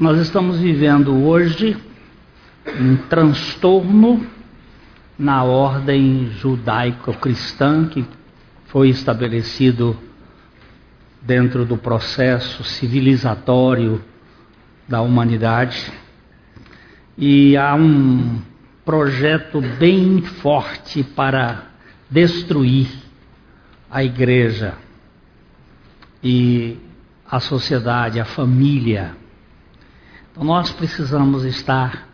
Nós 0.00 0.18
estamos 0.18 0.58
vivendo 0.58 1.14
hoje 1.26 1.76
um 2.66 2.96
transtorno 2.96 4.26
na 5.18 5.44
ordem 5.44 6.30
judaico-cristã 6.38 7.84
que 7.84 8.06
foi 8.68 8.88
estabelecido 8.88 9.94
dentro 11.20 11.66
do 11.66 11.76
processo 11.76 12.64
civilizatório 12.64 14.02
da 14.88 15.02
humanidade. 15.02 15.92
E 17.18 17.54
há 17.58 17.74
um 17.74 18.40
projeto 18.86 19.60
bem 19.78 20.22
forte 20.22 21.04
para 21.04 21.66
destruir 22.08 22.88
a 23.90 24.02
igreja 24.02 24.78
e 26.24 26.78
a 27.30 27.38
sociedade, 27.38 28.18
a 28.18 28.24
família. 28.24 29.19
Nós 30.40 30.72
precisamos 30.72 31.44
estar 31.44 32.08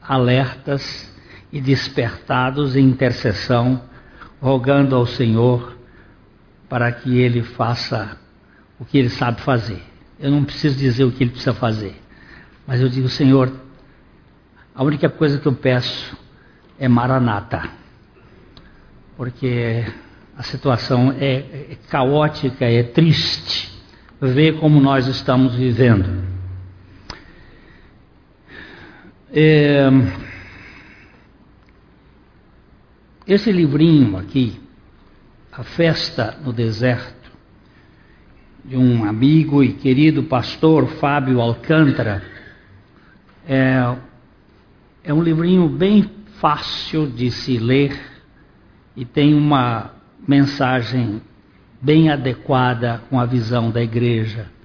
alertas 0.00 1.12
e 1.52 1.60
despertados 1.60 2.76
em 2.76 2.84
intercessão, 2.84 3.82
rogando 4.40 4.94
ao 4.94 5.04
Senhor 5.04 5.76
para 6.68 6.92
que 6.92 7.18
Ele 7.18 7.42
faça 7.42 8.16
o 8.78 8.84
que 8.84 8.96
Ele 8.96 9.08
sabe 9.08 9.40
fazer. 9.40 9.82
Eu 10.20 10.30
não 10.30 10.44
preciso 10.44 10.78
dizer 10.78 11.02
o 11.02 11.10
que 11.10 11.24
Ele 11.24 11.30
precisa 11.30 11.52
fazer, 11.52 12.00
mas 12.64 12.80
eu 12.80 12.88
digo, 12.88 13.08
Senhor, 13.08 13.52
a 14.72 14.84
única 14.84 15.08
coisa 15.10 15.36
que 15.38 15.46
eu 15.46 15.54
peço 15.54 16.16
é 16.78 16.86
maranata, 16.86 17.70
porque 19.16 19.84
a 20.36 20.44
situação 20.44 21.12
é, 21.18 21.38
é 21.72 21.78
caótica, 21.90 22.64
é 22.64 22.84
triste. 22.84 23.76
Ver 24.20 24.60
como 24.60 24.80
nós 24.80 25.08
estamos 25.08 25.56
vivendo. 25.56 26.37
É, 29.30 29.86
esse 33.26 33.52
livrinho 33.52 34.16
aqui, 34.16 34.58
A 35.52 35.62
Festa 35.62 36.38
no 36.42 36.50
Deserto, 36.50 37.30
de 38.64 38.74
um 38.76 39.04
amigo 39.04 39.62
e 39.62 39.74
querido 39.74 40.22
pastor 40.22 40.86
Fábio 40.86 41.42
Alcântara, 41.42 42.22
é, 43.46 43.96
é 45.04 45.12
um 45.12 45.22
livrinho 45.22 45.68
bem 45.68 46.10
fácil 46.40 47.06
de 47.06 47.30
se 47.30 47.58
ler 47.58 48.00
e 48.96 49.04
tem 49.04 49.34
uma 49.34 49.92
mensagem 50.26 51.20
bem 51.82 52.10
adequada 52.10 53.02
com 53.10 53.20
a 53.20 53.26
visão 53.26 53.70
da 53.70 53.82
igreja. 53.82 54.57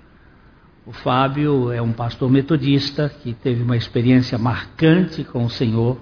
O 0.85 0.91
Fábio 0.91 1.71
é 1.71 1.81
um 1.81 1.93
pastor 1.93 2.29
metodista 2.29 3.07
que 3.07 3.33
teve 3.33 3.63
uma 3.63 3.77
experiência 3.77 4.37
marcante 4.37 5.23
com 5.23 5.45
o 5.45 5.49
Senhor 5.49 5.97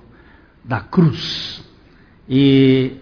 da 0.64 0.80
cruz. 0.80 1.64
E 2.28 2.94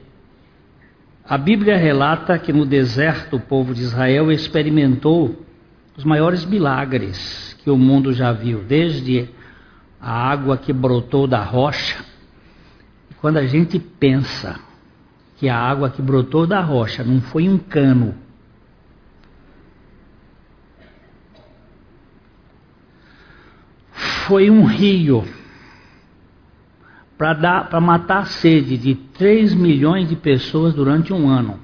a 1.24 1.38
Bíblia 1.38 1.78
relata 1.78 2.38
que 2.38 2.52
no 2.52 2.66
deserto 2.66 3.38
o 3.38 3.40
povo 3.40 3.74
de 3.74 3.82
Israel 3.82 4.30
experimentou 4.30 5.46
os 5.96 6.04
maiores 6.04 6.44
milagres 6.44 7.58
que 7.64 7.70
o 7.70 7.78
mundo 7.78 8.12
já 8.12 8.34
viu, 8.34 8.62
desde 8.62 9.30
a 10.02 10.12
água 10.12 10.58
que 10.58 10.74
brotou 10.74 11.28
da 11.28 11.42
rocha. 11.42 12.04
quando 13.22 13.38
a 13.38 13.46
gente 13.46 13.80
pensa 13.80 14.60
que 15.38 15.48
a 15.48 15.58
água 15.58 15.90
que 15.90 16.02
brotou 16.02 16.46
da 16.46 16.60
rocha 16.60 17.06
não 17.06 17.22
foi 17.22 17.48
um 17.48 17.58
cano. 17.58 18.16
Foi 24.30 24.48
um 24.48 24.64
rio 24.64 25.28
para 27.18 27.82
matar 27.82 28.20
a 28.20 28.26
sede 28.26 28.78
de 28.78 28.94
3 28.94 29.56
milhões 29.56 30.08
de 30.08 30.16
pessoas 30.16 30.72
durante 30.76 31.12
um 31.12 31.28
ano. 31.28 31.60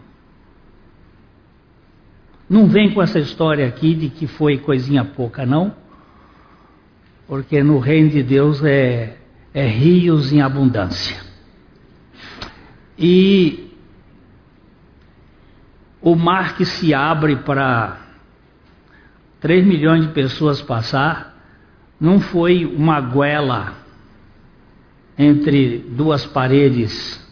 Não 2.49 2.65
vem 2.67 2.91
com 2.91 3.03
essa 3.03 3.19
história 3.19 3.67
aqui 3.67 3.93
de 3.93 4.09
que 4.09 4.25
foi 4.25 4.57
coisinha 4.57 5.05
pouca, 5.05 5.45
não. 5.45 5.75
Porque 7.27 7.61
no 7.61 7.77
reino 7.77 8.09
de 8.09 8.23
Deus 8.23 8.63
é, 8.63 9.15
é 9.53 9.67
rios 9.67 10.33
em 10.33 10.41
abundância. 10.41 11.21
E 12.97 13.71
o 16.01 16.15
mar 16.15 16.57
que 16.57 16.65
se 16.65 16.95
abre 16.95 17.35
para 17.35 17.99
3 19.39 19.63
milhões 19.63 20.07
de 20.07 20.13
pessoas 20.13 20.63
passar, 20.63 21.34
não 21.99 22.19
foi 22.19 22.65
uma 22.65 22.99
goela 22.99 23.73
entre 25.17 25.77
duas 25.77 26.25
paredes. 26.25 27.23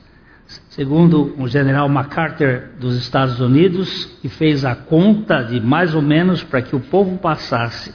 Segundo 0.70 1.36
o 1.38 1.48
general 1.48 1.88
MacArthur 1.90 2.70
dos 2.80 2.96
Estados 2.96 3.40
Unidos, 3.40 4.06
que 4.22 4.30
fez 4.30 4.64
a 4.66 4.76
conta 4.76 5.42
de 5.44 5.60
mais 5.60 5.94
ou 5.94 6.02
menos 6.02 6.44
para 6.44 6.62
que 6.62 6.76
o 6.76 6.80
povo 6.80 7.18
passasse 7.18 7.94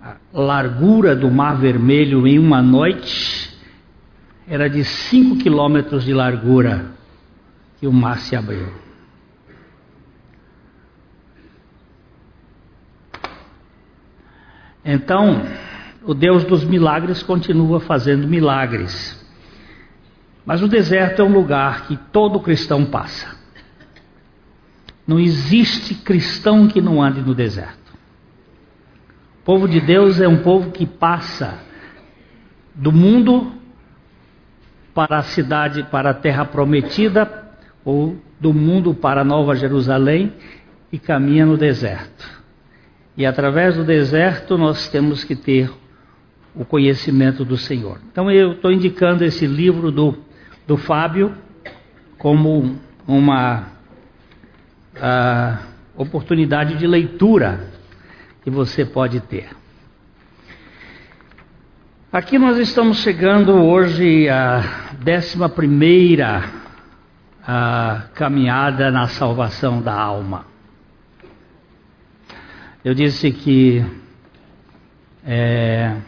a 0.00 0.16
largura 0.32 1.14
do 1.14 1.30
Mar 1.30 1.56
Vermelho 1.56 2.26
em 2.26 2.38
uma 2.38 2.62
noite, 2.62 3.50
era 4.48 4.68
de 4.68 4.84
5 4.84 5.36
quilômetros 5.36 6.04
de 6.04 6.14
largura 6.14 6.86
que 7.78 7.86
o 7.86 7.92
mar 7.92 8.18
se 8.18 8.34
abriu. 8.34 8.89
Então, 14.84 15.42
o 16.04 16.14
Deus 16.14 16.44
dos 16.44 16.64
milagres 16.64 17.22
continua 17.22 17.80
fazendo 17.80 18.26
milagres. 18.26 19.18
Mas 20.44 20.62
o 20.62 20.68
deserto 20.68 21.20
é 21.20 21.24
um 21.24 21.32
lugar 21.32 21.86
que 21.86 21.96
todo 21.96 22.40
cristão 22.40 22.84
passa. 22.84 23.38
Não 25.06 25.18
existe 25.18 25.94
cristão 25.94 26.66
que 26.66 26.80
não 26.80 27.02
ande 27.02 27.20
no 27.20 27.34
deserto. 27.34 27.78
O 29.40 29.44
povo 29.44 29.68
de 29.68 29.80
Deus 29.80 30.20
é 30.20 30.28
um 30.28 30.42
povo 30.42 30.70
que 30.70 30.86
passa 30.86 31.58
do 32.74 32.92
mundo 32.92 33.52
para 34.94 35.18
a 35.18 35.22
cidade, 35.22 35.82
para 35.84 36.10
a 36.10 36.14
terra 36.14 36.44
prometida, 36.44 37.48
ou 37.84 38.16
do 38.38 38.52
mundo 38.54 38.94
para 38.94 39.24
Nova 39.24 39.54
Jerusalém 39.54 40.32
e 40.92 40.98
caminha 40.98 41.44
no 41.44 41.56
deserto. 41.56 42.39
E 43.20 43.26
através 43.26 43.76
do 43.76 43.84
deserto 43.84 44.56
nós 44.56 44.88
temos 44.88 45.24
que 45.24 45.36
ter 45.36 45.70
o 46.54 46.64
conhecimento 46.64 47.44
do 47.44 47.54
Senhor. 47.54 47.98
Então 48.10 48.30
eu 48.30 48.52
estou 48.52 48.72
indicando 48.72 49.22
esse 49.26 49.46
livro 49.46 49.92
do, 49.92 50.16
do 50.66 50.78
Fábio 50.78 51.34
como 52.16 52.78
uma 53.06 53.66
uh, 54.96 55.58
oportunidade 55.94 56.78
de 56.78 56.86
leitura 56.86 57.68
que 58.42 58.48
você 58.48 58.86
pode 58.86 59.20
ter. 59.20 59.50
Aqui 62.10 62.38
nós 62.38 62.56
estamos 62.56 63.00
chegando 63.02 63.52
hoje 63.52 64.30
à 64.30 64.94
décima 64.98 65.46
primeira 65.46 66.42
a 67.46 68.04
caminhada 68.14 68.90
na 68.90 69.08
salvação 69.08 69.82
da 69.82 69.92
alma. 69.92 70.46
Eu 72.82 72.94
disse 72.94 73.30
que 73.30 73.84
é, 75.22 76.00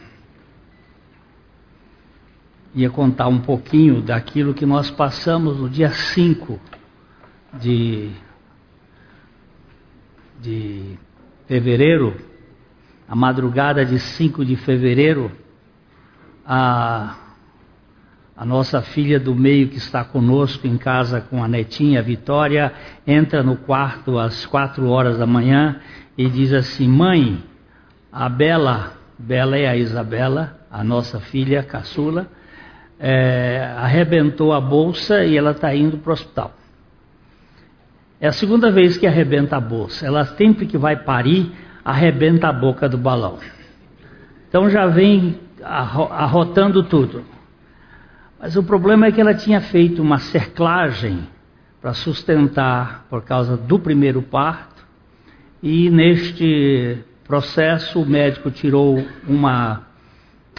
ia 2.75 2.89
contar 2.89 3.29
um 3.29 3.41
pouquinho 3.41 4.01
daquilo 4.01 4.55
que 4.55 4.65
nós 4.65 4.91
passamos 4.91 5.59
no 5.59 5.69
dia 5.69 5.91
5 5.91 6.59
de, 7.61 8.11
de 10.41 10.99
fevereiro, 11.47 12.17
a 13.07 13.15
madrugada 13.15 13.85
de 13.85 13.99
5 13.99 14.43
de 14.43 14.57
fevereiro, 14.57 15.31
a 16.47 17.19
a 18.35 18.45
nossa 18.45 18.83
filha 18.83 19.21
do 19.21 19.37
meio 19.37 19.69
que 19.69 19.77
está 19.77 20.03
conosco 20.03 20.67
em 20.67 20.77
casa 20.77 21.21
com 21.21 21.45
a 21.45 21.47
netinha, 21.47 22.03
Vitória, 22.03 22.73
entra 23.07 23.41
no 23.41 23.57
quarto 23.57 24.19
às 24.19 24.45
quatro 24.47 24.89
horas 24.89 25.17
da 25.17 25.27
manhã 25.27 25.81
e 26.17 26.29
diz 26.29 26.53
assim: 26.53 26.89
Mãe, 26.89 27.43
a 28.11 28.29
Bela, 28.29 28.93
Bela 29.19 29.57
é 29.57 29.67
a 29.67 29.77
Isabela, 29.77 30.59
a 30.71 30.83
nossa 30.83 31.21
filha 31.21 31.63
caçula, 31.63 32.29
é, 32.99 33.75
arrebentou 33.77 34.53
a 34.53 34.61
bolsa 34.61 35.25
e 35.25 35.37
ela 35.37 35.53
está 35.53 35.75
indo 35.75 35.99
para 35.99 36.11
o 36.11 36.13
hospital. 36.13 36.53
É 38.21 38.29
a 38.29 38.33
segunda 38.33 38.71
vez 38.71 38.97
que 38.97 39.07
arrebenta 39.07 39.57
a 39.57 39.61
bolsa. 39.61 40.07
Ela 40.07 40.25
sempre 40.25 40.67
que 40.67 40.79
vai 40.79 40.95
parir, 40.95 41.51
arrebenta 41.85 42.49
a 42.49 42.53
boca 42.53 42.89
do 42.89 42.97
balão. 42.97 43.39
Então 44.49 44.71
já 44.71 44.87
vem 44.87 45.41
arrotando 45.65 46.85
tudo. 46.85 47.25
Mas 48.39 48.55
o 48.55 48.63
problema 48.63 49.07
é 49.07 49.13
que 49.13 49.21
ela 49.21 49.35
tinha 49.35 49.61
feito 49.61 50.01
uma 50.01 50.19
cerclagem 50.19 51.27
para 51.81 51.95
sustentar 51.95 53.07
por 53.11 53.23
causa 53.23 53.57
do 53.57 53.79
primeiro 53.79 54.23
parto, 54.23 54.72
e 55.63 55.89
neste 55.91 56.99
processo, 57.25 58.03
o 58.03 58.07
médico 58.07 58.51
tirou 58.51 59.05
uma, 59.29 59.83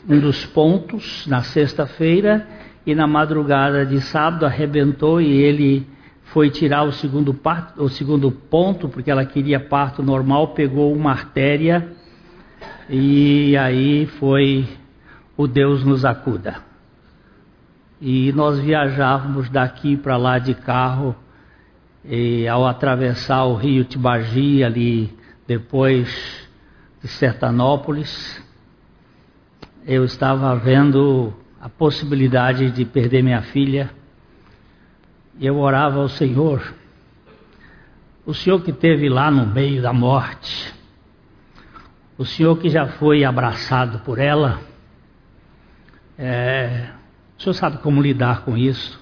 um 0.08 0.20
dos 0.20 0.46
pontos 0.46 1.28
na 1.28 1.42
sexta-feira 1.42 2.48
e 2.86 2.96
na 2.96 3.06
madrugada 3.06 3.86
de 3.86 4.00
sábado 4.00 4.46
arrebentou 4.46 5.20
e 5.20 5.30
ele 5.30 5.86
foi 6.26 6.50
tirar 6.50 6.84
o 6.84 6.92
segundo, 6.92 7.34
parto, 7.34 7.84
o 7.84 7.90
segundo 7.90 8.32
ponto, 8.32 8.88
porque 8.88 9.12
ela 9.12 9.26
queria 9.26 9.60
parto 9.60 10.02
normal, 10.02 10.50
pegou 10.50 10.94
uma 10.94 11.12
artéria 11.12 11.92
e 12.90 13.56
aí 13.58 14.06
foi 14.06 14.66
o 15.36 15.48
Deus 15.48 15.84
nos 15.84 16.06
acuda. 16.06 16.56
E 18.02 18.32
nós 18.34 18.60
viajávamos 18.60 19.50
daqui 19.50 19.96
para 19.96 20.18
lá 20.18 20.40
de 20.40 20.54
carro, 20.54 21.16
e 22.06 22.48
ao 22.48 22.68
atravessar 22.68 23.46
o 23.46 23.56
rio 23.56 23.84
Tibagi, 23.84 24.64
ali 24.64 25.18
depois 25.48 26.48
de 27.02 27.08
Sertanópolis, 27.08 28.42
eu 29.86 30.04
estava 30.06 30.56
vendo 30.56 31.34
a 31.60 31.70
possibilidade 31.70 32.72
de 32.72 32.86
perder 32.86 33.24
minha 33.24 33.42
filha 33.42 33.90
eu 35.40 35.58
orava 35.58 36.00
ao 36.00 36.10
Senhor, 36.10 36.74
o 38.26 38.34
Senhor 38.34 38.62
que 38.62 38.72
esteve 38.72 39.10
lá 39.10 39.32
no 39.32 39.46
meio 39.46 39.82
da 39.82 39.92
morte, 39.92 40.74
o 42.18 42.26
Senhor 42.26 42.58
que 42.58 42.70
já 42.70 42.88
foi 42.88 43.24
abraçado 43.24 44.00
por 44.00 44.20
ela, 44.20 44.62
é, 46.18 46.90
o 47.38 47.42
Senhor 47.42 47.54
sabe 47.54 47.78
como 47.80 48.02
lidar 48.02 48.42
com 48.42 48.56
isso. 48.56 49.02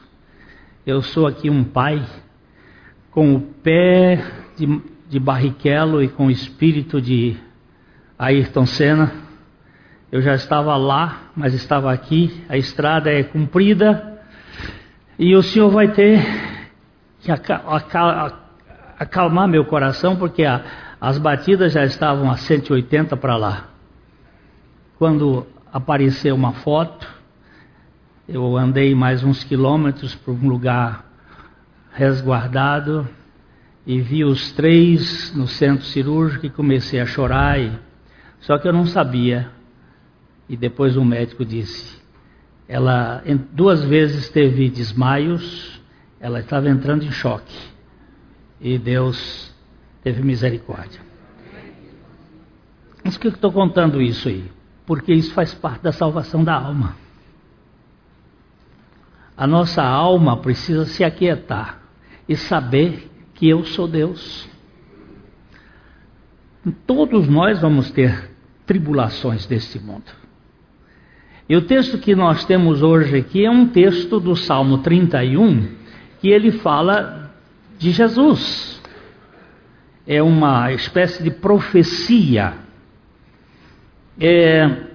Eu 0.85 1.01
sou 1.01 1.27
aqui 1.27 1.49
um 1.49 1.63
pai 1.63 2.03
com 3.11 3.35
o 3.35 3.41
pé 3.41 4.23
de, 4.57 4.81
de 5.09 5.19
Barrichello 5.19 6.01
e 6.01 6.07
com 6.07 6.27
o 6.27 6.31
espírito 6.31 7.01
de 7.01 7.35
Ayrton 8.17 8.65
Senna. 8.65 9.11
Eu 10.11 10.21
já 10.21 10.33
estava 10.33 10.75
lá, 10.77 11.31
mas 11.35 11.53
estava 11.53 11.91
aqui. 11.91 12.43
A 12.49 12.57
estrada 12.57 13.11
é 13.11 13.23
comprida, 13.23 14.11
e 15.19 15.35
o 15.35 15.43
Senhor 15.43 15.69
vai 15.69 15.89
ter 15.89 16.19
que 17.19 17.31
acalmar 18.97 19.47
meu 19.47 19.65
coração, 19.65 20.15
porque 20.15 20.43
a, 20.43 20.63
as 20.99 21.17
batidas 21.17 21.73
já 21.73 21.83
estavam 21.83 22.31
a 22.31 22.37
180 22.37 23.15
para 23.17 23.37
lá. 23.37 23.67
Quando 24.97 25.45
apareceu 25.71 26.33
uma 26.33 26.53
foto, 26.53 27.07
eu 28.27 28.57
andei 28.57 28.95
mais 28.95 29.23
uns 29.23 29.43
quilômetros 29.43 30.15
para 30.15 30.33
um 30.33 30.47
lugar 30.47 31.10
resguardado 31.93 33.07
e 33.85 33.99
vi 33.99 34.23
os 34.23 34.51
três 34.51 35.33
no 35.35 35.47
centro 35.47 35.85
cirúrgico 35.85 36.45
e 36.45 36.49
comecei 36.49 36.99
a 36.99 37.05
chorar. 37.05 37.59
E... 37.59 37.71
Só 38.39 38.57
que 38.57 38.67
eu 38.67 38.73
não 38.73 38.85
sabia. 38.85 39.49
E 40.47 40.57
depois 40.57 40.97
o 40.97 41.05
médico 41.05 41.45
disse: 41.45 42.01
ela 42.67 43.23
duas 43.51 43.83
vezes 43.83 44.29
teve 44.29 44.69
desmaios, 44.69 45.81
ela 46.19 46.39
estava 46.39 46.69
entrando 46.69 47.03
em 47.03 47.11
choque. 47.11 47.57
E 48.59 48.77
Deus 48.77 49.53
teve 50.03 50.21
misericórdia. 50.21 51.01
Mas 53.03 53.15
por 53.15 53.21
que 53.21 53.27
eu 53.27 53.31
estou 53.31 53.51
contando 53.51 54.01
isso 54.01 54.27
aí? 54.27 54.51
Porque 54.85 55.11
isso 55.13 55.33
faz 55.33 55.53
parte 55.53 55.81
da 55.81 55.91
salvação 55.91 56.43
da 56.43 56.53
alma. 56.53 56.95
A 59.35 59.47
nossa 59.47 59.81
alma 59.81 60.37
precisa 60.37 60.85
se 60.85 61.03
aquietar 61.03 61.80
e 62.31 62.37
saber 62.37 63.11
que 63.33 63.49
eu 63.49 63.65
sou 63.65 63.89
Deus. 63.89 64.47
Todos 66.87 67.27
nós 67.27 67.59
vamos 67.59 67.91
ter 67.91 68.31
tribulações 68.65 69.45
deste 69.45 69.77
mundo. 69.79 70.05
E 71.49 71.57
o 71.57 71.61
texto 71.61 71.97
que 71.97 72.15
nós 72.15 72.45
temos 72.45 72.81
hoje 72.81 73.17
aqui 73.17 73.43
é 73.43 73.51
um 73.51 73.67
texto 73.67 74.17
do 74.17 74.33
Salmo 74.33 74.77
31, 74.77 75.75
que 76.21 76.29
ele 76.29 76.53
fala 76.53 77.35
de 77.77 77.91
Jesus. 77.91 78.81
É 80.07 80.23
uma 80.23 80.71
espécie 80.71 81.21
de 81.21 81.31
profecia. 81.31 82.53
É... 84.17 84.85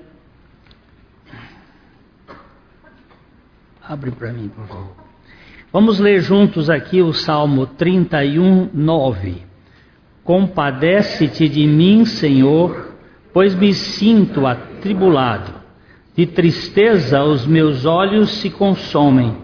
Abre 3.82 4.10
para 4.10 4.32
mim, 4.32 4.48
por 4.48 4.66
favor. 4.66 5.05
Vamos 5.78 5.98
ler 5.98 6.22
juntos 6.22 6.70
aqui 6.70 7.02
o 7.02 7.12
Salmo 7.12 7.66
31, 7.66 8.70
9. 8.72 9.42
Compadece-te 10.24 11.46
de 11.50 11.66
mim, 11.66 12.06
Senhor, 12.06 12.94
pois 13.30 13.54
me 13.54 13.74
sinto 13.74 14.46
atribulado. 14.46 15.52
De 16.16 16.24
tristeza 16.24 17.22
os 17.22 17.46
meus 17.46 17.84
olhos 17.84 18.30
se 18.40 18.48
consomem, 18.48 19.36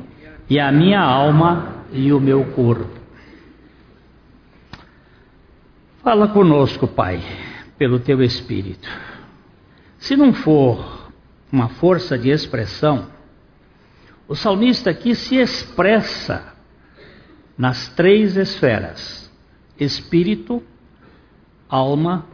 e 0.49 0.59
a 0.59 0.73
minha 0.73 1.03
alma 1.03 1.85
e 1.93 2.11
o 2.15 2.19
meu 2.19 2.47
corpo. 2.47 2.99
Fala 6.03 6.29
conosco, 6.29 6.89
Pai, 6.89 7.21
pelo 7.77 7.99
teu 7.99 8.23
Espírito. 8.23 8.89
Se 9.99 10.17
não 10.17 10.33
for 10.33 11.11
uma 11.53 11.69
força 11.69 12.17
de 12.17 12.31
expressão, 12.31 13.09
o 14.33 14.35
salmista 14.35 14.89
aqui 14.89 15.15
se 15.15 15.37
expressa 15.37 16.55
nas 17.57 17.91
três 17.91 18.35
esferas: 18.35 19.31
espírito, 19.79 20.63
alma 21.69 22.25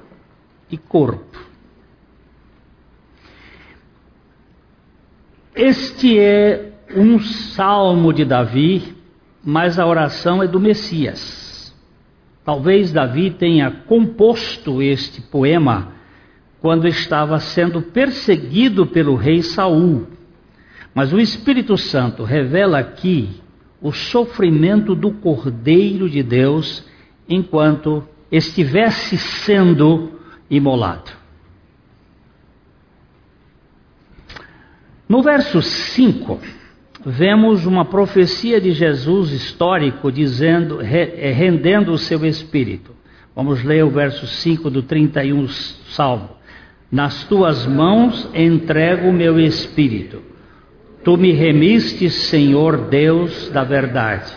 e 0.70 0.78
corpo. 0.78 1.36
Este 5.52 6.20
é 6.20 6.72
um 6.94 7.18
salmo 7.18 8.12
de 8.12 8.24
Davi, 8.24 8.94
mas 9.44 9.76
a 9.76 9.84
oração 9.84 10.40
é 10.40 10.46
do 10.46 10.60
Messias. 10.60 11.74
Talvez 12.44 12.92
Davi 12.92 13.32
tenha 13.32 13.72
composto 13.72 14.80
este 14.80 15.20
poema 15.20 15.94
quando 16.60 16.86
estava 16.86 17.40
sendo 17.40 17.82
perseguido 17.82 18.86
pelo 18.86 19.16
rei 19.16 19.42
Saul. 19.42 20.17
Mas 20.98 21.12
o 21.12 21.20
Espírito 21.20 21.76
Santo 21.76 22.24
revela 22.24 22.80
aqui 22.80 23.40
o 23.80 23.92
sofrimento 23.92 24.96
do 24.96 25.12
Cordeiro 25.12 26.10
de 26.10 26.24
Deus 26.24 26.84
enquanto 27.28 28.02
estivesse 28.32 29.16
sendo 29.16 30.18
imolado. 30.50 31.12
No 35.08 35.22
verso 35.22 35.62
5, 35.62 36.40
vemos 37.06 37.64
uma 37.64 37.84
profecia 37.84 38.60
de 38.60 38.72
Jesus 38.72 39.30
histórico 39.30 40.10
dizendo, 40.10 40.82
eh, 40.82 41.30
rendendo 41.30 41.92
o 41.92 41.96
seu 41.98 42.26
espírito. 42.26 42.90
Vamos 43.36 43.62
ler 43.62 43.84
o 43.84 43.90
verso 43.90 44.26
5 44.26 44.68
do 44.68 44.82
31 44.82 45.46
Salmo. 45.46 46.30
Nas 46.90 47.22
tuas 47.22 47.68
mãos 47.68 48.28
entrego 48.34 49.06
o 49.06 49.12
meu 49.12 49.38
espírito. 49.38 50.26
Tu 51.08 51.16
me 51.16 51.32
remiste, 51.32 52.10
Senhor 52.10 52.90
Deus 52.90 53.48
da 53.48 53.64
verdade. 53.64 54.30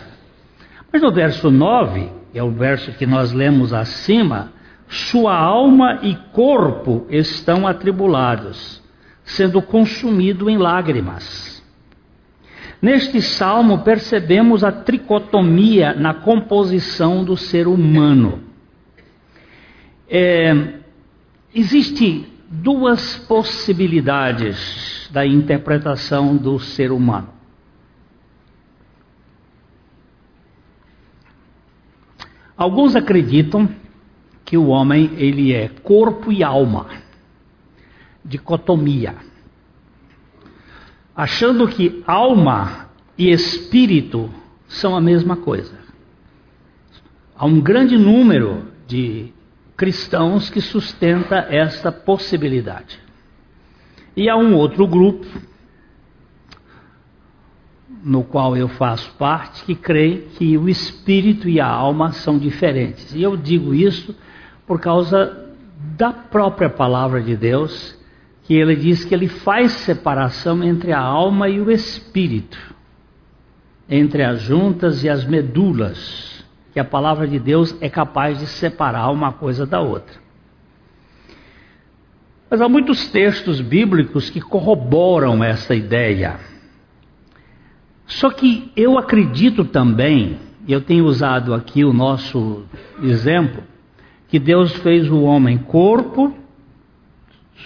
Mas 0.90 1.02
no 1.02 1.12
verso 1.12 1.50
9, 1.50 2.08
que 2.32 2.38
é 2.38 2.42
o 2.42 2.50
verso 2.50 2.92
que 2.92 3.04
nós 3.04 3.30
lemos 3.30 3.74
acima, 3.74 4.54
sua 4.88 5.36
alma 5.36 5.98
e 6.02 6.16
corpo 6.32 7.06
estão 7.10 7.66
atribulados 7.66 8.82
sendo 9.22 9.60
consumido 9.60 10.48
em 10.48 10.56
lágrimas. 10.56 11.62
Neste 12.80 13.20
salmo 13.20 13.80
percebemos 13.80 14.64
a 14.64 14.72
tricotomia 14.72 15.92
na 15.92 16.14
composição 16.14 17.22
do 17.22 17.36
ser 17.36 17.68
humano. 17.68 18.44
É, 20.08 20.78
Existem 21.54 22.28
duas 22.48 23.18
possibilidades 23.28 24.91
da 25.12 25.26
interpretação 25.26 26.36
do 26.36 26.58
ser 26.58 26.90
humano. 26.90 27.28
Alguns 32.56 32.96
acreditam 32.96 33.68
que 34.44 34.56
o 34.56 34.68
homem 34.68 35.10
ele 35.16 35.52
é 35.52 35.68
corpo 35.68 36.32
e 36.32 36.42
alma 36.42 37.02
dicotomia, 38.24 39.16
achando 41.14 41.66
que 41.66 42.02
alma 42.06 42.88
e 43.18 43.30
espírito 43.30 44.30
são 44.68 44.96
a 44.96 45.00
mesma 45.00 45.36
coisa. 45.36 45.76
Há 47.36 47.44
um 47.46 47.60
grande 47.60 47.98
número 47.98 48.68
de 48.86 49.32
cristãos 49.76 50.48
que 50.48 50.60
sustenta 50.60 51.36
esta 51.50 51.90
possibilidade. 51.90 53.00
E 54.16 54.28
há 54.28 54.36
um 54.36 54.54
outro 54.54 54.86
grupo, 54.86 55.26
no 58.04 58.24
qual 58.24 58.56
eu 58.56 58.68
faço 58.68 59.12
parte, 59.12 59.64
que 59.64 59.74
crê 59.74 60.26
que 60.36 60.58
o 60.58 60.68
espírito 60.68 61.48
e 61.48 61.60
a 61.60 61.66
alma 61.66 62.12
são 62.12 62.38
diferentes. 62.38 63.14
E 63.14 63.22
eu 63.22 63.36
digo 63.36 63.74
isso 63.74 64.14
por 64.66 64.80
causa 64.80 65.50
da 65.96 66.12
própria 66.12 66.68
palavra 66.68 67.22
de 67.22 67.36
Deus, 67.36 67.98
que 68.42 68.54
ele 68.54 68.76
diz 68.76 69.04
que 69.04 69.14
ele 69.14 69.28
faz 69.28 69.72
separação 69.72 70.62
entre 70.62 70.92
a 70.92 71.00
alma 71.00 71.48
e 71.48 71.60
o 71.60 71.70
espírito, 71.70 72.58
entre 73.88 74.22
as 74.24 74.40
juntas 74.40 75.02
e 75.04 75.08
as 75.08 75.24
medulas, 75.24 76.44
que 76.72 76.80
a 76.80 76.84
palavra 76.84 77.26
de 77.26 77.38
Deus 77.38 77.74
é 77.80 77.88
capaz 77.88 78.38
de 78.38 78.46
separar 78.46 79.10
uma 79.10 79.32
coisa 79.32 79.64
da 79.64 79.80
outra. 79.80 80.21
Mas 82.52 82.60
há 82.60 82.68
muitos 82.68 83.08
textos 83.08 83.62
bíblicos 83.62 84.28
que 84.28 84.38
corroboram 84.38 85.42
essa 85.42 85.74
ideia. 85.74 86.38
Só 88.06 88.28
que 88.28 88.70
eu 88.76 88.98
acredito 88.98 89.64
também, 89.64 90.38
e 90.68 90.70
eu 90.74 90.82
tenho 90.82 91.06
usado 91.06 91.54
aqui 91.54 91.82
o 91.82 91.94
nosso 91.94 92.66
exemplo, 93.02 93.64
que 94.28 94.38
Deus 94.38 94.70
fez 94.82 95.10
o 95.10 95.22
homem 95.22 95.56
corpo, 95.56 96.36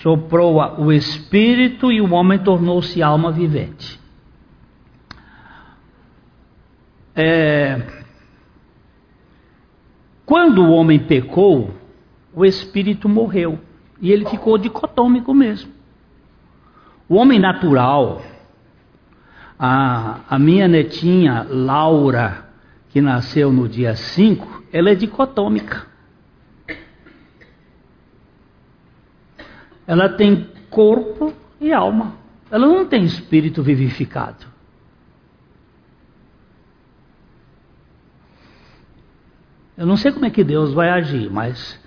soprou 0.03 0.55
o 0.79 0.93
espírito 0.93 1.91
e 1.91 2.01
o 2.01 2.13
homem 2.13 2.39
tornou-se 2.39 3.03
alma 3.03 3.33
vivente. 3.33 3.99
É, 7.13 7.83
quando 10.25 10.63
o 10.63 10.71
homem 10.71 11.01
pecou, 11.01 11.75
o 12.33 12.45
espírito 12.45 13.09
morreu 13.09 13.66
e 14.01 14.13
ele 14.13 14.27
ficou 14.27 14.59
dicotômico 14.59 15.33
mesmo. 15.33 15.73
O 17.09 17.15
homem 17.15 17.39
natural, 17.39 18.23
a, 19.59 20.21
a 20.29 20.39
minha 20.39 20.69
netinha 20.69 21.47
Laura, 21.49 22.49
que 22.91 23.01
nasceu 23.01 23.53
no 23.53 23.69
dia 23.69 23.95
5, 23.95 24.65
ela 24.73 24.91
é 24.91 24.95
dicotômica. 24.95 25.87
Ela 29.87 30.09
tem 30.09 30.49
corpo 30.69 31.33
e 31.61 31.73
alma. 31.73 32.15
Ela 32.51 32.67
não 32.67 32.85
tem 32.87 33.05
espírito 33.05 33.63
vivificado. 33.63 34.47
Eu 39.77 39.87
não 39.87 39.97
sei 39.97 40.11
como 40.11 40.25
é 40.25 40.31
que 40.31 40.43
Deus 40.43 40.73
vai 40.73 40.89
agir, 40.89 41.31
mas 41.31 41.79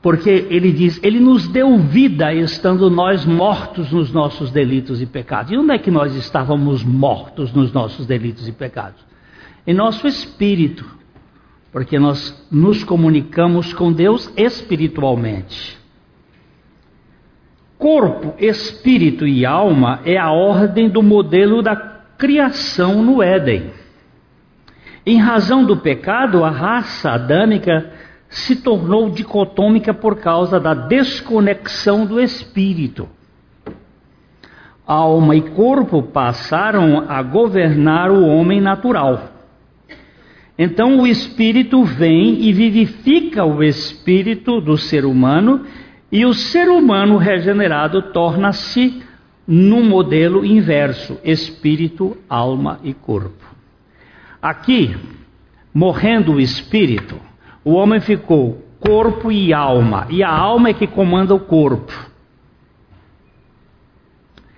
porque 0.00 0.46
ele 0.48 0.70
diz, 0.70 1.00
ele 1.02 1.18
nos 1.18 1.48
deu 1.48 1.76
vida 1.78 2.32
estando 2.32 2.88
nós 2.88 3.24
mortos 3.24 3.90
nos 3.90 4.12
nossos 4.12 4.50
delitos 4.50 5.02
e 5.02 5.06
pecados. 5.06 5.50
E 5.50 5.56
onde 5.56 5.72
é 5.72 5.78
que 5.78 5.90
nós 5.90 6.14
estávamos 6.14 6.84
mortos 6.84 7.52
nos 7.52 7.72
nossos 7.72 8.06
delitos 8.06 8.46
e 8.46 8.52
pecados? 8.52 9.04
Em 9.66 9.74
nosso 9.74 10.06
espírito, 10.06 10.84
porque 11.72 11.98
nós 11.98 12.46
nos 12.50 12.84
comunicamos 12.84 13.72
com 13.72 13.92
Deus 13.92 14.32
espiritualmente. 14.36 15.76
Corpo, 17.76 18.34
espírito 18.38 19.26
e 19.26 19.44
alma 19.44 20.00
é 20.04 20.16
a 20.16 20.30
ordem 20.30 20.88
do 20.88 21.02
modelo 21.02 21.60
da 21.60 21.76
criação 22.16 23.02
no 23.02 23.22
Éden. 23.22 23.72
Em 25.04 25.18
razão 25.18 25.64
do 25.64 25.76
pecado, 25.76 26.44
a 26.44 26.50
raça 26.50 27.10
adâmica 27.10 27.97
se 28.28 28.56
tornou 28.56 29.10
dicotômica 29.10 29.94
por 29.94 30.16
causa 30.16 30.60
da 30.60 30.74
desconexão 30.74 32.04
do 32.04 32.20
espírito. 32.20 33.08
Alma 34.86 35.36
e 35.36 35.42
corpo 35.42 36.02
passaram 36.02 37.04
a 37.08 37.22
governar 37.22 38.10
o 38.10 38.26
homem 38.26 38.60
natural. 38.60 39.32
Então 40.58 41.00
o 41.00 41.06
espírito 41.06 41.84
vem 41.84 42.42
e 42.42 42.52
vivifica 42.52 43.44
o 43.44 43.62
espírito 43.62 44.60
do 44.60 44.76
ser 44.76 45.04
humano 45.04 45.64
e 46.10 46.24
o 46.24 46.32
ser 46.32 46.68
humano 46.68 47.16
regenerado 47.16 48.02
torna-se 48.12 49.02
no 49.46 49.82
modelo 49.82 50.44
inverso: 50.44 51.18
espírito, 51.22 52.16
alma 52.28 52.80
e 52.82 52.92
corpo. 52.92 53.46
Aqui, 54.40 54.96
morrendo 55.72 56.34
o 56.34 56.40
espírito, 56.40 57.27
o 57.68 57.74
homem 57.74 58.00
ficou 58.00 58.64
corpo 58.80 59.30
e 59.30 59.52
alma, 59.52 60.06
e 60.08 60.22
a 60.22 60.30
alma 60.30 60.70
é 60.70 60.72
que 60.72 60.86
comanda 60.86 61.34
o 61.34 61.40
corpo. 61.40 61.92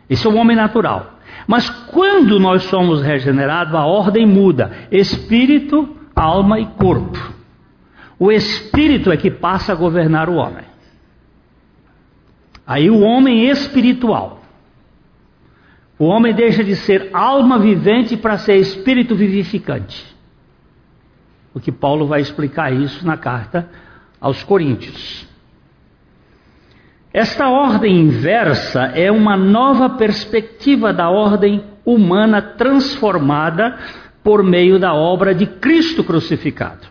Esse 0.09 0.29
é 0.29 0.31
o 0.31 0.37
homem 0.37 0.57
natural. 0.57 1.19
Mas 1.45 1.69
quando 1.69 2.39
nós 2.39 2.63
somos 2.65 3.03
regenerados, 3.03 3.75
a 3.75 3.85
ordem 3.85 4.25
muda: 4.25 4.87
espírito, 4.93 5.89
alma 6.15 6.61
e 6.61 6.67
corpo. 6.67 7.19
O 8.17 8.31
espírito 8.31 9.11
é 9.11 9.17
que 9.17 9.29
passa 9.29 9.73
a 9.73 9.75
governar 9.75 10.29
o 10.29 10.37
homem. 10.37 10.65
Aí 12.65 12.89
o 12.89 13.01
homem 13.01 13.49
espiritual. 13.49 14.41
O 15.99 16.05
homem 16.05 16.33
deixa 16.33 16.63
de 16.63 16.77
ser 16.77 17.11
alma 17.13 17.59
vivente 17.59 18.17
para 18.17 18.39
ser 18.39 18.55
espírito 18.55 19.17
vivificante. 19.17 20.20
O 21.53 21.61
que 21.61 21.73
Paulo 21.73 22.07
vai 22.07 22.21
explicar 22.21 22.73
isso 22.73 23.05
na 23.07 23.17
carta 23.17 23.69
aos 24.21 24.43
Coríntios. 24.43 25.27
Esta 27.13 27.49
ordem 27.49 28.01
inversa 28.01 28.83
é 28.95 29.11
uma 29.11 29.37
nova 29.37 29.91
perspectiva 29.91 30.93
da 30.93 31.11
ordem 31.11 31.65
humana 31.85 32.41
transformada 32.41 33.77
por 34.23 34.45
meio 34.45 34.79
da 34.79 34.95
obra 34.95 35.35
de 35.35 35.47
Cristo 35.47 36.05
crucificado. 36.05 36.87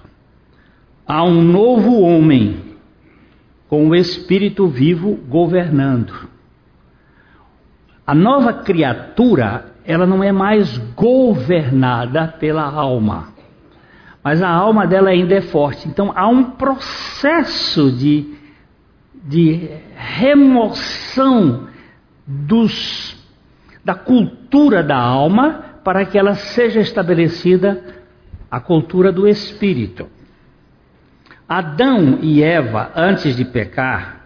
Há 1.08 1.24
um 1.24 1.42
novo 1.42 2.02
homem 2.02 2.60
com 3.70 3.88
o 3.88 3.96
Espírito 3.96 4.68
vivo 4.68 5.16
governando. 5.16 6.28
A 8.06 8.14
nova 8.14 8.52
criatura, 8.52 9.74
ela 9.86 10.06
não 10.06 10.24
é 10.24 10.32
mais 10.32 10.78
governada 10.96 12.28
pela 12.40 12.64
alma, 12.64 13.30
mas 14.24 14.42
a 14.42 14.50
alma 14.50 14.86
dela 14.86 15.10
ainda 15.10 15.36
é 15.36 15.42
forte. 15.42 15.88
Então 15.88 16.12
há 16.16 16.28
um 16.28 16.52
processo 16.52 17.92
de, 17.92 18.36
de 19.14 19.70
remoção 19.96 21.68
dos, 22.26 23.18
da 23.84 23.96
cultura 23.96 24.84
da 24.84 24.98
alma 24.98 25.66
para 25.84 26.06
que 26.06 26.18
ela 26.18 26.36
seja 26.36 26.80
estabelecida 26.80 27.84
a 28.52 28.60
cultura 28.60 29.12
do 29.12 29.28
espírito. 29.28 30.08
Adão 31.48 32.20
e 32.22 32.44
Eva, 32.44 32.92
antes 32.96 33.36
de 33.36 33.46
pecar, 33.46 34.20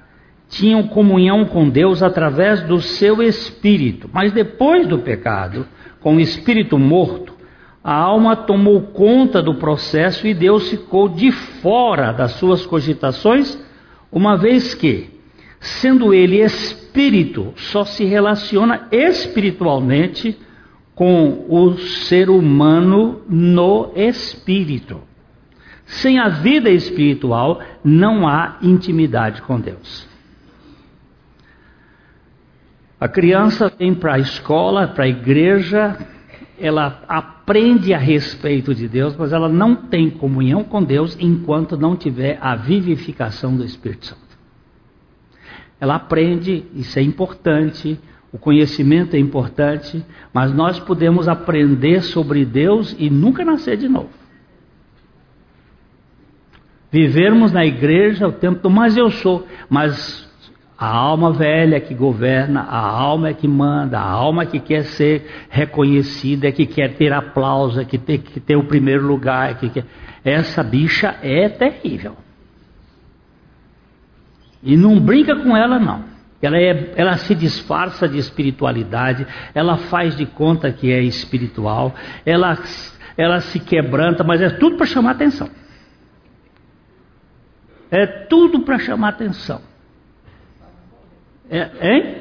tinham 0.49 0.87
comunhão 0.87 1.45
com 1.45 1.69
Deus 1.69 2.03
através 2.03 2.61
do 2.63 2.81
seu 2.81 3.23
espírito, 3.23 4.09
mas 4.11 4.31
depois 4.31 4.85
do 4.87 4.99
pecado, 4.99 5.65
com 6.01 6.17
o 6.17 6.19
espírito 6.19 6.77
morto, 6.77 7.32
a 7.83 7.93
alma 7.93 8.35
tomou 8.35 8.81
conta 8.81 9.41
do 9.41 9.55
processo 9.55 10.25
e 10.25 10.33
Deus 10.33 10.69
ficou 10.69 11.09
de 11.09 11.31
fora 11.31 12.13
das 12.13 12.31
suas 12.33 12.65
cogitações, 12.65 13.59
uma 14.09 14.37
vez 14.37 14.73
que, 14.73 15.09
sendo 15.59 16.13
ele 16.13 16.41
espírito, 16.41 17.53
só 17.57 17.83
se 17.83 18.05
relaciona 18.05 18.87
espiritualmente 18.89 20.39
com 20.95 21.45
o 21.49 21.77
ser 21.77 22.29
humano 22.29 23.21
no 23.27 23.91
espírito. 23.95 25.01
Sem 25.85 26.19
a 26.19 26.29
vida 26.29 26.69
espiritual, 26.69 27.59
não 27.83 28.25
há 28.25 28.59
intimidade 28.61 29.41
com 29.41 29.59
Deus. 29.59 30.07
A 32.97 33.07
criança 33.09 33.69
vem 33.77 33.93
para 33.93 34.13
a 34.13 34.19
escola, 34.19 34.87
para 34.87 35.03
a 35.03 35.09
igreja, 35.09 35.97
ela 36.59 37.03
aprende 37.07 37.93
a 37.93 37.97
respeito 37.97 38.73
de 38.73 38.87
Deus, 38.87 39.15
mas 39.15 39.33
ela 39.33 39.49
não 39.49 39.75
tem 39.75 40.09
comunhão 40.09 40.63
com 40.63 40.83
Deus 40.83 41.17
enquanto 41.19 41.77
não 41.77 41.95
tiver 41.95 42.37
a 42.41 42.55
vivificação 42.55 43.55
do 43.55 43.63
Espírito 43.63 44.07
Santo. 44.07 44.21
Ela 45.79 45.95
aprende, 45.95 46.65
isso 46.75 46.97
é 46.97 47.01
importante, 47.01 47.99
o 48.31 48.37
conhecimento 48.37 49.15
é 49.15 49.19
importante, 49.19 50.03
mas 50.33 50.53
nós 50.53 50.79
podemos 50.79 51.27
aprender 51.27 52.01
sobre 52.01 52.45
Deus 52.45 52.95
e 52.97 53.09
nunca 53.09 53.43
nascer 53.43 53.77
de 53.77 53.87
novo 53.87 54.23
vivermos 56.93 57.51
na 57.51 57.65
igreja 57.65 58.27
o 58.27 58.31
tempo 58.31 58.59
todo, 58.59 58.71
mas 58.71 58.95
eu 58.95 59.09
sou, 59.09 59.47
mas 59.67 60.22
a 60.83 60.87
alma 60.87 61.31
velha 61.31 61.79
que 61.79 61.93
governa, 61.93 62.59
a 62.59 62.77
alma 62.77 63.29
é 63.29 63.33
que 63.33 63.47
manda, 63.47 63.97
a 63.97 64.05
alma 64.05 64.45
que 64.45 64.59
quer 64.59 64.83
ser 64.83 65.45
reconhecida, 65.49 66.49
é 66.49 66.51
que 66.51 66.65
quer 66.65 66.95
ter 66.95 67.13
aplauso, 67.13 67.79
é 67.79 67.85
que 67.85 67.97
tem 67.97 68.19
que 68.19 68.37
ter 68.41 68.57
o 68.57 68.65
primeiro 68.65 69.07
lugar, 69.07 69.51
é 69.51 69.53
que 69.53 69.69
quer... 69.69 69.85
essa 70.25 70.61
bicha 70.61 71.15
é 71.23 71.47
terrível. 71.47 72.17
E 74.61 74.75
não 74.75 74.99
brinca 74.99 75.33
com 75.37 75.55
ela 75.55 75.79
não. 75.79 76.03
Ela, 76.41 76.57
é, 76.57 76.91
ela 76.97 77.15
se 77.15 77.33
disfarça 77.33 78.05
de 78.05 78.17
espiritualidade, 78.17 79.25
ela 79.55 79.77
faz 79.77 80.17
de 80.17 80.25
conta 80.25 80.69
que 80.69 80.91
é 80.91 81.01
espiritual, 81.01 81.95
ela, 82.25 82.57
ela 83.15 83.39
se 83.39 83.57
quebranta, 83.57 84.21
mas 84.21 84.41
é 84.41 84.49
tudo 84.49 84.75
para 84.75 84.85
chamar 84.85 85.11
atenção. 85.11 85.49
É 87.89 88.05
tudo 88.05 88.59
para 88.65 88.77
chamar 88.79 89.09
atenção. 89.09 89.71
É, 91.53 91.69
hein? 91.81 92.15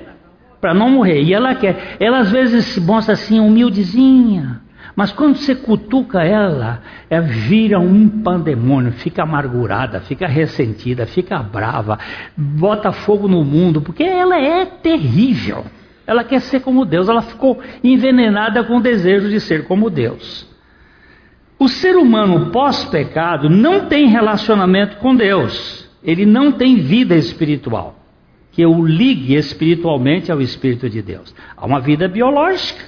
Para 0.60 0.74
não 0.74 0.90
morrer. 0.90 1.22
E 1.22 1.32
ela 1.32 1.54
quer. 1.54 1.96
Ela 1.98 2.18
às 2.18 2.30
vezes 2.30 2.66
se 2.66 2.80
mostra 2.80 3.14
assim, 3.14 3.40
humildezinha. 3.40 4.60
Mas 4.94 5.10
quando 5.10 5.36
você 5.36 5.54
cutuca 5.54 6.22
ela, 6.22 6.82
ela 7.08 7.22
vira 7.22 7.80
um 7.80 8.22
pandemônio, 8.22 8.92
fica 8.92 9.22
amargurada, 9.22 10.00
fica 10.00 10.26
ressentida, 10.26 11.06
fica 11.06 11.38
brava, 11.38 11.98
bota 12.36 12.92
fogo 12.92 13.26
no 13.26 13.42
mundo, 13.42 13.80
porque 13.80 14.02
ela 14.02 14.38
é 14.38 14.66
terrível. 14.66 15.64
Ela 16.06 16.24
quer 16.24 16.40
ser 16.40 16.60
como 16.60 16.84
Deus, 16.84 17.08
ela 17.08 17.22
ficou 17.22 17.58
envenenada 17.82 18.62
com 18.64 18.76
o 18.76 18.82
desejo 18.82 19.30
de 19.30 19.40
ser 19.40 19.64
como 19.64 19.88
Deus. 19.88 20.46
O 21.58 21.68
ser 21.68 21.96
humano 21.96 22.50
pós-pecado 22.50 23.48
não 23.48 23.86
tem 23.86 24.08
relacionamento 24.08 24.96
com 24.96 25.14
Deus, 25.14 25.88
ele 26.02 26.26
não 26.26 26.52
tem 26.52 26.76
vida 26.76 27.14
espiritual, 27.14 28.01
que 28.52 28.64
o 28.66 28.84
ligue 28.84 29.34
espiritualmente 29.34 30.30
ao 30.30 30.40
Espírito 30.40 30.88
de 30.88 31.00
Deus. 31.00 31.34
Há 31.56 31.66
uma 31.66 31.80
vida 31.80 32.06
biológica 32.06 32.84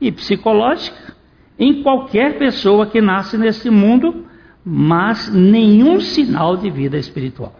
e 0.00 0.10
psicológica 0.10 1.14
em 1.58 1.82
qualquer 1.82 2.38
pessoa 2.38 2.86
que 2.86 3.00
nasce 3.00 3.36
nesse 3.36 3.68
mundo, 3.70 4.26
mas 4.64 5.32
nenhum 5.32 6.00
sinal 6.00 6.56
de 6.56 6.70
vida 6.70 6.96
espiritual. 6.96 7.54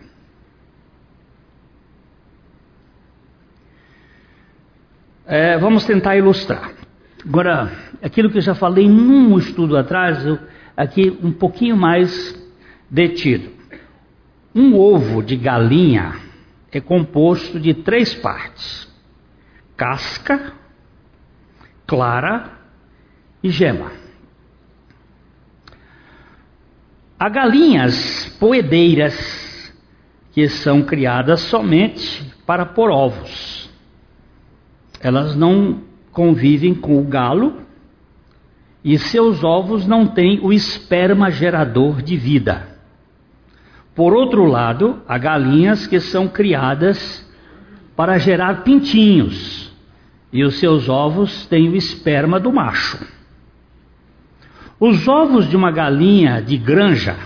É, 5.27 5.59
vamos 5.59 5.85
tentar 5.85 6.17
ilustrar. 6.17 6.73
Agora, 7.27 7.71
aquilo 8.03 8.31
que 8.31 8.39
eu 8.39 8.43
já 8.43 8.55
falei 8.55 8.89
num 8.89 9.37
estudo 9.37 9.77
atrás, 9.77 10.25
eu, 10.25 10.39
aqui 10.77 11.19
um 11.23 11.33
pouquinho 11.33 11.77
mais 11.77 12.35
detido. 12.91 13.51
Um 14.55 14.75
ovo 14.75 15.23
de 15.23 15.37
galinha 15.37 16.26
é 16.73 16.81
composto 16.81 17.59
de 17.59 17.75
três 17.75 18.15
partes: 18.15 18.89
casca, 19.77 20.53
clara 21.87 22.53
e 23.43 23.51
gema. 23.51 23.93
Há 27.19 27.29
galinhas 27.29 28.29
poedeiras 28.39 29.73
que 30.33 30.49
são 30.49 30.83
criadas 30.83 31.41
somente 31.41 32.31
para 32.45 32.67
pôr 32.67 32.91
ovos. 32.91 33.71
Elas 35.01 35.35
não 35.35 35.83
convivem 36.13 36.75
com 36.75 36.99
o 36.99 37.05
galo 37.05 37.63
e 38.85 38.99
seus 38.99 39.43
ovos 39.43 39.87
não 39.87 40.07
têm 40.07 40.41
o 40.41 40.53
esperma 40.53 41.31
gerador 41.31 42.03
de 42.03 42.17
vida. 42.17 42.76
Por 43.97 44.13
outro 44.13 44.45
lado, 44.45 45.03
há 45.09 45.17
galinhas 45.17 45.87
que 45.87 45.99
são 45.99 46.29
criadas 46.29 47.27
para 47.97 48.19
gerar 48.19 48.63
pintinhos 48.63 49.73
e 50.31 50.45
os 50.45 50.59
seus 50.59 50.87
ovos 50.87 51.47
têm 51.47 51.71
o 51.71 51.75
esperma 51.75 52.39
do 52.39 52.53
macho. 52.53 52.99
Os 54.79 55.09
ovos 55.09 55.49
de 55.49 55.57
uma 55.57 55.73
galinha 55.73 56.43
de 56.43 56.59
granja 56.59 57.17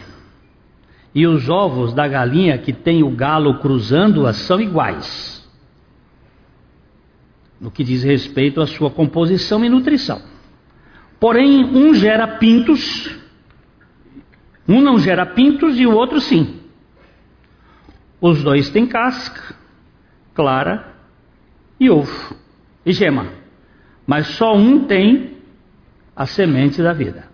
e 1.12 1.26
os 1.26 1.48
ovos 1.48 1.92
da 1.92 2.06
galinha 2.06 2.56
que 2.56 2.72
tem 2.72 3.02
o 3.02 3.10
galo 3.10 3.58
cruzando-as 3.58 4.36
são 4.36 4.60
iguais 4.60 5.40
no 7.60 7.70
que 7.70 7.82
diz 7.82 8.04
respeito 8.04 8.60
à 8.60 8.66
sua 8.66 8.90
composição 8.90 9.64
e 9.64 9.68
nutrição. 9.68 10.22
Porém, 11.18 11.64
um 11.64 11.92
gera 11.94 12.26
pintos, 12.26 13.14
um 14.66 14.80
não 14.80 14.98
gera 14.98 15.26
pintos 15.26 15.78
e 15.78 15.86
o 15.86 15.92
outro 15.92 16.20
sim. 16.20 16.60
Os 18.20 18.42
dois 18.42 18.70
têm 18.70 18.86
casca, 18.86 19.54
clara 20.34 20.94
e 21.78 21.88
ovo 21.88 22.36
e 22.84 22.92
gema, 22.92 23.26
mas 24.06 24.26
só 24.28 24.54
um 24.54 24.85
tem 24.85 25.38
a 26.14 26.26
semente 26.26 26.83
da 26.83 26.92
vida. 26.92 27.24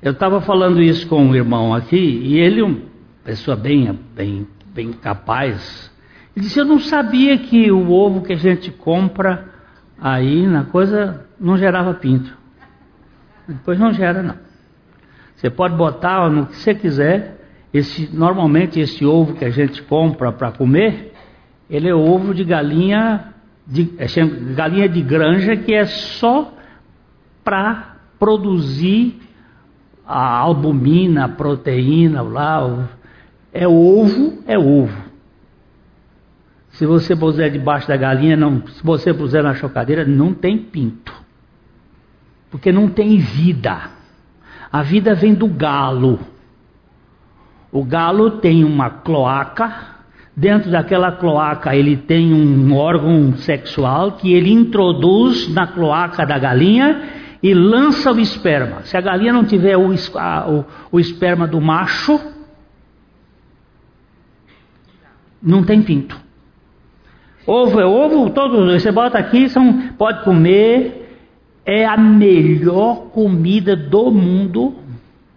Eu 0.00 0.12
estava 0.12 0.40
falando 0.40 0.82
isso 0.82 1.06
com 1.06 1.24
um 1.24 1.34
irmão 1.34 1.74
aqui 1.74 1.96
e 1.96 2.38
ele, 2.38 2.62
uma 2.62 2.82
pessoa 3.24 3.56
bem, 3.56 3.98
bem, 4.14 4.46
bem 4.74 4.92
capaz, 4.92 5.92
ele 6.36 6.46
disse: 6.46 6.58
Eu 6.58 6.64
não 6.64 6.78
sabia 6.78 7.38
que 7.38 7.70
o 7.70 7.90
ovo 7.90 8.22
que 8.22 8.32
a 8.32 8.36
gente 8.36 8.70
compra 8.70 9.48
aí 10.00 10.46
na 10.46 10.64
coisa 10.64 11.26
não 11.38 11.56
gerava 11.56 11.94
pinto. 11.94 12.36
Depois 13.46 13.78
não 13.78 13.92
gera, 13.92 14.22
não. 14.22 14.36
Você 15.36 15.50
pode 15.50 15.76
botar 15.76 16.28
no 16.30 16.46
que 16.46 16.56
você 16.56 16.74
quiser. 16.74 17.38
Esse, 17.72 18.08
normalmente 18.12 18.78
esse 18.78 19.04
ovo 19.04 19.34
que 19.34 19.44
a 19.44 19.50
gente 19.50 19.82
compra 19.82 20.30
para 20.30 20.52
comer, 20.52 21.12
ele 21.70 21.88
é 21.88 21.94
ovo 21.94 22.34
de 22.34 22.44
galinha 22.44 23.32
de, 23.66 23.94
é, 23.98 24.06
galinha 24.54 24.88
de 24.88 25.00
granja 25.00 25.56
que 25.56 25.72
é 25.72 25.86
só 25.86 26.52
para 27.42 27.96
produzir 28.18 29.20
a 30.06 30.38
albumina, 30.38 31.24
a 31.24 31.28
proteína 31.28 32.22
lá. 32.22 32.88
É 33.52 33.66
ovo, 33.66 34.42
é 34.46 34.58
ovo. 34.58 35.12
Se 36.70 36.86
você 36.86 37.14
puser 37.14 37.50
debaixo 37.50 37.86
da 37.86 37.96
galinha, 37.96 38.36
não, 38.36 38.66
se 38.66 38.82
você 38.82 39.12
puser 39.12 39.42
na 39.42 39.54
chocadeira, 39.54 40.04
não 40.04 40.32
tem 40.32 40.58
pinto. 40.58 41.12
Porque 42.50 42.72
não 42.72 42.88
tem 42.88 43.18
vida. 43.18 43.90
A 44.70 44.82
vida 44.82 45.14
vem 45.14 45.34
do 45.34 45.46
galo. 45.46 46.18
O 47.72 47.82
galo 47.82 48.32
tem 48.32 48.62
uma 48.62 48.90
cloaca. 48.90 49.90
Dentro 50.36 50.70
daquela 50.70 51.12
cloaca 51.12 51.74
ele 51.74 51.96
tem 51.96 52.32
um 52.32 52.74
órgão 52.76 53.34
sexual 53.36 54.12
que 54.12 54.32
ele 54.32 54.52
introduz 54.52 55.52
na 55.52 55.66
cloaca 55.66 56.26
da 56.26 56.38
galinha 56.38 57.02
e 57.42 57.52
lança 57.54 58.12
o 58.12 58.20
esperma. 58.20 58.82
Se 58.82 58.96
a 58.96 59.00
galinha 59.00 59.32
não 59.32 59.44
tiver 59.44 59.76
o, 59.76 59.90
o, 59.90 60.64
o 60.92 61.00
esperma 61.00 61.46
do 61.46 61.60
macho, 61.60 62.20
não 65.42 65.64
tem 65.64 65.82
pinto. 65.82 66.20
Ovo 67.46 67.80
é 67.80 67.84
ovo, 67.84 68.30
todos 68.30 68.80
você 68.80 68.92
bota 68.92 69.18
aqui, 69.18 69.48
são, 69.48 69.88
pode 69.98 70.22
comer. 70.24 71.00
É 71.64 71.84
a 71.84 71.96
melhor 71.96 73.10
comida 73.10 73.76
do 73.76 74.10
mundo, 74.10 74.74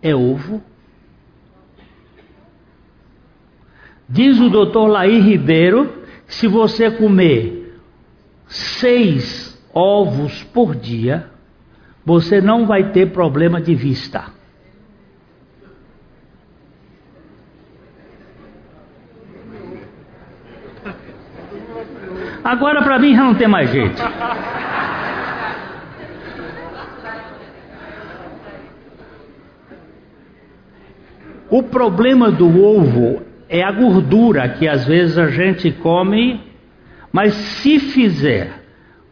é 0.01 0.15
ovo. 0.15 0.61
Diz 4.07 4.39
o 4.39 4.49
doutor 4.49 4.87
Laí 4.87 5.19
Ribeiro, 5.19 6.03
se 6.27 6.47
você 6.47 6.91
comer 6.91 7.79
seis 8.47 9.59
ovos 9.73 10.43
por 10.43 10.75
dia, 10.75 11.29
você 12.05 12.39
não 12.39 12.65
vai 12.65 12.91
ter 12.91 13.11
problema 13.11 13.59
de 13.59 13.73
vista. 13.73 14.25
Agora 22.43 22.83
para 22.83 22.99
mim 22.99 23.15
já 23.15 23.23
não 23.23 23.33
tem 23.33 23.47
mais 23.47 23.71
jeito. 23.71 24.03
O 31.49 31.63
problema 31.63 32.31
do 32.31 32.63
ovo 32.63 33.23
é 33.49 33.63
a 33.63 33.71
gordura 33.71 34.49
que 34.49 34.67
às 34.67 34.85
vezes 34.85 35.17
a 35.17 35.27
gente 35.27 35.71
come, 35.71 36.41
mas 37.11 37.33
se 37.33 37.79
fizer 37.79 38.63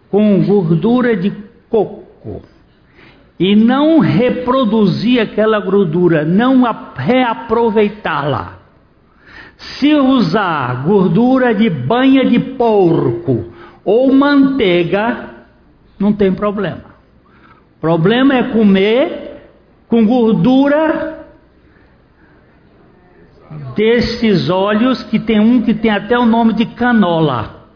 com 0.10 0.44
gordura 0.44 1.16
de 1.16 1.32
coco 1.70 2.42
e 3.40 3.56
não 3.56 4.00
reproduzir 4.00 5.22
aquela 5.22 5.60
gordura, 5.60 6.24
não 6.24 6.64
reaproveitá-la, 6.96 8.60
se 9.58 9.94
usar 9.96 10.84
gordura 10.84 11.54
de 11.54 11.70
banha 11.70 12.26
de 12.26 12.40
porco 12.40 13.46
ou 13.84 14.14
manteiga, 14.14 15.30
não 16.00 16.14
tem 16.14 16.34
problema. 16.34 16.94
Problema 17.80 18.36
é 18.36 18.44
comer 18.44 19.42
com 19.88 20.06
gordura 20.06 21.23
desses 23.76 24.50
óleos 24.50 25.04
que 25.04 25.20
tem 25.20 25.40
um 25.40 25.62
que 25.62 25.74
tem 25.74 25.92
até 25.92 26.18
o 26.18 26.26
nome 26.26 26.54
de 26.54 26.66
canola, 26.66 27.68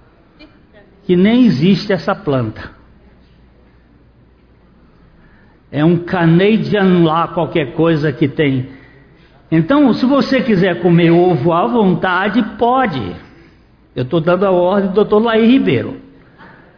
que 1.03 1.15
nem 1.15 1.45
existe 1.45 1.93
essa 1.93 2.15
planta. 2.15 2.71
É 5.71 5.83
um 5.83 5.97
Canadian 5.97 7.03
lá, 7.03 7.27
qualquer 7.27 7.73
coisa 7.73 8.11
que 8.11 8.27
tem 8.27 8.77
então, 9.49 9.93
se 9.93 10.05
você 10.05 10.41
quiser 10.41 10.81
comer 10.81 11.11
ovo 11.11 11.53
à 11.53 11.65
vontade, 11.65 12.43
pode. 12.57 13.15
Eu 13.95 14.03
estou 14.03 14.19
dando 14.19 14.45
a 14.45 14.51
ordem 14.51 14.89
do 14.89 14.95
doutor 14.95 15.23
Laí 15.23 15.45
Ribeiro. 15.45 15.97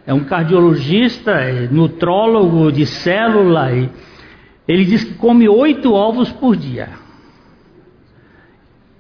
É 0.06 0.14
um 0.14 0.24
cardiologista, 0.24 1.32
é 1.32 1.68
nutrólogo 1.68 2.72
de 2.72 2.86
célula. 2.86 3.72
ele 4.68 4.86
diz 4.86 5.04
que 5.04 5.16
come 5.16 5.50
oito 5.50 5.94
ovos 5.94 6.32
por 6.32 6.56
dia. 6.56 6.90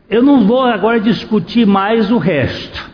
Eu 0.10 0.24
não 0.24 0.48
vou 0.48 0.63
agora 0.63 1.00
discutir 1.00 1.67
mais 1.67 2.10
o 2.10 2.17
resto. 2.17 2.89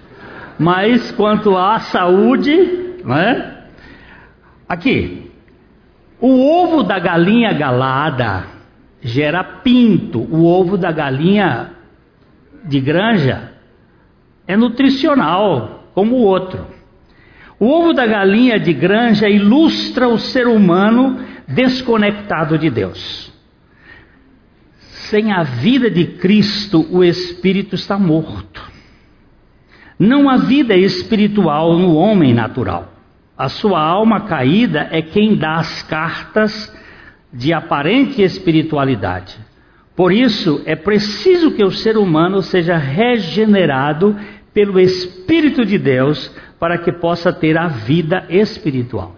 Mas 0.59 1.11
quanto 1.11 1.55
à 1.55 1.79
saúde, 1.79 2.99
não 3.03 3.15
é? 3.15 3.63
Aqui, 4.67 5.31
o 6.19 6.41
ovo 6.41 6.83
da 6.83 6.99
galinha 6.99 7.53
galada 7.53 8.45
gera 9.01 9.43
pinto, 9.43 10.19
o 10.19 10.45
ovo 10.45 10.77
da 10.77 10.91
galinha 10.91 11.71
de 12.63 12.79
granja 12.79 13.51
é 14.47 14.57
nutricional, 14.57 15.85
como 15.93 16.15
o 16.15 16.23
outro. 16.23 16.65
O 17.59 17.67
ovo 17.67 17.93
da 17.93 18.05
galinha 18.05 18.59
de 18.59 18.73
granja 18.73 19.29
ilustra 19.29 20.07
o 20.07 20.17
ser 20.17 20.47
humano 20.47 21.19
desconectado 21.47 22.57
de 22.57 22.69
Deus. 22.69 23.31
Sem 25.15 25.31
a 25.31 25.43
vida 25.43 25.89
de 25.89 26.07
Cristo, 26.07 26.85
o 26.91 27.01
espírito 27.01 27.73
está 27.73 27.97
morto. 27.97 28.61
Não 29.97 30.29
há 30.29 30.35
vida 30.35 30.75
espiritual 30.75 31.79
no 31.79 31.95
homem 31.95 32.33
natural. 32.33 32.91
A 33.37 33.47
sua 33.47 33.79
alma 33.79 34.25
caída 34.27 34.89
é 34.91 35.01
quem 35.01 35.37
dá 35.37 35.55
as 35.55 35.81
cartas 35.83 36.69
de 37.31 37.53
aparente 37.53 38.21
espiritualidade. 38.21 39.37
Por 39.95 40.11
isso, 40.11 40.61
é 40.65 40.75
preciso 40.75 41.51
que 41.51 41.63
o 41.63 41.71
ser 41.71 41.97
humano 41.97 42.41
seja 42.41 42.75
regenerado 42.75 44.17
pelo 44.53 44.77
Espírito 44.77 45.63
de 45.63 45.77
Deus 45.77 46.29
para 46.59 46.77
que 46.77 46.91
possa 46.91 47.31
ter 47.31 47.57
a 47.57 47.69
vida 47.69 48.25
espiritual. 48.27 49.15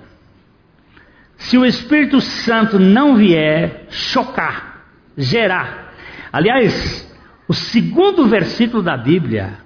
Se 1.37 1.57
o 1.57 1.65
Espírito 1.65 2.21
Santo 2.21 2.77
não 2.77 3.15
vier 3.15 3.87
chocar, 3.89 4.85
gerar. 5.17 5.86
Aliás, 6.31 7.07
o 7.47 7.53
segundo 7.53 8.27
versículo 8.27 8.83
da 8.83 8.97
Bíblia, 8.97 9.59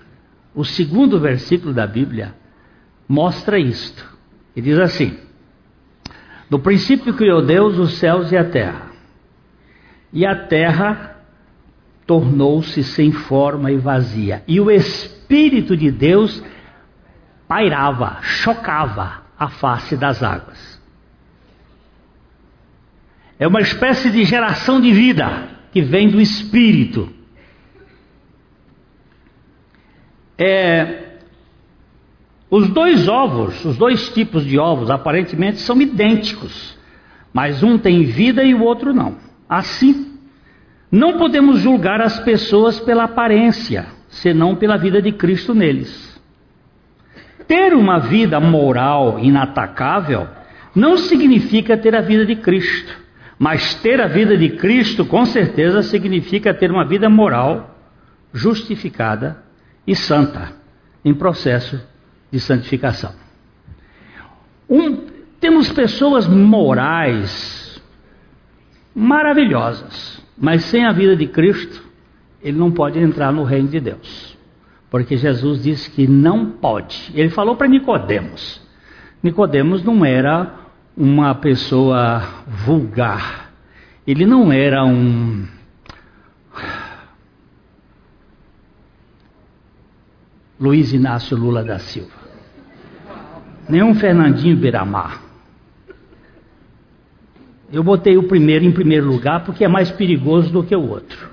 o 0.54 0.64
segundo 0.64 1.20
versículo 1.20 1.74
da 1.74 1.88
Bíblia 1.88 2.36
mostra 3.08 3.58
isto. 3.58 4.06
E 4.56 4.62
diz 4.62 4.78
assim: 4.78 5.18
No 6.50 6.60
princípio 6.60 7.14
criou 7.14 7.42
Deus 7.42 7.78
os 7.78 7.94
céus 7.98 8.32
e 8.32 8.38
a 8.38 8.44
terra. 8.44 8.92
E 10.14 10.26
a 10.26 10.36
terra 10.36 11.18
tornou-se 12.06 12.84
sem 12.84 13.12
forma 13.12 13.72
e 13.72 13.78
vazia. 13.78 14.44
E 14.48 14.60
o 14.60 14.70
Espírito 14.70 15.76
de 15.76 15.90
Deus 15.90 16.44
pairava, 17.48 18.20
chocava 18.22 19.24
a 19.40 19.48
face 19.48 19.96
das 19.96 20.22
águas. 20.22 20.80
É 23.40 23.48
uma 23.48 23.62
espécie 23.62 24.12
de 24.12 24.24
geração 24.24 24.80
de 24.80 24.92
vida 24.94 25.51
que 25.72 25.82
vem 25.82 26.10
do 26.10 26.20
Espírito. 26.20 27.10
É, 30.38 31.20
os 32.50 32.68
dois 32.70 33.08
ovos, 33.08 33.64
os 33.64 33.78
dois 33.78 34.10
tipos 34.10 34.44
de 34.46 34.60
ovos, 34.60 34.90
aparentemente 34.90 35.60
são 35.60 35.82
idênticos, 35.82 36.78
mas 37.34 37.64
um 37.64 37.78
tem 37.78 38.04
vida 38.04 38.44
e 38.44 38.54
o 38.54 38.62
outro 38.62 38.94
não. 38.94 39.18
Assim, 39.48 40.18
não 40.92 41.18
podemos 41.18 41.60
julgar 41.60 42.02
as 42.02 42.20
pessoas 42.20 42.80
pela 42.80 43.06
aparência, 43.06 43.86
senão 44.10 44.56
pela 44.56 44.78
vida 44.78 45.02
de 45.02 45.14
Cristo 45.14 45.54
neles. 45.54 46.20
Ter 47.48 47.74
uma 47.74 48.00
vida 48.00 48.40
moral 48.40 49.18
inatacável 49.20 50.28
não 50.76 50.98
significa 50.98 51.78
ter 51.78 51.96
a 51.96 52.02
vida 52.02 52.26
de 52.26 52.36
Cristo, 52.36 53.01
mas 53.42 53.74
ter 53.82 54.00
a 54.00 54.06
vida 54.06 54.38
de 54.38 54.50
Cristo 54.50 55.04
com 55.04 55.26
certeza 55.26 55.82
significa 55.82 56.54
ter 56.54 56.70
uma 56.70 56.86
vida 56.86 57.10
moral 57.10 57.76
justificada 58.32 59.44
e 59.86 59.96
santa, 59.96 60.54
em 61.04 61.12
processo 61.12 61.82
de 62.32 62.40
santificação. 62.40 63.12
Um, 64.70 65.08
temos 65.40 65.72
pessoas 65.72 66.28
morais 66.28 67.82
maravilhosas, 68.94 70.24
mas 70.38 70.66
sem 70.66 70.86
a 70.86 70.92
vida 70.92 71.16
de 71.16 71.26
Cristo, 71.26 71.84
ele 72.44 72.60
não 72.60 72.72
pode 72.72 73.00
entrar 73.00 73.34
no 73.34 73.44
reino 73.44 73.70
de 73.70 73.80
Deus. 73.80 74.38
Porque 74.88 75.18
Jesus 75.18 75.64
disse 75.64 75.90
que 75.90 76.08
não 76.08 76.46
pode. 76.46 77.12
Ele 77.16 77.32
falou 77.32 77.56
para 77.56 77.68
Nicodemos. 77.68 78.62
Nicodemos 79.24 79.84
não 79.84 80.06
era 80.06 80.61
uma 80.96 81.34
pessoa 81.36 82.22
vulgar. 82.48 83.52
Ele 84.06 84.26
não 84.26 84.52
era 84.52 84.84
um 84.84 85.46
Luiz 90.60 90.94
Inácio 90.94 91.36
Lula 91.36 91.64
da 91.64 91.80
Silva. 91.80 92.22
Nem 93.68 93.82
um 93.82 93.96
Fernandinho 93.96 94.58
Beiramar. 94.58 95.22
Eu 97.72 97.84
botei 97.84 98.18
o 98.18 98.28
primeiro 98.28 98.66
em 98.66 98.72
primeiro 98.72 99.08
lugar 99.08 99.44
porque 99.46 99.64
é 99.64 99.68
mais 99.68 99.90
perigoso 99.90 100.52
do 100.52 100.64
que 100.64 100.76
o 100.76 100.90
outro. 100.90 101.30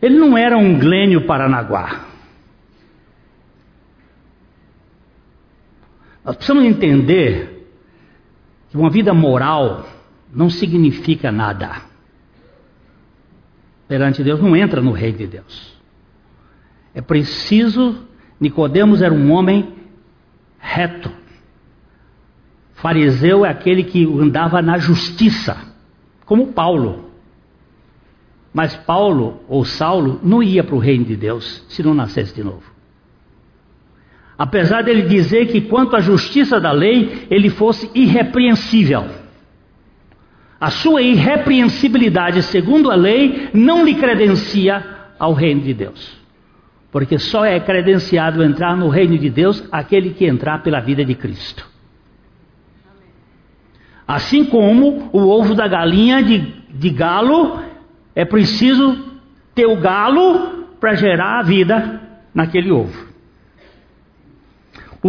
Ele 0.00 0.16
não 0.18 0.36
era 0.38 0.56
um 0.56 0.78
Glênio 0.78 1.26
Paranaguá. 1.26 2.07
Nós 6.28 6.36
precisamos 6.36 6.64
entender 6.64 7.70
que 8.68 8.76
uma 8.76 8.90
vida 8.90 9.14
moral 9.14 9.88
não 10.30 10.50
significa 10.50 11.32
nada. 11.32 11.80
Perante 13.88 14.22
Deus 14.22 14.38
não 14.38 14.54
entra 14.54 14.82
no 14.82 14.92
reino 14.92 15.16
de 15.16 15.26
Deus. 15.26 15.74
É 16.92 17.00
preciso, 17.00 18.06
Nicodemos 18.38 19.00
era 19.00 19.14
um 19.14 19.32
homem 19.32 19.72
reto. 20.58 21.10
Fariseu 22.74 23.46
é 23.46 23.48
aquele 23.48 23.84
que 23.84 24.04
andava 24.04 24.60
na 24.60 24.76
justiça, 24.76 25.56
como 26.26 26.52
Paulo. 26.52 27.10
Mas 28.52 28.76
Paulo 28.76 29.40
ou 29.48 29.64
Saulo 29.64 30.20
não 30.22 30.42
ia 30.42 30.62
para 30.62 30.74
o 30.74 30.78
reino 30.78 31.06
de 31.06 31.16
Deus 31.16 31.64
se 31.70 31.82
não 31.82 31.94
nascesse 31.94 32.34
de 32.34 32.44
novo. 32.44 32.77
Apesar 34.38 34.84
dele 34.84 35.02
dizer 35.02 35.46
que 35.46 35.60
quanto 35.60 35.96
à 35.96 36.00
justiça 36.00 36.60
da 36.60 36.70
lei, 36.70 37.26
ele 37.28 37.50
fosse 37.50 37.90
irrepreensível. 37.92 39.04
A 40.60 40.70
sua 40.70 41.02
irrepreensibilidade, 41.02 42.44
segundo 42.44 42.88
a 42.90 42.94
lei, 42.94 43.48
não 43.52 43.84
lhe 43.84 43.94
credencia 43.94 44.84
ao 45.18 45.32
reino 45.32 45.62
de 45.62 45.74
Deus. 45.74 46.16
Porque 46.92 47.18
só 47.18 47.44
é 47.44 47.58
credenciado 47.58 48.42
entrar 48.44 48.76
no 48.76 48.88
reino 48.88 49.18
de 49.18 49.28
Deus 49.28 49.66
aquele 49.72 50.10
que 50.10 50.24
entrar 50.24 50.62
pela 50.62 50.80
vida 50.80 51.04
de 51.04 51.16
Cristo. 51.16 51.66
Assim 54.06 54.44
como 54.44 55.10
o 55.12 55.28
ovo 55.28 55.54
da 55.54 55.66
galinha 55.66 56.22
de, 56.22 56.38
de 56.70 56.90
galo 56.90 57.60
é 58.14 58.24
preciso 58.24 58.96
ter 59.54 59.66
o 59.66 59.76
galo 59.76 60.64
para 60.80 60.94
gerar 60.94 61.40
a 61.40 61.42
vida 61.42 62.00
naquele 62.32 62.70
ovo. 62.70 63.07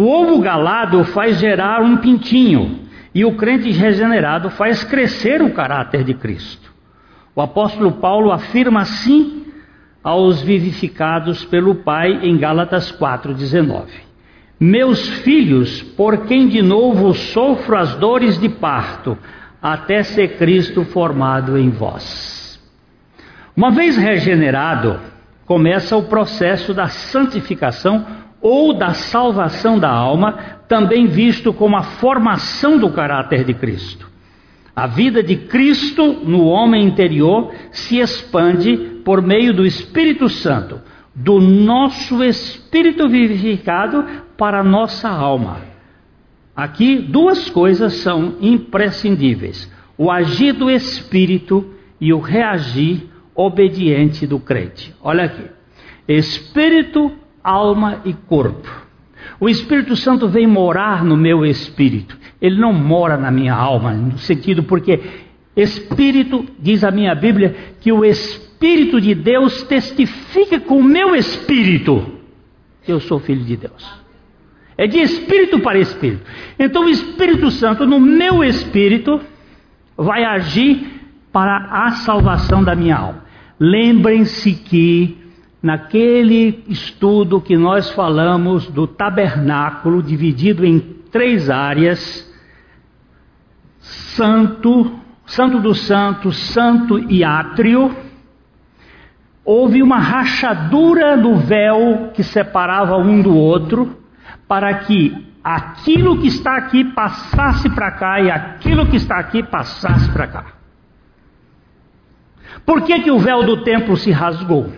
O 0.00 0.08
ovo 0.08 0.40
galado 0.40 1.04
faz 1.04 1.38
gerar 1.38 1.82
um 1.82 1.98
pintinho, 1.98 2.88
e 3.14 3.22
o 3.22 3.36
crente 3.36 3.70
regenerado 3.70 4.48
faz 4.48 4.82
crescer 4.82 5.42
o 5.42 5.52
caráter 5.52 6.04
de 6.04 6.14
Cristo. 6.14 6.72
O 7.36 7.42
apóstolo 7.42 7.92
Paulo 7.92 8.32
afirma 8.32 8.80
assim 8.80 9.44
aos 10.02 10.40
vivificados 10.40 11.44
pelo 11.44 11.74
Pai 11.74 12.18
em 12.22 12.38
Gálatas 12.38 12.90
4,19: 12.90 13.88
Meus 14.58 15.06
filhos, 15.18 15.82
por 15.82 16.24
quem 16.24 16.48
de 16.48 16.62
novo 16.62 17.12
sofro 17.12 17.76
as 17.76 17.94
dores 17.96 18.40
de 18.40 18.48
parto, 18.48 19.18
até 19.60 20.02
ser 20.02 20.38
Cristo 20.38 20.82
formado 20.82 21.58
em 21.58 21.68
vós. 21.68 22.58
Uma 23.54 23.70
vez 23.70 23.98
regenerado, 23.98 24.98
começa 25.44 25.94
o 25.94 26.04
processo 26.04 26.72
da 26.72 26.86
santificação 26.86 28.06
ou 28.40 28.72
da 28.72 28.94
salvação 28.94 29.78
da 29.78 29.90
alma, 29.90 30.32
também 30.68 31.06
visto 31.06 31.52
como 31.52 31.76
a 31.76 31.82
formação 31.82 32.78
do 32.78 32.90
caráter 32.90 33.44
de 33.44 33.54
Cristo. 33.54 34.08
A 34.74 34.86
vida 34.86 35.22
de 35.22 35.36
Cristo 35.36 36.12
no 36.24 36.46
homem 36.46 36.86
interior 36.86 37.52
se 37.70 37.98
expande 37.98 38.76
por 39.04 39.20
meio 39.20 39.52
do 39.52 39.66
Espírito 39.66 40.28
Santo, 40.28 40.80
do 41.14 41.40
nosso 41.40 42.22
espírito 42.22 43.08
vivificado 43.08 44.04
para 44.38 44.60
a 44.60 44.64
nossa 44.64 45.08
alma. 45.08 45.58
Aqui 46.54 46.96
duas 46.96 47.50
coisas 47.50 47.94
são 47.94 48.36
imprescindíveis: 48.40 49.70
o 49.98 50.10
agir 50.10 50.52
do 50.52 50.70
espírito 50.70 51.74
e 52.00 52.12
o 52.12 52.20
reagir 52.20 53.08
obediente 53.34 54.26
do 54.26 54.38
crente. 54.38 54.94
Olha 55.02 55.24
aqui: 55.24 55.44
espírito, 56.08 57.12
alma 57.42 58.00
e 58.04 58.12
corpo. 58.12 58.68
O 59.38 59.48
Espírito 59.48 59.96
Santo 59.96 60.28
vem 60.28 60.46
morar 60.46 61.04
no 61.04 61.16
meu 61.16 61.44
espírito. 61.44 62.18
Ele 62.40 62.58
não 62.58 62.72
mora 62.72 63.16
na 63.16 63.30
minha 63.30 63.54
alma, 63.54 63.92
no 63.92 64.18
sentido 64.18 64.62
porque 64.62 65.00
Espírito, 65.56 66.46
diz 66.58 66.84
a 66.84 66.90
minha 66.90 67.14
Bíblia, 67.14 67.54
que 67.80 67.90
o 67.92 68.04
Espírito 68.04 69.00
de 69.00 69.14
Deus 69.14 69.62
testifica 69.64 70.60
com 70.60 70.78
o 70.78 70.84
meu 70.84 71.14
espírito 71.14 72.20
que 72.82 72.92
eu 72.92 73.00
sou 73.00 73.18
filho 73.20 73.44
de 73.44 73.56
Deus. 73.56 74.00
É 74.76 74.86
de 74.86 74.98
espírito 74.98 75.60
para 75.60 75.78
espírito. 75.78 76.22
Então 76.58 76.86
o 76.86 76.88
Espírito 76.88 77.50
Santo, 77.50 77.86
no 77.86 78.00
meu 78.00 78.42
espírito, 78.42 79.20
vai 79.96 80.24
agir 80.24 81.00
para 81.30 81.68
a 81.70 81.90
salvação 81.92 82.64
da 82.64 82.74
minha 82.74 82.96
alma. 82.96 83.24
Lembrem-se 83.58 84.52
que 84.52 85.18
naquele 85.62 86.64
estudo 86.68 87.40
que 87.40 87.56
nós 87.56 87.90
falamos 87.90 88.66
do 88.68 88.86
tabernáculo, 88.86 90.02
dividido 90.02 90.64
em 90.64 90.78
três 91.10 91.50
áreas: 91.50 92.28
santo, 93.80 94.98
santo 95.26 95.58
dos 95.60 95.80
santos, 95.82 96.36
santo 96.36 96.98
e 97.10 97.22
átrio, 97.22 97.94
houve 99.44 99.82
uma 99.82 99.98
rachadura 99.98 101.16
no 101.16 101.36
véu 101.36 102.10
que 102.14 102.22
separava 102.22 102.96
um 102.96 103.20
do 103.20 103.36
outro, 103.36 103.98
para 104.48 104.72
que 104.74 105.28
aquilo 105.42 106.18
que 106.18 106.28
está 106.28 106.56
aqui 106.56 106.84
passasse 106.84 107.68
para 107.70 107.90
cá 107.92 108.20
e 108.20 108.30
aquilo 108.30 108.86
que 108.86 108.96
está 108.96 109.18
aqui 109.18 109.42
passasse 109.42 110.10
para 110.10 110.26
cá. 110.26 110.46
Por 112.66 112.82
que, 112.82 113.00
que 113.00 113.10
o 113.10 113.18
véu 113.18 113.44
do 113.44 113.62
templo 113.62 113.96
se 113.96 114.10
rasgou? 114.10 114.70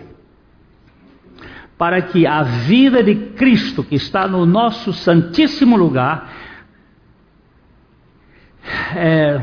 Para 1.83 2.01
que 2.01 2.25
a 2.25 2.43
vida 2.43 3.03
de 3.03 3.13
Cristo, 3.35 3.83
que 3.83 3.95
está 3.95 4.25
no 4.25 4.45
nosso 4.45 4.93
santíssimo 4.93 5.75
lugar, 5.75 6.31
é, 8.95 9.41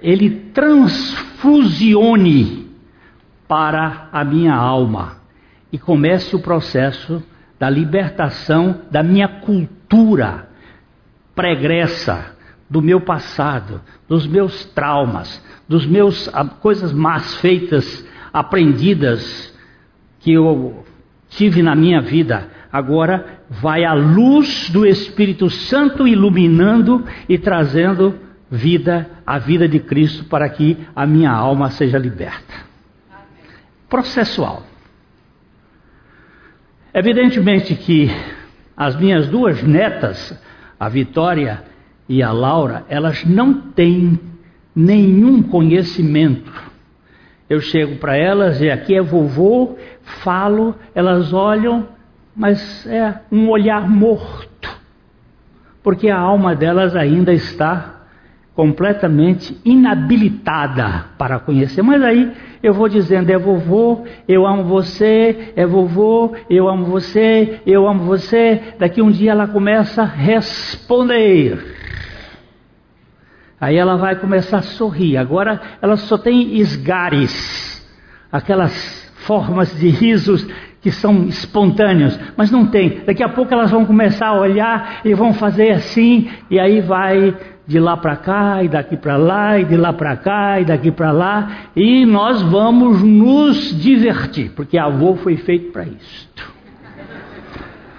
ele 0.00 0.50
transfusione 0.54 2.70
para 3.46 4.08
a 4.10 4.24
minha 4.24 4.54
alma 4.54 5.18
e 5.70 5.78
comece 5.78 6.34
o 6.34 6.40
processo 6.40 7.22
da 7.60 7.68
libertação 7.68 8.80
da 8.90 9.02
minha 9.02 9.28
cultura 9.28 10.48
pregressa, 11.34 12.34
do 12.70 12.80
meu 12.80 13.02
passado, 13.02 13.82
dos 14.08 14.26
meus 14.26 14.64
traumas, 14.64 15.44
dos 15.68 15.84
meus 15.84 16.30
coisas 16.62 16.94
más 16.94 17.34
feitas, 17.34 18.08
aprendidas 18.32 19.52
que 20.24 20.32
eu 20.32 20.82
tive 21.28 21.62
na 21.62 21.74
minha 21.74 22.00
vida. 22.00 22.48
Agora 22.72 23.42
vai 23.50 23.84
a 23.84 23.92
luz 23.92 24.70
do 24.70 24.86
Espírito 24.86 25.50
Santo 25.50 26.08
iluminando 26.08 27.04
e 27.28 27.36
trazendo 27.36 28.18
vida, 28.50 29.10
a 29.26 29.38
vida 29.38 29.68
de 29.68 29.78
Cristo 29.78 30.24
para 30.24 30.48
que 30.48 30.78
a 30.96 31.06
minha 31.06 31.30
alma 31.30 31.70
seja 31.70 31.98
liberta. 31.98 32.54
Processual. 33.88 34.62
Evidentemente 36.92 37.74
que 37.74 38.10
as 38.74 38.96
minhas 38.96 39.28
duas 39.28 39.62
netas, 39.62 40.40
a 40.80 40.88
Vitória 40.88 41.62
e 42.08 42.22
a 42.22 42.32
Laura, 42.32 42.86
elas 42.88 43.24
não 43.26 43.52
têm 43.72 44.18
nenhum 44.74 45.42
conhecimento. 45.42 46.50
Eu 47.48 47.60
chego 47.60 47.96
para 47.96 48.16
elas 48.16 48.60
e 48.60 48.70
aqui 48.70 48.96
é 48.96 49.02
vovô, 49.02 49.76
falo, 50.22 50.74
elas 50.94 51.32
olham, 51.32 51.86
mas 52.34 52.86
é 52.86 53.20
um 53.30 53.50
olhar 53.50 53.88
morto, 53.88 54.70
porque 55.82 56.08
a 56.08 56.18
alma 56.18 56.54
delas 56.54 56.96
ainda 56.96 57.32
está 57.32 57.94
completamente 58.54 59.60
inabilitada 59.64 61.06
para 61.18 61.38
conhecer. 61.38 61.82
Mas 61.82 62.02
aí 62.02 62.32
eu 62.62 62.72
vou 62.72 62.88
dizendo: 62.88 63.30
é 63.30 63.36
vovô, 63.36 64.04
eu 64.26 64.46
amo 64.46 64.64
você, 64.64 65.52
é 65.54 65.66
vovô, 65.66 66.32
eu 66.48 66.68
amo 66.68 66.86
você, 66.86 67.60
eu 67.66 67.86
amo 67.86 68.04
você. 68.04 68.60
Daqui 68.78 69.02
um 69.02 69.10
dia 69.10 69.32
ela 69.32 69.46
começa 69.46 70.02
a 70.02 70.06
responder. 70.06 71.83
Aí 73.64 73.78
ela 73.78 73.96
vai 73.96 74.14
começar 74.16 74.58
a 74.58 74.62
sorrir. 74.62 75.16
Agora 75.16 75.58
ela 75.80 75.96
só 75.96 76.18
tem 76.18 76.58
esgares, 76.58 77.82
aquelas 78.30 79.10
formas 79.24 79.74
de 79.78 79.88
risos 79.88 80.46
que 80.82 80.90
são 80.90 81.24
espontâneos, 81.24 82.20
mas 82.36 82.50
não 82.50 82.66
tem. 82.66 83.00
Daqui 83.06 83.22
a 83.22 83.28
pouco 83.30 83.54
elas 83.54 83.70
vão 83.70 83.86
começar 83.86 84.26
a 84.26 84.38
olhar 84.38 85.00
e 85.02 85.14
vão 85.14 85.32
fazer 85.32 85.70
assim, 85.70 86.28
e 86.50 86.60
aí 86.60 86.82
vai 86.82 87.34
de 87.66 87.80
lá 87.80 87.96
para 87.96 88.16
cá, 88.16 88.62
e 88.62 88.68
daqui 88.68 88.98
para 88.98 89.16
lá, 89.16 89.58
e 89.58 89.64
de 89.64 89.78
lá 89.78 89.94
para 89.94 90.14
cá, 90.14 90.60
e 90.60 90.66
daqui 90.66 90.90
para 90.90 91.10
lá, 91.10 91.48
e 91.74 92.04
nós 92.04 92.42
vamos 92.42 93.02
nos 93.02 93.80
divertir, 93.80 94.52
porque 94.54 94.76
avô 94.76 95.16
foi 95.16 95.38
feito 95.38 95.72
para 95.72 95.84
isto. 95.84 96.52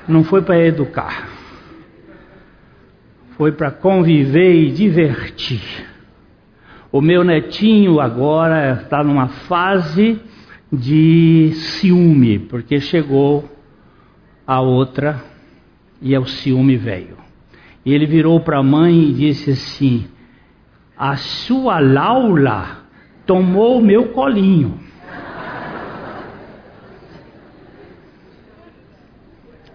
Não 0.08 0.24
foi 0.24 0.44
para 0.44 0.60
educar 0.60 1.35
foi 3.38 3.52
para 3.52 3.72
conviver 3.72 4.54
e 4.54 4.72
divertir. 4.72 5.62
O 6.92 7.02
meu 7.02 7.24
netinho 7.24 8.00
agora 8.00 8.82
está 8.82 9.04
numa 9.04 9.28
fase 9.28 10.20
de 10.72 11.52
ciúme, 11.54 12.40
porque 12.40 12.80
chegou 12.80 13.50
a 14.48 14.62
outra 14.62 15.22
e 16.02 16.16
é 16.16 16.20
o 16.20 16.26
ciúme 16.26 16.78
veio. 16.78 17.18
E 17.86 17.94
ele 17.94 18.06
virou 18.06 18.40
para 18.40 18.60
a 18.60 18.64
mãe 18.64 19.10
e 19.10 19.14
disse 19.14 19.52
assim: 19.52 20.06
A 20.98 21.18
sua 21.18 21.80
Laula 21.80 22.86
tomou 23.26 23.80
o 23.80 23.84
meu 23.84 24.10
colinho. 24.10 24.80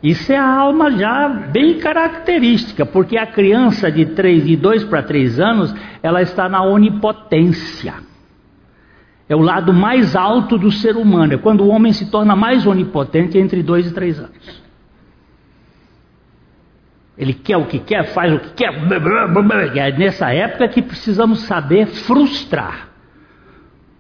Isso 0.03 0.33
é 0.33 0.37
a 0.37 0.49
alma 0.49 0.91
já 0.93 1.29
bem 1.29 1.79
característica, 1.79 2.87
porque 2.87 3.19
a 3.19 3.27
criança 3.27 3.93
de, 3.93 4.07
três, 4.07 4.47
de 4.47 4.57
dois 4.57 4.83
para 4.83 5.03
três 5.03 5.39
anos, 5.39 5.75
ela 6.03 6.23
está 6.23 6.49
na 6.49 6.63
onipotência. 6.63 7.95
É 9.29 9.37
o 9.37 9.41
lado 9.41 9.73
mais 9.73 10.17
alto 10.17 10.57
do 10.57 10.73
ser 10.73 10.97
humano, 10.97 11.35
é 11.35 11.37
quando 11.37 11.61
o 11.63 11.69
homem 11.69 11.93
se 11.93 12.11
torna 12.11 12.35
mais 12.35 12.67
onipotente 12.67 13.37
entre 13.37 13.63
dois 13.63 13.87
e 13.87 13.95
três 13.95 14.19
anos. 14.19 14.61
Ele 17.17 17.35
quer 17.35 17.59
o 17.59 17.67
que 17.67 17.79
quer, 17.79 18.15
faz 18.15 18.33
o 18.33 18.39
que 18.39 18.55
quer. 18.55 18.73
É 19.77 19.99
nessa 19.99 20.33
época 20.33 20.67
que 20.69 20.81
precisamos 20.81 21.41
saber 21.41 21.87
frustrar. 21.87 22.89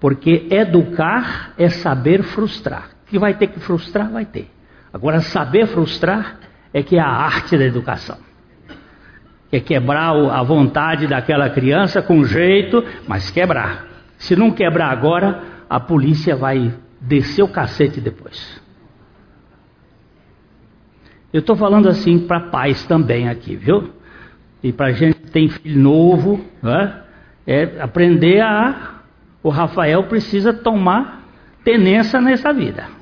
Porque 0.00 0.46
educar 0.50 1.52
é 1.58 1.68
saber 1.68 2.22
frustrar. 2.22 2.88
Que 3.06 3.18
vai 3.18 3.34
ter 3.34 3.48
que 3.48 3.60
frustrar, 3.60 4.10
vai 4.10 4.24
ter. 4.24 4.50
Agora, 4.92 5.20
saber 5.20 5.66
frustrar 5.66 6.38
é 6.72 6.83
que 6.83 6.96
é 6.96 7.00
a 7.00 7.09
arte 7.09 7.57
da 7.57 7.64
educação. 7.64 8.18
É 9.53 9.59
quebrar 9.59 10.11
a 10.11 10.42
vontade 10.42 11.07
daquela 11.07 11.50
criança 11.50 12.00
com 12.00 12.24
jeito, 12.24 12.85
mas 13.09 13.31
quebrar. 13.31 13.87
Se 14.18 14.37
não 14.37 14.50
quebrar 14.50 14.90
agora, 14.90 15.42
a 15.68 15.81
polícia 15.81 16.37
vai 16.37 16.72
descer 17.00 17.42
o 17.42 17.48
cacete 17.48 18.00
depois. 18.00 18.61
Eu 21.33 21.40
estou 21.40 21.57
falando 21.57 21.88
assim 21.88 22.18
para 22.18 22.40
pais 22.40 22.85
também 22.85 23.29
aqui, 23.29 23.57
viu? 23.57 23.90
E 24.62 24.72
para 24.72 24.92
gente 24.92 25.20
que 25.20 25.31
tem 25.31 25.48
filho 25.48 25.81
novo, 25.81 26.44
né? 26.62 27.03
é 27.46 27.81
aprender 27.81 28.40
a. 28.40 29.00
O 29.42 29.48
Rafael 29.48 30.05
precisa 30.05 30.53
tomar 30.53 31.24
tenência 31.64 32.20
nessa 32.20 32.53
vida. 32.53 32.99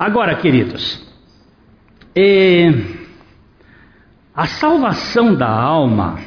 Agora, 0.00 0.34
queridos, 0.36 1.06
é, 2.16 2.72
a 4.34 4.46
salvação 4.46 5.34
da 5.34 5.46
alma, 5.46 6.20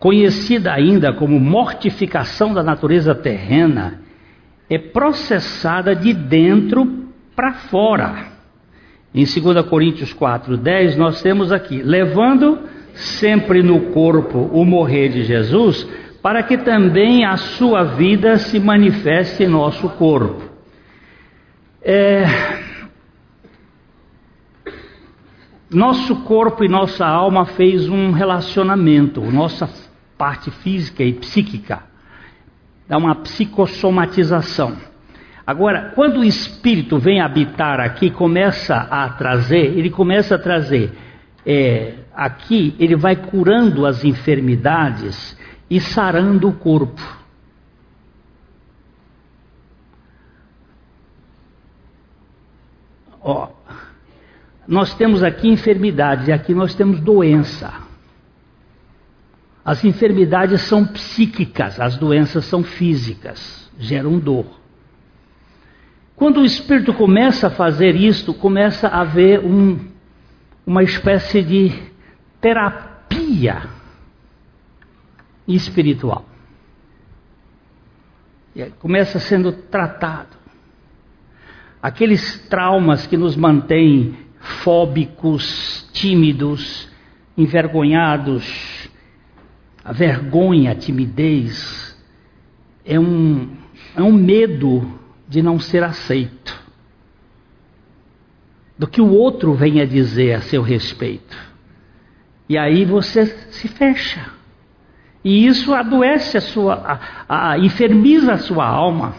conhecida 0.00 0.72
ainda 0.72 1.12
como 1.12 1.38
mortificação 1.38 2.52
da 2.52 2.64
natureza 2.64 3.14
terrena, 3.14 4.00
é 4.68 4.76
processada 4.76 5.94
de 5.94 6.12
dentro 6.12 7.10
para 7.36 7.52
fora. 7.52 8.32
Em 9.14 9.24
2 9.24 9.64
Coríntios 9.66 10.12
4:10 10.12 10.96
nós 10.96 11.22
temos 11.22 11.52
aqui, 11.52 11.80
levando 11.80 12.58
sempre 12.92 13.62
no 13.62 13.92
corpo 13.92 14.50
o 14.52 14.64
morrer 14.64 15.10
de 15.10 15.22
Jesus, 15.22 15.88
para 16.20 16.42
que 16.42 16.58
também 16.58 17.24
a 17.24 17.36
sua 17.36 17.84
vida 17.84 18.36
se 18.36 18.58
manifeste 18.58 19.44
em 19.44 19.46
nosso 19.46 19.88
corpo. 19.90 20.42
É, 21.80 22.24
nosso 25.74 26.16
corpo 26.22 26.64
e 26.64 26.68
nossa 26.68 27.06
alma 27.06 27.44
fez 27.44 27.88
um 27.88 28.12
relacionamento, 28.12 29.20
nossa 29.20 29.68
parte 30.16 30.50
física 30.50 31.02
e 31.02 31.12
psíquica, 31.12 31.82
dá 32.88 32.96
uma 32.96 33.14
psicossomatização. 33.16 34.76
Agora, 35.46 35.92
quando 35.94 36.20
o 36.20 36.24
espírito 36.24 36.98
vem 36.98 37.20
habitar 37.20 37.80
aqui, 37.80 38.10
começa 38.10 38.74
a 38.74 39.08
trazer, 39.10 39.76
ele 39.76 39.90
começa 39.90 40.36
a 40.36 40.38
trazer 40.38 40.92
é, 41.46 41.94
aqui 42.14 42.74
ele 42.78 42.96
vai 42.96 43.16
curando 43.16 43.84
as 43.86 44.04
enfermidades 44.04 45.36
e 45.68 45.80
sarando 45.80 46.48
o 46.48 46.54
corpo. 46.54 47.02
Ó, 53.20 53.48
nós 54.66 54.94
temos 54.94 55.22
aqui 55.22 55.48
enfermidades 55.48 56.28
e 56.28 56.32
aqui 56.32 56.54
nós 56.54 56.74
temos 56.74 57.00
doença. 57.00 57.72
As 59.64 59.84
enfermidades 59.84 60.62
são 60.62 60.86
psíquicas, 60.86 61.80
as 61.80 61.96
doenças 61.96 62.44
são 62.44 62.62
físicas, 62.62 63.70
geram 63.78 64.18
dor. 64.18 64.46
Quando 66.16 66.40
o 66.40 66.44
espírito 66.44 66.92
começa 66.94 67.48
a 67.48 67.50
fazer 67.50 67.96
isto, 67.96 68.32
começa 68.32 68.88
a 68.88 69.00
haver 69.00 69.40
um, 69.40 69.78
uma 70.66 70.82
espécie 70.82 71.42
de 71.42 71.72
terapia 72.40 73.68
espiritual. 75.48 76.24
Começa 78.78 79.18
sendo 79.18 79.50
tratado. 79.52 80.36
Aqueles 81.82 82.38
traumas 82.48 83.06
que 83.06 83.16
nos 83.16 83.34
mantêm 83.34 84.23
fóbicos, 84.44 85.88
tímidos, 85.92 86.88
envergonhados, 87.36 88.88
a 89.84 89.92
vergonha, 89.92 90.72
a 90.72 90.74
timidez, 90.74 91.96
é 92.84 92.98
um, 92.98 93.48
é 93.96 94.02
um 94.02 94.12
medo 94.12 95.00
de 95.28 95.42
não 95.42 95.58
ser 95.58 95.82
aceito, 95.82 96.62
do 98.78 98.86
que 98.86 99.00
o 99.00 99.10
outro 99.10 99.54
venha 99.54 99.86
dizer 99.86 100.34
a 100.34 100.40
seu 100.40 100.62
respeito. 100.62 101.36
E 102.48 102.58
aí 102.58 102.84
você 102.84 103.26
se 103.50 103.68
fecha. 103.68 104.30
E 105.24 105.46
isso 105.46 105.72
adoece 105.72 106.36
a 106.36 106.40
sua, 106.40 107.00
a, 107.26 107.52
a, 107.52 107.58
enfermiza 107.58 108.34
a 108.34 108.38
sua 108.38 108.66
alma. 108.66 109.14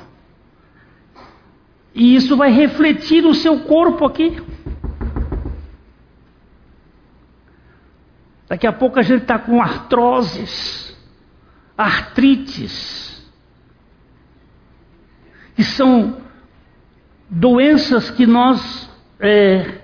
E 1.96 2.16
isso 2.16 2.38
vai 2.38 2.52
refletir 2.52 3.24
no 3.24 3.34
seu 3.34 3.62
corpo 3.62 4.06
aqui. 4.06 4.38
Daqui 8.48 8.68
a 8.68 8.74
pouco 8.74 9.00
a 9.00 9.02
gente 9.02 9.24
está 9.24 9.40
com 9.40 9.62
artroses, 9.62 10.96
artrites, 11.78 13.32
que 15.56 15.64
são 15.64 16.22
doenças 17.30 18.12
que 18.12 18.28
nós 18.28 18.90
é, 19.20 19.82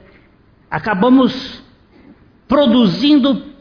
acabamos 0.69 1.63
produzindo 2.47 3.51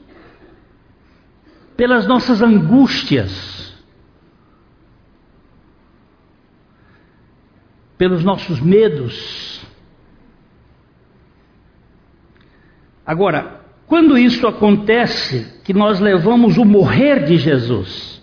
pelas 1.77 2.07
nossas 2.07 2.43
angústias, 2.43 3.75
pelos 7.97 8.23
nossos 8.23 8.61
medos. 8.61 9.65
Agora, 13.07 13.60
quando 13.91 14.17
isso 14.17 14.47
acontece, 14.47 15.61
que 15.65 15.75
nós 15.75 15.99
levamos 15.99 16.57
o 16.57 16.65
morrer 16.65 17.25
de 17.25 17.37
Jesus, 17.37 18.23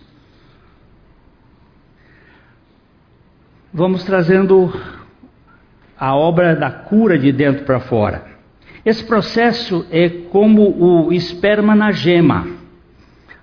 vamos 3.74 4.06
trazendo 4.06 4.74
a 6.00 6.16
obra 6.16 6.56
da 6.56 6.72
cura 6.72 7.20
de 7.20 7.34
dentro 7.34 7.66
para 7.66 7.82
fora. 7.82 8.26
Esse 8.86 9.04
processo 9.04 9.86
é 9.92 10.08
como 10.08 10.72
o 10.82 11.12
esperma 11.12 11.76
na 11.76 11.92
gema. 11.92 12.48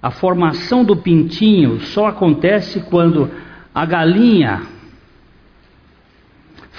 A 0.01 0.11
formação 0.11 0.83
do 0.83 0.97
pintinho 0.97 1.79
só 1.81 2.07
acontece 2.07 2.81
quando 2.89 3.31
a 3.75 3.85
galinha 3.85 4.63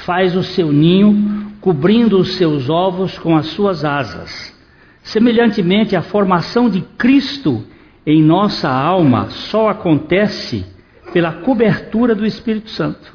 faz 0.07 0.35
o 0.35 0.41
seu 0.41 0.73
ninho 0.73 1.53
cobrindo 1.61 2.17
os 2.17 2.33
seus 2.33 2.67
ovos 2.67 3.19
com 3.19 3.37
as 3.37 3.45
suas 3.45 3.85
asas. 3.85 4.54
Semelhantemente, 5.05 5.95
a 5.95 6.01
formação 6.01 6.67
de 6.67 6.81
Cristo 6.81 7.63
em 8.07 8.23
nossa 8.23 8.67
alma 8.67 9.29
só 9.29 9.69
acontece 9.69 10.65
pela 11.13 11.31
cobertura 11.31 12.15
do 12.15 12.25
Espírito 12.25 12.71
Santo. 12.71 13.13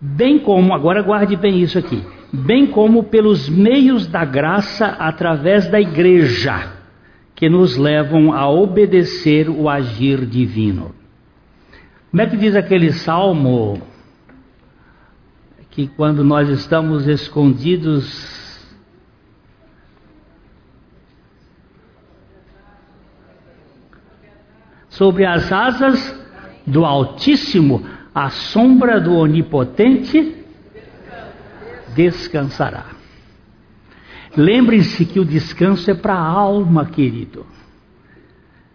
Bem 0.00 0.38
como, 0.38 0.72
agora 0.72 1.02
guarde 1.02 1.34
bem 1.34 1.60
isso 1.60 1.76
aqui, 1.76 2.00
bem 2.32 2.68
como 2.68 3.02
pelos 3.02 3.48
meios 3.48 4.06
da 4.06 4.24
graça 4.24 4.86
através 4.86 5.68
da 5.68 5.80
igreja, 5.80 6.72
que 7.34 7.48
nos 7.48 7.76
levam 7.76 8.32
a 8.32 8.48
obedecer 8.48 9.50
o 9.50 9.68
agir 9.68 10.24
divino. 10.24 10.94
Como 12.12 12.22
é 12.22 12.26
que 12.26 12.36
diz 12.36 12.54
aquele 12.54 12.92
salmo 12.92 13.82
que 15.68 15.88
quando 15.88 16.22
nós 16.22 16.48
estamos 16.48 17.08
escondidos 17.08 18.38
sobre 24.98 25.24
as 25.24 25.52
asas 25.52 26.20
do 26.66 26.84
Altíssimo, 26.84 27.86
a 28.12 28.30
sombra 28.30 29.00
do 29.00 29.14
Onipotente 29.14 30.34
descansará. 31.94 32.86
Lembre-se 34.36 35.04
que 35.06 35.20
o 35.20 35.24
descanso 35.24 35.88
é 35.88 35.94
para 35.94 36.14
a 36.14 36.26
alma, 36.26 36.84
querido. 36.86 37.46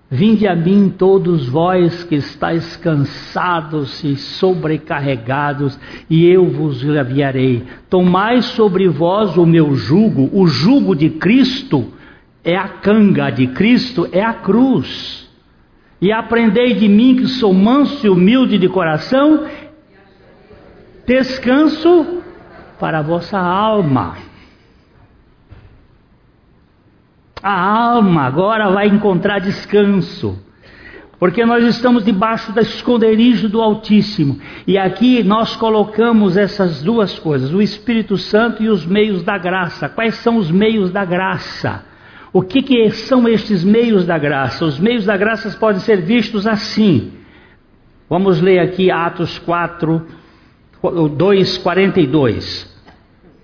Vinde 0.09 0.47
a 0.47 0.55
mim 0.55 0.93
todos 0.97 1.49
vós 1.49 2.05
que 2.05 2.15
estáis 2.15 2.77
cansados 2.77 4.01
e 4.03 4.15
sobrecarregados, 4.15 5.77
e 6.09 6.25
eu 6.25 6.49
vos 6.49 6.87
aliviarei. 6.87 7.65
Tomai 7.89 8.41
sobre 8.41 8.87
vós 8.87 9.35
o 9.35 9.45
meu 9.45 9.75
jugo, 9.75 10.29
o 10.31 10.47
jugo 10.47 10.95
de 10.95 11.09
Cristo 11.09 11.91
é 12.45 12.55
a 12.55 12.69
canga 12.69 13.29
de 13.29 13.47
Cristo, 13.47 14.07
é 14.11 14.23
a 14.23 14.33
cruz 14.33 15.22
e 16.03 16.11
aprendei 16.11 16.73
de 16.73 16.85
mim 16.89 17.15
que 17.15 17.27
sou 17.29 17.53
manso 17.53 18.05
e 18.05 18.09
humilde 18.09 18.57
de 18.57 18.67
coração, 18.67 19.45
descanso 21.07 22.21
para 22.77 22.99
a 22.99 23.01
vossa 23.01 23.39
alma. 23.39 24.17
A 27.41 27.93
alma 27.93 28.23
agora 28.23 28.69
vai 28.69 28.87
encontrar 28.87 29.39
descanso, 29.39 30.37
porque 31.17 31.45
nós 31.45 31.63
estamos 31.63 32.03
debaixo 32.03 32.51
da 32.51 32.61
esconderijo 32.63 33.47
do 33.47 33.61
Altíssimo, 33.61 34.41
e 34.67 34.77
aqui 34.77 35.23
nós 35.23 35.55
colocamos 35.55 36.35
essas 36.35 36.83
duas 36.83 37.17
coisas, 37.17 37.53
o 37.53 37.61
Espírito 37.61 38.17
Santo 38.17 38.61
e 38.61 38.67
os 38.67 38.85
meios 38.85 39.23
da 39.23 39.37
graça. 39.37 39.87
Quais 39.87 40.15
são 40.15 40.35
os 40.35 40.51
meios 40.51 40.91
da 40.91 41.05
graça? 41.05 41.92
O 42.33 42.41
que, 42.41 42.63
que 42.63 42.89
são 42.89 43.27
estes 43.27 43.63
meios 43.63 44.07
da 44.07 44.17
graça? 44.17 44.65
Os 44.65 44.79
meios 44.79 45.05
da 45.05 45.15
graça 45.15 45.55
podem 45.59 45.79
ser 45.79 46.01
vistos 46.01 46.47
assim. 46.47 47.13
Vamos 48.09 48.41
ler 48.41 48.57
aqui 48.57 48.89
Atos 48.89 49.37
4, 49.37 50.03
2, 51.15 51.57
42. 51.59 52.73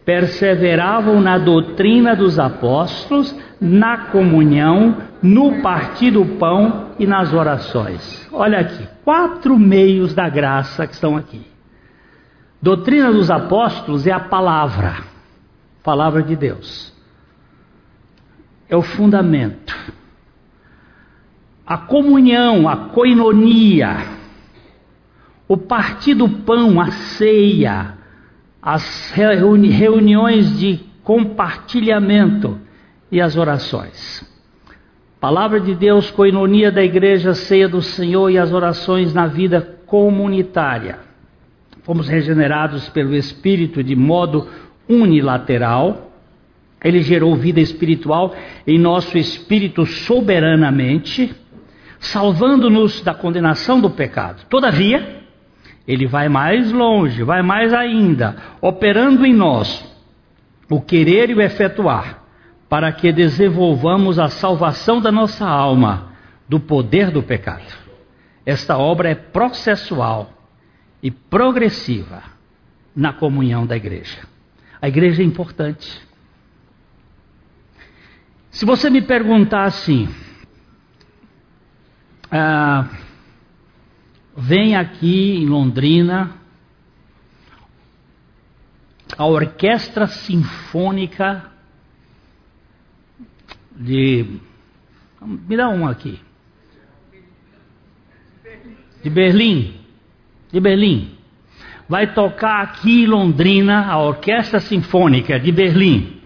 Perseveravam 0.04 1.22
na 1.22 1.38
doutrina 1.38 2.16
dos 2.16 2.40
apóstolos, 2.40 3.38
na 3.62 4.08
comunhão, 4.08 4.98
no 5.22 5.62
partir 5.62 6.10
do 6.10 6.26
pão 6.26 6.88
e 6.98 7.06
nas 7.06 7.32
orações. 7.32 8.28
Olha 8.34 8.60
aqui, 8.60 8.88
quatro 9.06 9.56
meios 9.60 10.16
da 10.16 10.28
graça 10.28 10.88
que 10.88 10.96
estão 10.96 11.16
aqui. 11.16 11.46
Doutrina 12.60 13.12
dos 13.12 13.30
apóstolos 13.30 14.08
é 14.08 14.12
a 14.12 14.20
palavra, 14.20 14.96
palavra 15.84 16.24
de 16.24 16.36
Deus 16.36 16.98
é 18.70 18.78
o 18.78 18.82
fundamento. 18.82 19.76
A 21.66 21.78
comunhão, 21.78 22.70
a 22.70 22.78
coinonia, 22.90 23.98
o 25.48 25.58
partir 25.58 26.14
do 26.14 26.30
pão, 26.30 26.80
a 26.80 26.92
ceia, 26.92 27.98
as 28.62 29.12
reuni 29.12 29.70
reuniões 29.70 30.58
de 30.60 30.80
compartilhamento 31.04 32.60
e 33.12 33.20
as 33.20 33.36
orações. 33.36 34.24
Palavra 35.20 35.60
de 35.60 35.76
Deus, 35.76 36.10
coinonia 36.12 36.72
da 36.72 36.84
igreja, 36.84 37.34
ceia 37.34 37.68
do 37.68 37.82
Senhor 37.82 38.30
e 38.30 38.38
as 38.38 38.54
orações 38.54 39.14
na 39.14 39.28
vida 39.28 39.80
comunitária. 39.86 41.00
Fomos 41.84 42.08
regenerados 42.08 42.88
pelo 42.90 43.16
Espírito 43.16 43.84
de 43.84 43.96
modo 43.96 44.48
unilateral 44.88 46.09
ele 46.84 47.02
gerou 47.02 47.36
vida 47.36 47.60
espiritual 47.60 48.36
em 48.66 48.78
nosso 48.78 49.18
espírito 49.18 49.86
soberanamente, 49.86 51.34
salvando-nos 52.00 53.02
da 53.02 53.14
condenação 53.14 53.82
do 53.82 53.90
pecado. 53.90 54.46
Todavia, 54.50 55.24
ele 55.88 56.08
vai 56.08 56.30
mais 56.30 56.72
longe, 56.72 57.24
vai 57.24 57.42
mais 57.42 57.74
ainda, 57.74 58.36
operando 58.62 59.26
em 59.26 59.34
nós 59.34 59.86
o 60.70 60.80
querer 60.80 61.30
e 61.30 61.34
o 61.34 61.42
efetuar, 61.42 62.24
para 62.70 62.92
que 62.92 63.12
desenvolvamos 63.12 64.20
a 64.20 64.30
salvação 64.30 65.02
da 65.02 65.12
nossa 65.12 65.48
alma 65.48 66.14
do 66.48 66.60
poder 66.60 67.12
do 67.12 67.24
pecado. 67.24 67.74
Esta 68.46 68.78
obra 68.78 69.10
é 69.10 69.16
processual 69.16 70.32
e 71.02 71.12
progressiva 71.12 72.22
na 72.96 73.12
comunhão 73.12 73.66
da 73.66 73.76
igreja. 73.76 74.20
A 74.82 74.88
igreja 74.88 75.22
é 75.22 75.26
importante. 75.26 76.09
Se 78.60 78.66
você 78.66 78.90
me 78.90 79.02
perguntar 79.02 79.64
assim, 79.64 80.10
ah, 82.30 82.90
vem 84.36 84.76
aqui 84.76 85.38
em 85.38 85.46
Londrina 85.46 86.36
a 89.18 89.26
Orquestra 89.26 90.08
Sinfônica 90.08 91.50
de. 93.78 94.42
Me 95.22 95.56
dá 95.56 95.70
um 95.70 95.88
aqui. 95.88 96.20
De 99.02 99.10
Berlim. 99.10 99.80
De 100.52 100.60
Berlim. 100.60 101.18
Vai 101.88 102.14
tocar 102.14 102.62
aqui 102.62 103.04
em 103.04 103.08
Londrina 103.08 103.86
a 103.86 103.98
Orquestra 104.02 104.60
Sinfônica 104.60 105.40
de 105.40 105.50
Berlim. 105.50 106.19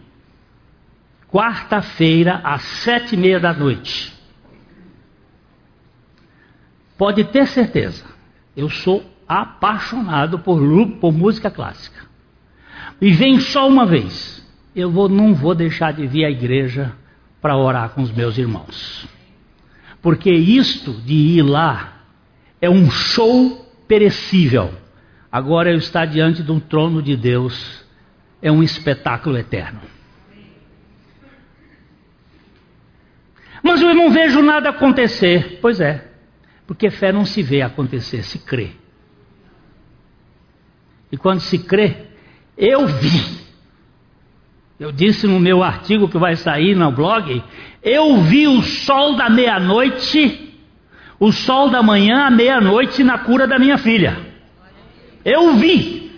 Quarta-feira, 1.34 2.42
às 2.44 2.62
sete 2.62 3.16
e 3.16 3.18
meia 3.18 3.40
da 3.40 3.52
noite. 3.52 4.14
Pode 6.96 7.24
ter 7.24 7.48
certeza, 7.48 8.06
eu 8.56 8.70
sou 8.70 9.04
apaixonado 9.28 10.38
por, 10.38 10.62
por 11.00 11.12
música 11.12 11.50
clássica. 11.50 12.06
E 13.02 13.12
vem 13.12 13.40
só 13.40 13.68
uma 13.68 13.84
vez. 13.84 14.48
Eu 14.76 14.92
vou, 14.92 15.10
não 15.10 15.34
vou 15.34 15.56
deixar 15.56 15.92
de 15.92 16.06
vir 16.06 16.24
à 16.24 16.30
igreja 16.30 16.94
para 17.42 17.58
orar 17.58 17.90
com 17.90 18.04
os 18.04 18.12
meus 18.12 18.38
irmãos. 18.38 19.08
Porque 20.04 20.30
isto 20.32 20.94
de 21.02 21.16
ir 21.16 21.42
lá 21.42 22.04
é 22.62 22.70
um 22.70 22.92
show 22.92 23.74
perecível. 23.88 24.72
Agora 25.32 25.72
eu 25.72 25.78
estar 25.78 26.06
diante 26.06 26.44
de 26.44 26.52
um 26.52 26.60
trono 26.60 27.02
de 27.02 27.18
Deus 27.18 27.84
é 28.40 28.52
um 28.52 28.62
espetáculo 28.62 29.36
eterno. 29.36 29.93
Mas 33.64 33.82
eu 33.82 33.96
não 33.96 34.12
vejo 34.12 34.44
nada 34.44 34.70
acontecer. 34.70 35.58
Pois 35.62 35.80
é, 35.80 36.06
porque 36.68 36.92
fé 36.92 37.12
não 37.12 37.26
se 37.26 37.42
vê 37.42 37.64
acontecer, 37.64 38.22
se 38.22 38.38
crê. 38.38 38.72
E 41.12 41.18
quando 41.18 41.40
se 41.40 41.58
crê, 41.58 42.08
eu 42.56 42.86
vi 42.86 43.44
eu 44.84 44.92
disse 44.92 45.26
no 45.28 45.40
meu 45.40 45.64
artigo 45.64 46.10
que 46.10 46.18
vai 46.18 46.36
sair 46.36 46.76
no 46.76 46.92
blog, 46.92 47.42
eu 47.82 48.22
vi 48.24 48.50
o 48.50 48.62
sol 48.62 49.16
da 49.16 49.30
meia-noite, 49.30 50.60
o 51.18 51.32
sol 51.32 51.70
da 51.70 51.82
manhã 51.82 52.26
à 52.26 52.30
meia-noite 52.30 53.02
na 53.02 53.18
cura 53.20 53.48
da 53.48 53.58
minha 53.58 53.78
filha. 53.78 54.18
Eu 55.24 55.56
vi. 55.56 56.12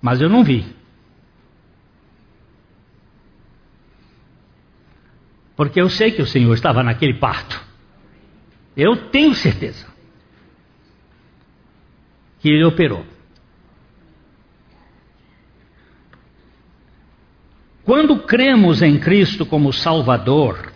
Mas 0.00 0.20
eu 0.20 0.28
não 0.28 0.44
vi. 0.44 0.64
Porque 5.58 5.80
eu 5.80 5.90
sei 5.90 6.12
que 6.12 6.22
o 6.22 6.26
Senhor 6.26 6.54
estava 6.54 6.84
naquele 6.84 7.14
parto. 7.14 7.60
Eu 8.76 9.08
tenho 9.10 9.34
certeza 9.34 9.88
que 12.38 12.48
ele 12.48 12.64
operou. 12.64 13.04
Quando 17.82 18.20
cremos 18.20 18.82
em 18.82 19.00
Cristo 19.00 19.44
como 19.44 19.72
Salvador, 19.72 20.72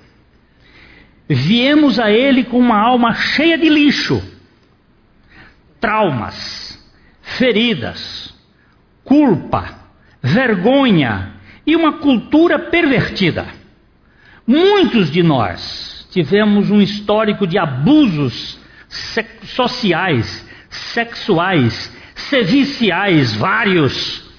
viemos 1.29 2.01
a 2.01 2.11
Ele 2.11 2.43
com 2.43 2.59
uma 2.59 2.81
alma 2.81 3.15
cheia 3.15 3.57
de 3.57 3.69
lixo, 3.69 4.21
traumas, 5.79 6.93
feridas, 7.23 8.35
culpa, 9.05 9.79
vergonha 10.21 11.35
e 11.65 11.77
uma 11.77 11.99
cultura 11.99 12.59
pervertida. 12.59 13.62
Muitos 14.47 15.11
de 15.11 15.23
nós 15.23 16.07
tivemos 16.11 16.71
um 16.71 16.81
histórico 16.81 17.47
de 17.47 17.59
abusos 17.59 18.59
sociais, 19.45 20.47
sexuais, 20.69 21.97
serviciais, 22.15 23.35
vários, 23.35 24.31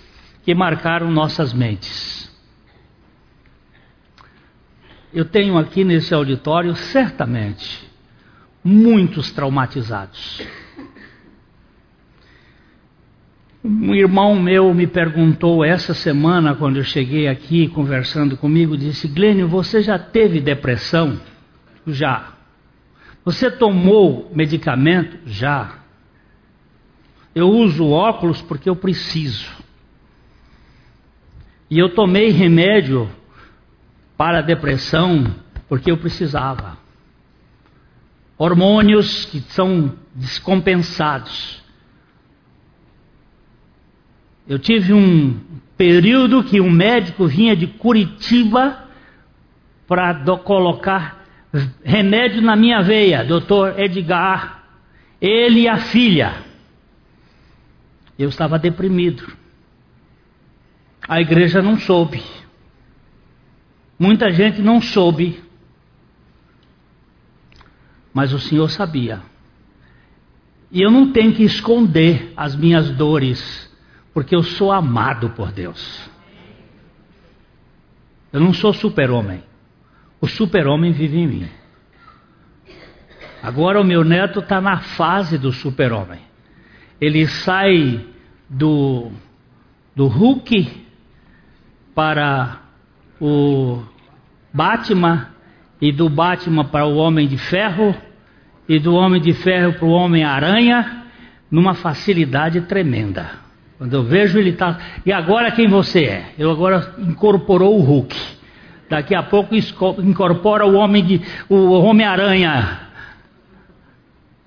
que 0.43 0.53
marcaram 0.53 1.09
nossas 1.09 1.53
mentes. 1.53 2.31
Eu 5.13 5.25
tenho 5.25 5.57
aqui 5.57 5.83
nesse 5.83 6.13
auditório, 6.13 6.75
certamente, 6.75 7.87
muitos 8.63 9.31
traumatizados. 9.31 10.41
Um 13.64 13.95
irmão 13.95 14.38
meu 14.38 14.74
me 14.74 14.86
perguntou 14.86 15.64
essa 15.64 15.93
semana, 15.93 16.53
quando 16.53 16.78
eu 16.78 16.84
cheguei 16.84 17.30
aqui 17.30 17.70
conversando 17.70 18.36
comigo, 18.36 18.76
disse: 18.76 19.07
Glênio, 19.07 19.47
você 19.47 19.82
já 19.82 19.97
teve 19.97 20.41
depressão? 20.41 21.18
Já. 21.88 22.34
Você 23.24 23.49
tomou 23.49 24.30
medicamento? 24.36 25.18
Já. 25.26 25.80
Eu 27.34 27.47
uso 27.49 27.88
óculos 27.88 28.41
porque 28.41 28.70
eu 28.70 28.76
preciso. 28.76 29.49
E 31.70 31.80
eu 31.80 31.95
tomei 31.95 32.32
remédio 32.32 33.09
para 34.18 34.39
a 34.39 34.41
depressão 34.41 35.34
porque 35.70 35.89
eu 35.89 35.97
precisava. 35.97 36.78
Hormônios 38.38 39.24
que 39.26 39.39
são 39.39 39.93
descompensados. 40.14 41.62
Eu 44.47 44.59
tive 44.59 44.93
um 44.93 45.39
período 45.77 46.43
que 46.43 46.59
um 46.59 46.69
médico 46.69 47.27
vinha 47.27 47.55
de 47.55 47.67
Curitiba 47.67 48.87
para 49.87 50.13
colocar 50.37 51.23
remédio 51.83 52.41
na 52.41 52.55
minha 52.55 52.81
veia, 52.81 53.23
doutor 53.23 53.79
Edgar, 53.79 54.63
ele 55.21 55.61
e 55.61 55.67
a 55.67 55.77
filha. 55.77 56.43
Eu 58.17 58.29
estava 58.29 58.57
deprimido. 58.57 59.31
A 61.07 61.21
igreja 61.21 61.61
não 61.61 61.77
soube. 61.77 62.23
Muita 63.99 64.31
gente 64.31 64.61
não 64.61 64.81
soube, 64.81 65.41
mas 68.13 68.33
o 68.33 68.39
Senhor 68.39 68.69
sabia. 68.69 69.21
E 70.71 70.81
eu 70.81 70.89
não 70.89 71.11
tenho 71.11 71.33
que 71.33 71.43
esconder 71.43 72.33
as 72.35 72.55
minhas 72.55 72.89
dores, 72.89 73.62
porque 74.14 74.36
eu 74.36 74.43
sou 74.43 74.72
amado 74.72 75.32
por 75.32 75.51
Deus. 75.51 76.09
Eu 78.32 78.39
não 78.39 78.53
sou 78.53 78.74
super-homem. 78.74 79.43
O 80.22 80.28
super-homem 80.28 80.91
vive 80.91 81.18
em 81.18 81.28
mim. 81.28 81.49
Agora 83.41 83.82
o 83.82 83.84
meu 83.84 84.03
neto 84.03 84.39
está 84.39 84.61
na 84.61 84.78
fase 84.78 85.38
do 85.38 85.51
super-homem. 85.51 86.22
Ele 87.01 87.28
sai 87.28 88.05
do, 88.49 89.11
do 89.95 90.07
Hulk 90.07 90.86
para 91.93 92.61
o 93.20 93.84
Batman 94.53 95.30
e 95.82 95.91
do 95.91 96.09
Batman 96.09 96.66
para 96.66 96.86
o 96.86 96.95
Homem 96.95 97.28
de 97.28 97.38
Ferro 97.38 97.93
e 98.70 98.80
do 98.80 98.93
Homem 98.93 99.22
de 99.22 99.34
Ferro 99.34 99.74
para 99.74 99.86
o 99.86 99.91
Homem-Aranha 99.91 101.03
numa 101.51 101.74
facilidade 101.74 102.61
tremenda. 102.61 103.42
Quando 103.84 103.95
eu 103.95 104.03
vejo 104.05 104.39
ele 104.39 104.51
está. 104.51 104.79
E 105.05 105.11
agora 105.11 105.51
quem 105.51 105.67
você 105.67 106.05
é? 106.05 106.34
Eu 106.39 106.49
agora 106.49 106.95
incorporou 106.99 107.77
o 107.77 107.84
Hulk. 107.84 108.15
Daqui 108.89 109.13
a 109.13 109.21
pouco 109.21 109.53
incorpora 109.53 110.65
o 110.65 110.75
Homem 110.75 111.03
de 111.03 111.21
o 111.49 111.69
Homem-Aranha. 111.71 112.79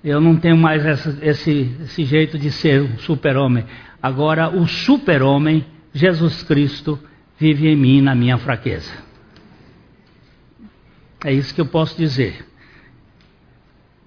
Eu 0.03 0.19
não 0.19 0.37
tenho 0.37 0.57
mais 0.57 0.83
essa, 0.83 1.19
esse, 1.21 1.71
esse 1.83 2.03
jeito 2.03 2.39
de 2.39 2.49
ser 2.49 2.81
um 2.81 2.97
super-homem. 2.97 3.63
Agora 4.01 4.49
o 4.49 4.65
super-homem, 4.65 5.63
Jesus 5.93 6.41
Cristo, 6.41 6.99
vive 7.37 7.67
em 7.67 7.75
mim 7.75 8.01
na 8.01 8.15
minha 8.15 8.39
fraqueza. 8.39 8.91
É 11.23 11.31
isso 11.31 11.53
que 11.53 11.61
eu 11.61 11.67
posso 11.67 11.95
dizer. 11.95 12.43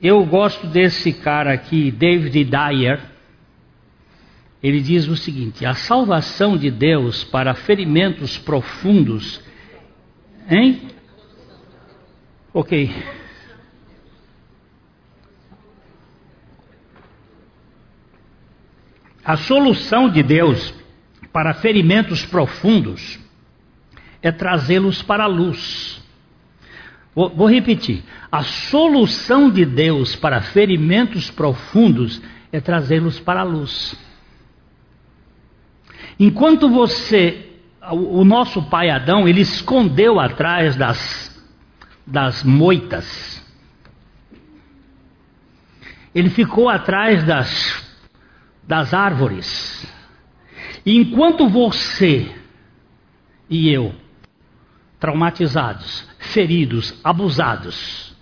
Eu 0.03 0.24
gosto 0.24 0.66
desse 0.66 1.12
cara 1.12 1.53
aqui, 1.53 1.93
David 1.93 2.43
Dyer. 2.47 3.20
Ele 4.63 4.81
diz 4.81 5.09
o 5.09 5.17
seguinte: 5.17 5.65
a 5.65 5.75
salvação 5.75 6.57
de 6.57 6.71
Deus 6.71 7.25
para 7.25 7.55
ferimentos 7.55 8.37
profundos, 8.37 9.43
hein? 10.49 10.89
Ok. 12.53 12.93
A 19.25 19.37
solução 19.37 20.11
de 20.11 20.23
Deus 20.23 20.75
para 21.33 21.55
ferimentos 21.55 22.27
profundos 22.27 23.19
é 24.21 24.33
trazê-los 24.33 25.03
para 25.03 25.25
a 25.25 25.29
luz. 25.29 26.03
Vou, 27.15 27.31
vou, 27.31 27.49
repetir: 27.49 28.03
a 28.31 28.43
solução 28.43 29.51
de 29.51 29.65
Deus 29.65 30.15
para 30.17 30.43
ferimentos 30.43 31.31
profundos 31.31 32.21
é 32.53 32.61
trazê-los 32.61 33.19
para 33.21 33.41
a 33.41 33.45
luz. 33.45 33.97
Enquanto 36.21 36.68
você, 36.68 37.49
o, 37.91 38.23
nosso 38.27 38.61
pai 38.64 38.91
Adão, 38.91 39.27
ele 39.27 39.41
escondeu 39.41 40.21
atrás 40.21 40.77
das, 40.77 41.43
das 42.07 42.45
moitas, 42.45 43.43
ele 46.14 46.29
ficou 46.29 46.68
atrás 46.68 47.25
das, 47.25 47.83
das 48.68 48.93
árvores. 48.93 49.91
E 50.85 50.95
enquanto 50.95 51.49
você 51.49 52.31
e 53.49 53.71
eu, 53.71 53.95
traumatizados, 54.99 56.07
feridos, 56.18 57.01
abusados, 57.03 58.14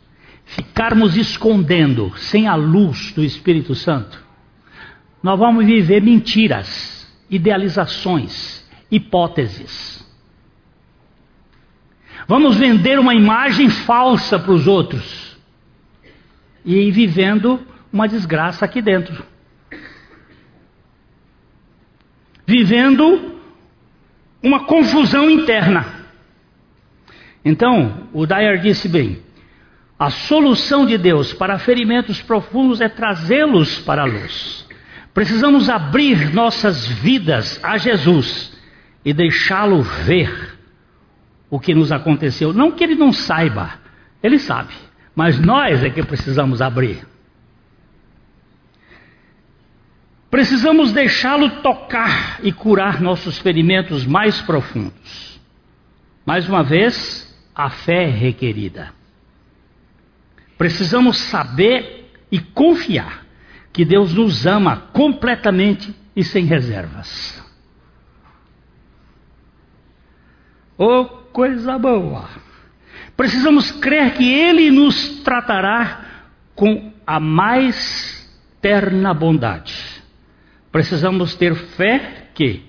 ficarmos 0.44 1.16
escondendo 1.16 2.16
sem 2.16 2.46
a 2.46 2.54
luz 2.54 3.10
do 3.12 3.24
Espírito 3.24 3.74
Santo, 3.74 4.24
nós 5.20 5.36
vamos 5.36 5.66
viver 5.66 6.00
mentiras, 6.00 6.97
idealizações, 7.30 8.66
hipóteses. 8.90 10.06
Vamos 12.26 12.56
vender 12.56 12.98
uma 12.98 13.14
imagem 13.14 13.70
falsa 13.70 14.38
para 14.38 14.52
os 14.52 14.66
outros 14.66 15.36
e 16.64 16.76
ir 16.76 16.90
vivendo 16.90 17.66
uma 17.92 18.06
desgraça 18.06 18.64
aqui 18.64 18.82
dentro. 18.82 19.24
Vivendo 22.46 23.40
uma 24.42 24.64
confusão 24.64 25.30
interna. 25.30 25.86
Então, 27.44 28.08
o 28.12 28.26
Dyer 28.26 28.60
disse 28.60 28.88
bem: 28.88 29.22
a 29.98 30.10
solução 30.10 30.84
de 30.84 30.98
Deus 30.98 31.32
para 31.32 31.58
ferimentos 31.58 32.20
profundos 32.20 32.80
é 32.80 32.88
trazê-los 32.88 33.78
para 33.80 34.02
a 34.02 34.06
luz. 34.06 34.67
Precisamos 35.18 35.68
abrir 35.68 36.32
nossas 36.32 36.86
vidas 36.86 37.58
a 37.60 37.76
Jesus 37.76 38.56
e 39.04 39.12
deixá-lo 39.12 39.82
ver 39.82 40.56
o 41.50 41.58
que 41.58 41.74
nos 41.74 41.90
aconteceu. 41.90 42.52
Não 42.52 42.70
que 42.70 42.84
ele 42.84 42.94
não 42.94 43.12
saiba, 43.12 43.80
ele 44.22 44.38
sabe, 44.38 44.72
mas 45.16 45.36
nós 45.40 45.82
é 45.82 45.90
que 45.90 46.04
precisamos 46.04 46.62
abrir. 46.62 47.04
Precisamos 50.30 50.92
deixá-lo 50.92 51.50
tocar 51.62 52.38
e 52.44 52.52
curar 52.52 53.00
nossos 53.00 53.38
ferimentos 53.38 54.06
mais 54.06 54.40
profundos. 54.42 55.40
Mais 56.24 56.48
uma 56.48 56.62
vez, 56.62 57.36
a 57.52 57.68
fé 57.68 58.04
é 58.04 58.08
requerida. 58.08 58.94
Precisamos 60.56 61.18
saber 61.18 62.08
e 62.30 62.38
confiar 62.38 63.26
que 63.78 63.84
Deus 63.84 64.12
nos 64.12 64.44
ama 64.44 64.88
completamente 64.92 65.94
e 66.16 66.24
sem 66.24 66.46
reservas. 66.46 67.40
Oh, 70.76 71.04
coisa 71.04 71.78
boa! 71.78 72.28
Precisamos 73.16 73.70
crer 73.70 74.14
que 74.14 74.28
Ele 74.34 74.68
nos 74.72 75.20
tratará 75.20 76.24
com 76.56 76.92
a 77.06 77.20
mais 77.20 78.28
terna 78.60 79.14
bondade 79.14 80.02
Precisamos 80.72 81.36
ter 81.36 81.54
fé 81.54 82.30
que, 82.34 82.64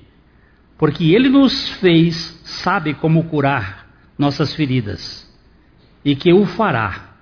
porque 0.78 1.16
Ele 1.16 1.28
nos 1.28 1.70
fez, 1.70 2.40
sabe 2.44 2.94
como 2.94 3.24
curar 3.24 3.88
nossas 4.16 4.54
feridas 4.54 5.28
e 6.06 6.16
que 6.16 6.32
o 6.32 6.46
fará 6.46 7.16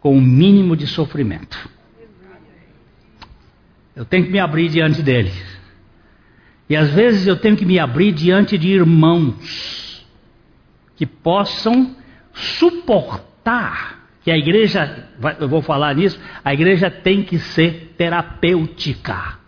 com 0.00 0.18
o 0.18 0.20
mínimo 0.20 0.76
de 0.76 0.86
sofrimento. 0.86 1.75
Eu 3.96 4.04
tenho 4.04 4.26
que 4.26 4.30
me 4.30 4.38
abrir 4.38 4.68
diante 4.68 5.02
dele. 5.02 5.32
E 6.68 6.76
às 6.76 6.90
vezes 6.90 7.26
eu 7.26 7.36
tenho 7.36 7.56
que 7.56 7.64
me 7.64 7.78
abrir 7.78 8.12
diante 8.12 8.58
de 8.58 8.68
irmãos 8.68 10.06
que 10.94 11.06
possam 11.06 11.96
suportar 12.32 13.96
que 14.22 14.30
a 14.30 14.36
igreja, 14.36 15.08
eu 15.38 15.48
vou 15.48 15.62
falar 15.62 15.94
nisso, 15.94 16.20
a 16.44 16.52
igreja 16.52 16.90
tem 16.90 17.22
que 17.22 17.38
ser 17.38 17.94
terapêutica. 17.96 19.38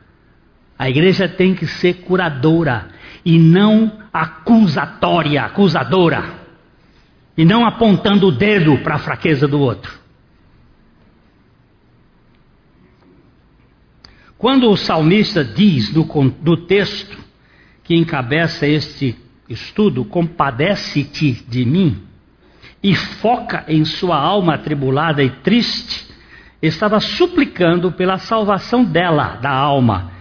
A 0.79 0.89
igreja 0.89 1.29
tem 1.29 1.53
que 1.53 1.67
ser 1.67 1.95
curadora 1.95 2.89
e 3.25 3.39
não 3.39 3.99
acusatória, 4.13 5.43
acusadora. 5.43 6.23
E 7.37 7.45
não 7.45 7.67
apontando 7.67 8.29
o 8.29 8.33
dedo 8.33 8.79
para 8.79 8.95
a 8.95 8.99
fraqueza 8.99 9.49
do 9.49 9.59
outro. 9.59 9.99
Quando 14.39 14.71
o 14.71 14.77
salmista 14.77 15.45
diz 15.45 15.93
no, 15.93 16.07
no 16.43 16.57
texto 16.57 17.19
que 17.83 17.97
encabeça 17.97 18.69
este 18.69 19.17
estudo, 19.49 20.05
compadece-te 20.05 21.33
de 21.49 21.65
mim, 21.65 22.03
e 22.81 22.95
foca 22.95 23.65
em 23.67 23.85
sua 23.85 24.17
alma 24.17 24.55
atribulada 24.55 25.25
e 25.25 25.31
triste, 25.31 26.07
estava 26.63 27.01
suplicando 27.01 27.91
pela 27.91 28.19
salvação 28.19 28.85
dela, 28.85 29.37
da 29.43 29.51
alma, 29.51 30.13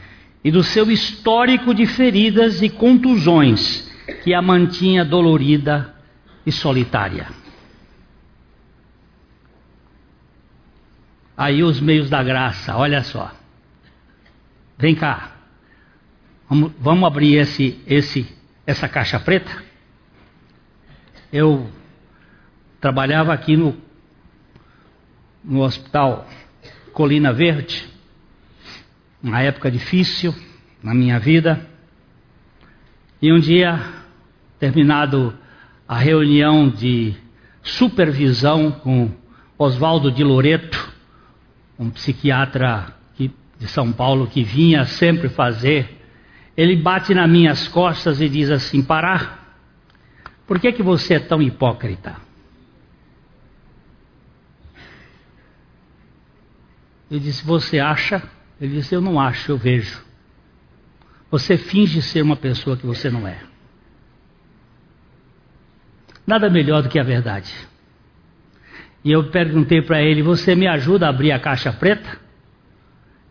e 0.43 0.49
do 0.49 0.63
seu 0.63 0.89
histórico 0.89 1.73
de 1.73 1.85
feridas 1.85 2.63
e 2.63 2.69
contusões 2.69 3.87
que 4.23 4.33
a 4.33 4.41
mantinha 4.41 5.05
dolorida 5.05 5.93
e 6.45 6.51
solitária. 6.51 7.27
Aí 11.35 11.61
os 11.61 11.79
meios 11.79 12.09
da 12.09 12.23
graça, 12.23 12.75
olha 12.75 13.03
só. 13.03 13.31
Vem 14.77 14.95
cá. 14.95 15.35
Vamos, 16.49 16.71
vamos 16.79 17.07
abrir 17.07 17.35
esse, 17.35 17.81
esse, 17.87 18.27
essa 18.65 18.87
caixa 18.87 19.19
preta? 19.19 19.63
Eu 21.31 21.69
trabalhava 22.79 23.33
aqui 23.33 23.57
no, 23.57 23.75
no 25.43 25.61
hospital 25.61 26.27
Colina 26.93 27.33
Verde 27.33 27.97
uma 29.21 29.41
época 29.41 29.69
difícil 29.71 30.33
na 30.81 30.93
minha 30.93 31.19
vida. 31.19 31.67
E 33.21 33.33
um 33.33 33.39
dia, 33.39 33.81
terminado 34.59 35.35
a 35.87 35.97
reunião 35.97 36.69
de 36.69 37.15
supervisão 37.63 38.71
com 38.71 39.11
Oswaldo 39.57 40.11
de 40.11 40.23
Loreto, 40.23 40.93
um 41.79 41.89
psiquiatra 41.89 42.95
de 43.59 43.67
São 43.67 43.91
Paulo 43.91 44.27
que 44.27 44.43
vinha 44.43 44.85
sempre 44.85 45.29
fazer, 45.29 45.97
ele 46.55 46.75
bate 46.75 47.13
nas 47.13 47.29
minhas 47.29 47.67
costas 47.67 48.21
e 48.21 48.29
diz 48.29 48.49
assim: 48.49 48.83
Pará, 48.83 49.39
por 50.45 50.59
que, 50.59 50.71
que 50.71 50.83
você 50.83 51.15
é 51.15 51.19
tão 51.19 51.41
hipócrita? 51.41 52.15
Eu 57.09 57.19
disse: 57.19 57.45
Você 57.45 57.79
acha 57.79 58.21
ele 58.59 58.75
disse: 58.75 58.93
Eu 58.93 59.01
não 59.01 59.19
acho, 59.19 59.51
eu 59.51 59.57
vejo. 59.57 60.03
Você 61.29 61.57
finge 61.57 62.01
ser 62.01 62.21
uma 62.21 62.35
pessoa 62.35 62.77
que 62.77 62.85
você 62.85 63.09
não 63.09 63.27
é. 63.27 63.39
Nada 66.25 66.49
melhor 66.49 66.81
do 66.81 66.89
que 66.89 66.99
a 66.99 67.03
verdade. 67.03 67.53
E 69.03 69.11
eu 69.11 69.29
perguntei 69.29 69.81
para 69.81 70.01
ele: 70.01 70.23
Você 70.23 70.55
me 70.55 70.67
ajuda 70.67 71.05
a 71.05 71.09
abrir 71.09 71.31
a 71.31 71.39
caixa 71.39 71.71
preta? 71.71 72.26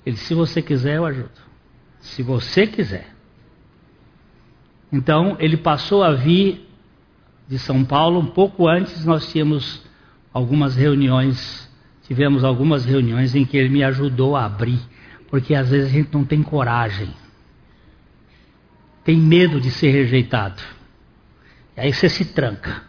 Ele 0.06 0.14
disse: 0.14 0.28
Se 0.28 0.34
você 0.34 0.62
quiser, 0.62 0.96
eu 0.96 1.04
ajudo. 1.04 1.30
Se 2.00 2.22
você 2.22 2.66
quiser. 2.66 3.14
Então 4.90 5.36
ele 5.38 5.58
passou 5.58 6.02
a 6.02 6.12
vir 6.12 6.66
de 7.46 7.58
São 7.58 7.84
Paulo 7.84 8.20
um 8.20 8.26
pouco 8.26 8.66
antes. 8.68 9.04
Nós 9.04 9.30
tínhamos 9.30 9.84
algumas 10.32 10.76
reuniões, 10.76 11.68
tivemos 12.06 12.44
algumas 12.44 12.86
reuniões 12.86 13.34
em 13.34 13.44
que 13.44 13.56
ele 13.56 13.68
me 13.68 13.82
ajudou 13.82 14.36
a 14.36 14.44
abrir 14.44 14.80
porque 15.28 15.54
às 15.54 15.70
vezes 15.70 15.90
a 15.90 15.92
gente 15.92 16.12
não 16.12 16.24
tem 16.24 16.42
coragem, 16.42 17.10
tem 19.04 19.16
medo 19.16 19.60
de 19.60 19.70
ser 19.70 19.90
rejeitado. 19.90 20.62
E 21.76 21.80
aí 21.80 21.92
você 21.92 22.08
se 22.08 22.24
tranca 22.24 22.82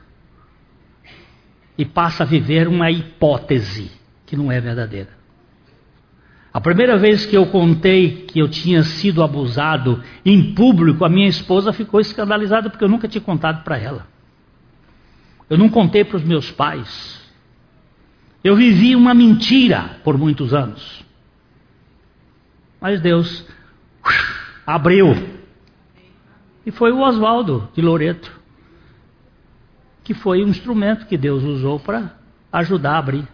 e 1.77 1.85
passa 1.85 2.23
a 2.23 2.25
viver 2.25 2.67
uma 2.67 2.89
hipótese 2.89 3.91
que 4.25 4.35
não 4.35 4.51
é 4.51 4.59
verdadeira. 4.59 5.16
A 6.53 6.61
primeira 6.61 6.97
vez 6.97 7.25
que 7.25 7.35
eu 7.35 7.45
contei 7.47 8.25
que 8.25 8.39
eu 8.39 8.47
tinha 8.47 8.83
sido 8.83 9.21
abusado 9.21 10.03
em 10.25 10.53
público, 10.53 11.03
a 11.05 11.09
minha 11.09 11.27
esposa 11.27 11.73
ficou 11.73 11.99
escandalizada 11.99 12.69
porque 12.69 12.83
eu 12.83 12.89
nunca 12.89 13.07
tinha 13.07 13.21
contado 13.21 13.63
para 13.63 13.77
ela. 13.77 14.07
Eu 15.49 15.57
não 15.57 15.69
contei 15.69 16.03
para 16.03 16.17
os 16.17 16.23
meus 16.23 16.51
pais. 16.51 17.21
Eu 18.43 18.55
vivi 18.55 18.95
uma 18.95 19.13
mentira 19.13 19.99
por 20.03 20.17
muitos 20.17 20.53
anos. 20.53 21.05
Mas 22.79 23.01
Deus 23.01 23.45
abriu. 24.65 25.13
E 26.65 26.71
foi 26.71 26.91
o 26.91 26.99
Oswaldo 26.99 27.69
de 27.73 27.81
Loreto, 27.81 28.31
que 30.03 30.13
foi 30.13 30.43
um 30.43 30.49
instrumento 30.49 31.05
que 31.05 31.17
Deus 31.17 31.43
usou 31.43 31.79
para 31.79 32.15
ajudar 32.51 32.93
a 32.93 32.97
abrir. 32.97 33.27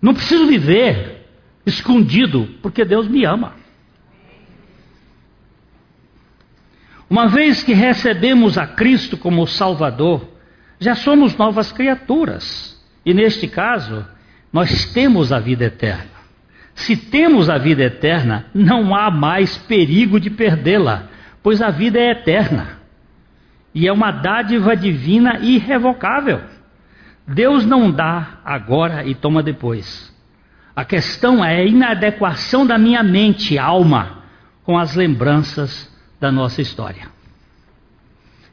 Não 0.00 0.14
preciso 0.14 0.46
viver 0.46 1.19
escondido, 1.70 2.48
porque 2.60 2.84
Deus 2.84 3.08
me 3.08 3.24
ama. 3.24 3.54
Uma 7.08 7.26
vez 7.26 7.62
que 7.62 7.72
recebemos 7.72 8.56
a 8.56 8.66
Cristo 8.66 9.16
como 9.16 9.46
Salvador, 9.46 10.28
já 10.78 10.94
somos 10.94 11.36
novas 11.36 11.72
criaturas. 11.72 12.80
E 13.04 13.12
neste 13.12 13.48
caso, 13.48 14.06
nós 14.52 14.92
temos 14.92 15.32
a 15.32 15.40
vida 15.40 15.64
eterna. 15.64 16.20
Se 16.74 16.96
temos 16.96 17.50
a 17.50 17.58
vida 17.58 17.82
eterna, 17.82 18.46
não 18.54 18.94
há 18.94 19.10
mais 19.10 19.58
perigo 19.58 20.20
de 20.20 20.30
perdê-la, 20.30 21.08
pois 21.42 21.60
a 21.60 21.70
vida 21.70 21.98
é 21.98 22.12
eterna. 22.12 22.78
E 23.74 23.88
é 23.88 23.92
uma 23.92 24.10
dádiva 24.10 24.76
divina 24.76 25.38
irrevogável. 25.40 26.40
Deus 27.26 27.66
não 27.66 27.90
dá 27.90 28.40
agora 28.44 29.04
e 29.04 29.14
toma 29.14 29.42
depois. 29.42 30.09
A 30.74 30.84
questão 30.84 31.44
é 31.44 31.56
a 31.56 31.64
inadequação 31.64 32.66
da 32.66 32.78
minha 32.78 33.02
mente, 33.02 33.58
alma, 33.58 34.22
com 34.64 34.78
as 34.78 34.94
lembranças 34.94 35.90
da 36.20 36.30
nossa 36.30 36.60
história. 36.60 37.08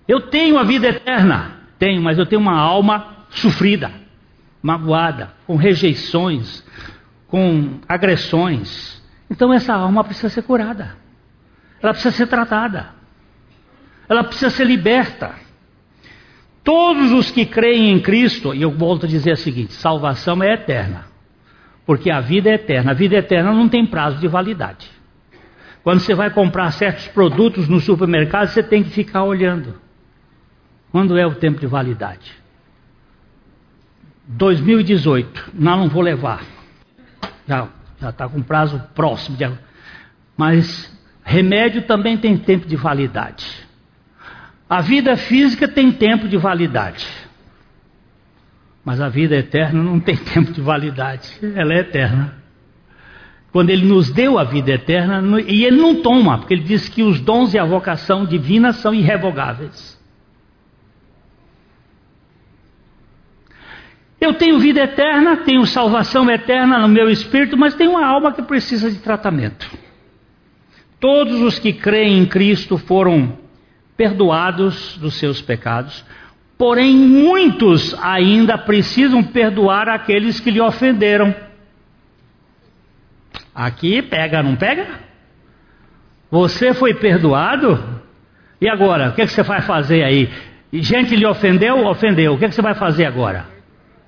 Eu 0.07 0.21
tenho 0.21 0.57
a 0.57 0.63
vida 0.63 0.87
eterna, 0.87 1.57
tenho, 1.77 2.01
mas 2.01 2.17
eu 2.17 2.25
tenho 2.25 2.41
uma 2.41 2.57
alma 2.57 3.25
sofrida, 3.29 3.91
magoada, 4.61 5.33
com 5.45 5.55
rejeições, 5.55 6.63
com 7.27 7.79
agressões. 7.87 9.03
Então 9.29 9.53
essa 9.53 9.73
alma 9.73 10.03
precisa 10.03 10.29
ser 10.29 10.43
curada, 10.43 10.95
ela 11.81 11.93
precisa 11.93 12.15
ser 12.15 12.27
tratada, 12.27 12.89
ela 14.07 14.23
precisa 14.23 14.49
ser 14.49 14.65
liberta. 14.65 15.35
Todos 16.63 17.11
os 17.11 17.31
que 17.31 17.45
creem 17.45 17.91
em 17.91 17.99
Cristo, 18.01 18.53
e 18.53 18.61
eu 18.61 18.71
volto 18.71 19.05
a 19.05 19.09
dizer 19.09 19.33
o 19.33 19.37
seguinte: 19.37 19.73
salvação 19.73 20.41
é 20.41 20.53
eterna, 20.53 21.06
porque 21.87 22.11
a 22.11 22.19
vida 22.19 22.49
é 22.49 22.55
eterna. 22.55 22.91
A 22.91 22.93
vida 22.93 23.15
eterna 23.15 23.53
não 23.53 23.69
tem 23.69 23.85
prazo 23.85 24.19
de 24.19 24.27
validade. 24.27 24.91
Quando 25.83 26.01
você 26.01 26.13
vai 26.13 26.29
comprar 26.29 26.69
certos 26.71 27.07
produtos 27.07 27.69
no 27.69 27.79
supermercado, 27.79 28.49
você 28.49 28.61
tem 28.61 28.83
que 28.83 28.89
ficar 28.89 29.23
olhando. 29.23 29.73
Quando 30.91 31.17
é 31.17 31.25
o 31.25 31.35
tempo 31.35 31.61
de 31.61 31.65
validade? 31.65 32.33
2018. 34.27 35.51
Não, 35.53 35.77
não 35.77 35.87
vou 35.87 36.01
levar. 36.01 36.43
Já 37.47 37.69
está 38.09 38.27
com 38.27 38.41
prazo 38.43 38.83
próximo. 38.93 39.37
De... 39.37 39.49
Mas 40.35 40.93
remédio 41.23 41.83
também 41.83 42.17
tem 42.17 42.37
tempo 42.37 42.67
de 42.67 42.75
validade. 42.75 43.65
A 44.69 44.81
vida 44.81 45.15
física 45.15 45.69
tem 45.69 45.89
tempo 45.93 46.27
de 46.27 46.35
validade. 46.35 47.07
Mas 48.87 49.01
a 49.01 49.09
vida 49.09 49.35
eterna 49.35 49.83
não 49.83 49.99
tem 49.99 50.15
tempo 50.33 50.53
de 50.53 50.61
validade. 50.61 51.29
Ela 51.53 51.73
é 51.73 51.79
eterna 51.79 52.37
quando 53.51 53.69
ele 53.69 53.85
nos 53.85 54.09
deu 54.11 54.37
a 54.37 54.43
vida 54.43 54.71
eterna, 54.71 55.41
e 55.41 55.65
ele 55.65 55.77
não 55.77 56.01
toma, 56.01 56.37
porque 56.37 56.53
ele 56.53 56.63
diz 56.63 56.87
que 56.87 57.01
os 57.01 57.19
dons 57.19 57.53
e 57.53 57.59
a 57.59 57.65
vocação 57.65 58.25
divina 58.25 58.71
são 58.71 58.93
irrevogáveis. 58.93 59.97
Eu 64.21 64.35
tenho 64.35 64.59
vida 64.59 64.81
eterna, 64.81 65.37
tenho 65.37 65.65
salvação 65.65 66.29
eterna 66.29 66.79
no 66.79 66.87
meu 66.87 67.09
espírito, 67.09 67.57
mas 67.57 67.73
tenho 67.73 67.91
uma 67.91 68.05
alma 68.05 68.31
que 68.31 68.41
precisa 68.41 68.91
de 68.91 68.99
tratamento. 68.99 69.67
Todos 70.99 71.41
os 71.41 71.57
que 71.57 71.73
creem 71.73 72.19
em 72.19 72.25
Cristo 72.25 72.77
foram 72.77 73.37
perdoados 73.97 74.97
dos 74.97 75.15
seus 75.15 75.41
pecados, 75.41 76.05
porém 76.57 76.95
muitos 76.95 77.95
ainda 78.01 78.57
precisam 78.57 79.23
perdoar 79.23 79.87
aqueles 79.87 80.39
que 80.39 80.51
lhe 80.51 80.59
ofenderam. 80.59 81.33
Aqui 83.53 84.01
pega, 84.01 84.41
não 84.41 84.55
pega? 84.55 84.87
Você 86.29 86.73
foi 86.73 86.93
perdoado? 86.93 88.01
E 88.59 88.67
agora? 88.67 89.09
O 89.09 89.13
que, 89.13 89.21
é 89.21 89.25
que 89.25 89.31
você 89.31 89.43
vai 89.43 89.61
fazer 89.61 90.03
aí? 90.03 90.29
Gente 90.73 91.15
lhe 91.15 91.25
ofendeu? 91.25 91.85
Ofendeu. 91.85 92.33
O 92.33 92.37
que, 92.37 92.45
é 92.45 92.49
que 92.49 92.55
você 92.55 92.61
vai 92.61 92.73
fazer 92.73 93.05
agora? 93.05 93.45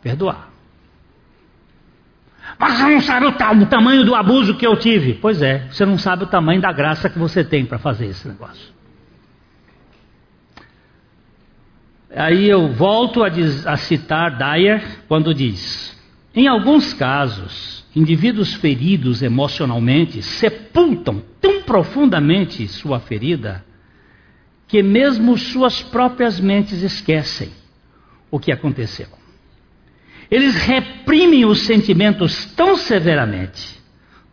Perdoar. 0.02 0.50
Mas 2.58 2.74
você 2.74 2.90
não 2.90 3.02
sabe 3.02 3.26
o, 3.26 3.30
o 3.30 3.66
tamanho 3.68 4.04
do 4.04 4.16
abuso 4.16 4.56
que 4.56 4.68
eu 4.68 4.76
tive. 4.76 5.14
Pois 5.14 5.42
é, 5.42 5.68
você 5.72 5.86
não 5.86 5.98
sabe 5.98 6.24
o 6.24 6.28
tamanho 6.28 6.60
da 6.60 6.72
graça 6.72 7.10
que 7.10 7.18
você 7.18 7.44
tem 7.44 7.66
para 7.66 7.80
fazer 7.80 8.08
esse 8.08 8.28
negócio. 8.28 8.79
Aí 12.16 12.50
eu 12.50 12.70
volto 12.70 13.24
a, 13.24 13.30
diz, 13.30 13.66
a 13.68 13.78
citar 13.78 14.38
Dyer 14.38 15.04
quando 15.08 15.34
diz: 15.34 15.98
em 16.34 16.48
alguns 16.48 16.94
casos, 16.94 17.86
indivíduos 17.96 18.54
feridos 18.56 19.22
emocionalmente 19.22 20.22
sepultam 20.22 21.22
tão 21.40 21.62
profundamente 21.62 22.68
sua 22.68 23.00
ferida 23.00 23.64
que 24.68 24.84
mesmo 24.84 25.38
suas 25.38 25.82
próprias 25.82 26.40
mentes 26.40 26.82
esquecem 26.84 27.50
o 28.30 28.40
que 28.40 28.52
aconteceu. 28.52 29.08
Eles 30.30 30.56
reprimem 30.56 31.46
os 31.46 31.62
sentimentos 31.62 32.46
tão 32.54 32.76
severamente, 32.76 33.80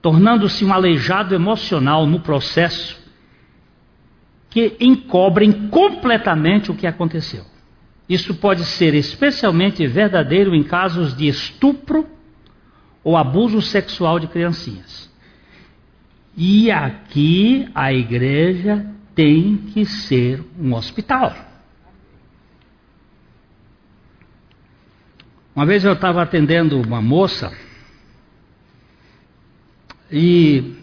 tornando-se 0.02 0.62
um 0.62 0.72
aleijado 0.72 1.34
emocional 1.34 2.06
no 2.06 2.20
processo, 2.20 2.98
que 4.50 4.76
encobrem 4.78 5.68
completamente 5.68 6.70
o 6.70 6.74
que 6.74 6.86
aconteceu. 6.86 7.55
Isso 8.09 8.34
pode 8.34 8.64
ser 8.64 8.94
especialmente 8.94 9.86
verdadeiro 9.86 10.54
em 10.54 10.62
casos 10.62 11.16
de 11.16 11.26
estupro 11.26 12.09
ou 13.02 13.16
abuso 13.16 13.61
sexual 13.61 14.18
de 14.18 14.28
criancinhas. 14.28 15.11
E 16.36 16.70
aqui 16.70 17.68
a 17.74 17.92
igreja 17.92 18.86
tem 19.14 19.57
que 19.57 19.84
ser 19.84 20.44
um 20.59 20.74
hospital. 20.74 21.34
Uma 25.54 25.64
vez 25.64 25.84
eu 25.84 25.94
estava 25.94 26.22
atendendo 26.22 26.78
uma 26.80 27.00
moça 27.00 27.50
e 30.12 30.76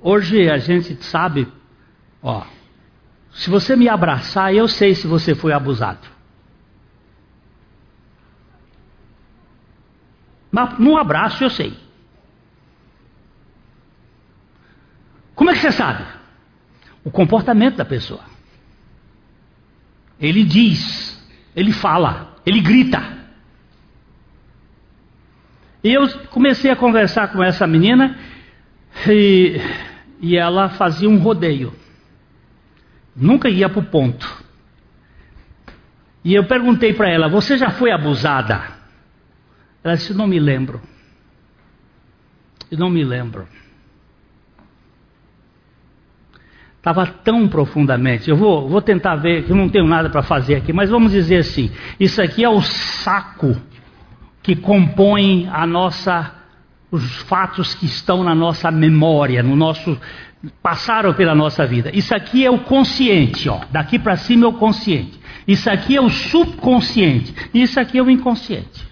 hoje 0.00 0.48
a 0.48 0.58
gente 0.58 1.02
sabe, 1.04 1.48
ó, 2.22 2.46
se 3.38 3.48
você 3.48 3.76
me 3.76 3.88
abraçar, 3.88 4.52
eu 4.52 4.66
sei 4.66 4.96
se 4.96 5.06
você 5.06 5.32
foi 5.32 5.52
abusado. 5.52 6.08
Mas 10.50 10.76
no 10.80 10.96
abraço 10.96 11.44
eu 11.44 11.48
sei. 11.48 11.72
Como 15.36 15.50
é 15.50 15.52
que 15.52 15.60
você 15.60 15.70
sabe? 15.70 16.04
O 17.04 17.12
comportamento 17.12 17.76
da 17.76 17.84
pessoa. 17.84 18.24
Ele 20.18 20.42
diz, 20.42 21.24
ele 21.54 21.72
fala, 21.72 22.34
ele 22.44 22.60
grita. 22.60 23.00
E 25.84 25.94
eu 25.94 26.08
comecei 26.30 26.72
a 26.72 26.76
conversar 26.76 27.28
com 27.28 27.40
essa 27.40 27.68
menina 27.68 28.18
e, 29.06 29.60
e 30.20 30.36
ela 30.36 30.70
fazia 30.70 31.08
um 31.08 31.18
rodeio. 31.18 31.72
Nunca 33.20 33.48
ia 33.48 33.68
para 33.68 33.80
o 33.80 33.86
ponto. 33.86 34.26
E 36.24 36.34
eu 36.34 36.46
perguntei 36.46 36.94
para 36.94 37.10
ela: 37.10 37.28
Você 37.28 37.58
já 37.58 37.70
foi 37.70 37.90
abusada? 37.90 38.62
Ela 39.82 39.96
disse: 39.96 40.14
Não 40.14 40.26
me 40.26 40.38
lembro. 40.38 40.80
Eu 42.70 42.78
não 42.78 42.90
me 42.90 43.02
lembro. 43.02 43.46
Estava 46.76 47.06
tão 47.06 47.48
profundamente. 47.48 48.30
Eu 48.30 48.36
vou, 48.36 48.68
vou 48.68 48.80
tentar 48.80 49.16
ver, 49.16 49.44
que 49.44 49.50
eu 49.50 49.56
não 49.56 49.68
tenho 49.68 49.86
nada 49.86 50.08
para 50.08 50.22
fazer 50.22 50.54
aqui, 50.56 50.72
mas 50.72 50.88
vamos 50.88 51.12
dizer 51.12 51.38
assim: 51.38 51.70
isso 51.98 52.22
aqui 52.22 52.44
é 52.44 52.48
o 52.48 52.62
saco 52.62 53.56
que 54.42 54.54
compõe 54.54 55.48
a 55.52 55.66
nossa, 55.66 56.32
os 56.90 57.16
fatos 57.22 57.74
que 57.74 57.86
estão 57.86 58.24
na 58.24 58.34
nossa 58.34 58.70
memória, 58.70 59.42
no 59.42 59.54
nosso 59.54 59.98
passaram 60.62 61.12
pela 61.14 61.34
nossa 61.34 61.66
vida. 61.66 61.90
Isso 61.92 62.14
aqui 62.14 62.44
é 62.46 62.50
o 62.50 62.60
consciente, 62.60 63.48
ó. 63.48 63.60
Daqui 63.70 63.98
para 63.98 64.16
cima 64.16 64.46
é 64.46 64.48
o 64.48 64.52
consciente. 64.52 65.18
Isso 65.46 65.68
aqui 65.68 65.96
é 65.96 66.00
o 66.00 66.08
subconsciente. 66.08 67.34
Isso 67.52 67.80
aqui 67.80 67.98
é 67.98 68.02
o 68.02 68.10
inconsciente. 68.10 68.86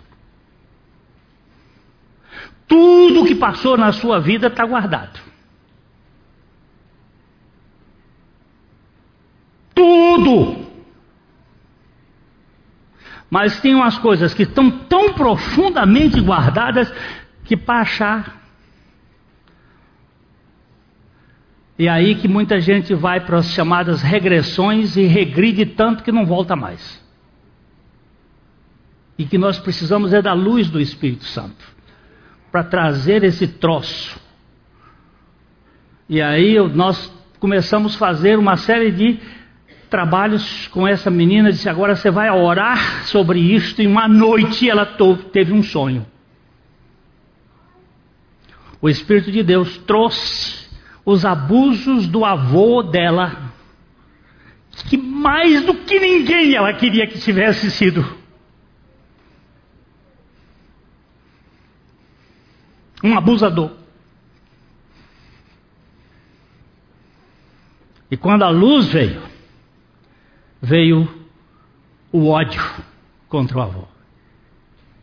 Tudo 2.66 3.24
que 3.24 3.34
passou 3.34 3.76
na 3.76 3.92
sua 3.92 4.18
vida 4.18 4.48
está 4.48 4.64
guardado. 4.66 5.20
Tudo. 9.72 10.66
Mas 13.30 13.60
tem 13.60 13.74
umas 13.74 13.98
coisas 13.98 14.34
que 14.34 14.42
estão 14.42 14.70
tão 14.70 15.12
profundamente 15.12 16.20
guardadas 16.20 16.92
que 17.46 17.56
para 17.56 17.80
achar 17.80 18.46
E 21.78 21.88
aí 21.88 22.14
que 22.14 22.26
muita 22.26 22.58
gente 22.58 22.94
vai 22.94 23.20
para 23.20 23.38
as 23.38 23.50
chamadas 23.50 24.00
regressões 24.00 24.96
e 24.96 25.04
regride 25.04 25.66
tanto 25.66 26.02
que 26.02 26.10
não 26.10 26.24
volta 26.24 26.56
mais. 26.56 27.04
E 29.18 29.24
que 29.26 29.36
nós 29.36 29.58
precisamos 29.58 30.12
é 30.12 30.22
da 30.22 30.32
luz 30.32 30.70
do 30.70 30.80
Espírito 30.80 31.24
Santo 31.24 31.64
para 32.50 32.64
trazer 32.64 33.22
esse 33.24 33.46
troço. 33.46 34.18
E 36.08 36.22
aí 36.22 36.56
nós 36.74 37.12
começamos 37.38 37.94
a 37.94 37.98
fazer 37.98 38.38
uma 38.38 38.56
série 38.56 38.90
de 38.90 39.18
trabalhos 39.90 40.68
com 40.68 40.88
essa 40.88 41.10
menina. 41.10 41.52
Disse: 41.52 41.68
agora 41.68 41.94
você 41.94 42.10
vai 42.10 42.30
orar 42.30 43.06
sobre 43.06 43.38
isto. 43.38 43.82
E 43.82 43.86
uma 43.86 44.08
noite 44.08 44.68
ela 44.68 44.86
teve 45.30 45.52
um 45.52 45.62
sonho. 45.62 46.06
O 48.86 48.88
Espírito 48.88 49.32
de 49.32 49.42
Deus 49.42 49.78
trouxe 49.78 50.64
os 51.04 51.24
abusos 51.24 52.06
do 52.06 52.24
avô 52.24 52.84
dela, 52.84 53.52
que 54.88 54.96
mais 54.96 55.64
do 55.64 55.74
que 55.74 55.98
ninguém 55.98 56.54
ela 56.54 56.72
queria 56.72 57.04
que 57.04 57.18
tivesse 57.18 57.68
sido. 57.72 58.06
Um 63.02 63.18
abusador. 63.18 63.72
E 68.08 68.16
quando 68.16 68.44
a 68.44 68.50
luz 68.50 68.86
veio, 68.86 69.20
veio 70.62 71.26
o 72.12 72.28
ódio 72.28 72.62
contra 73.28 73.58
o 73.58 73.62
avô. 73.62 73.88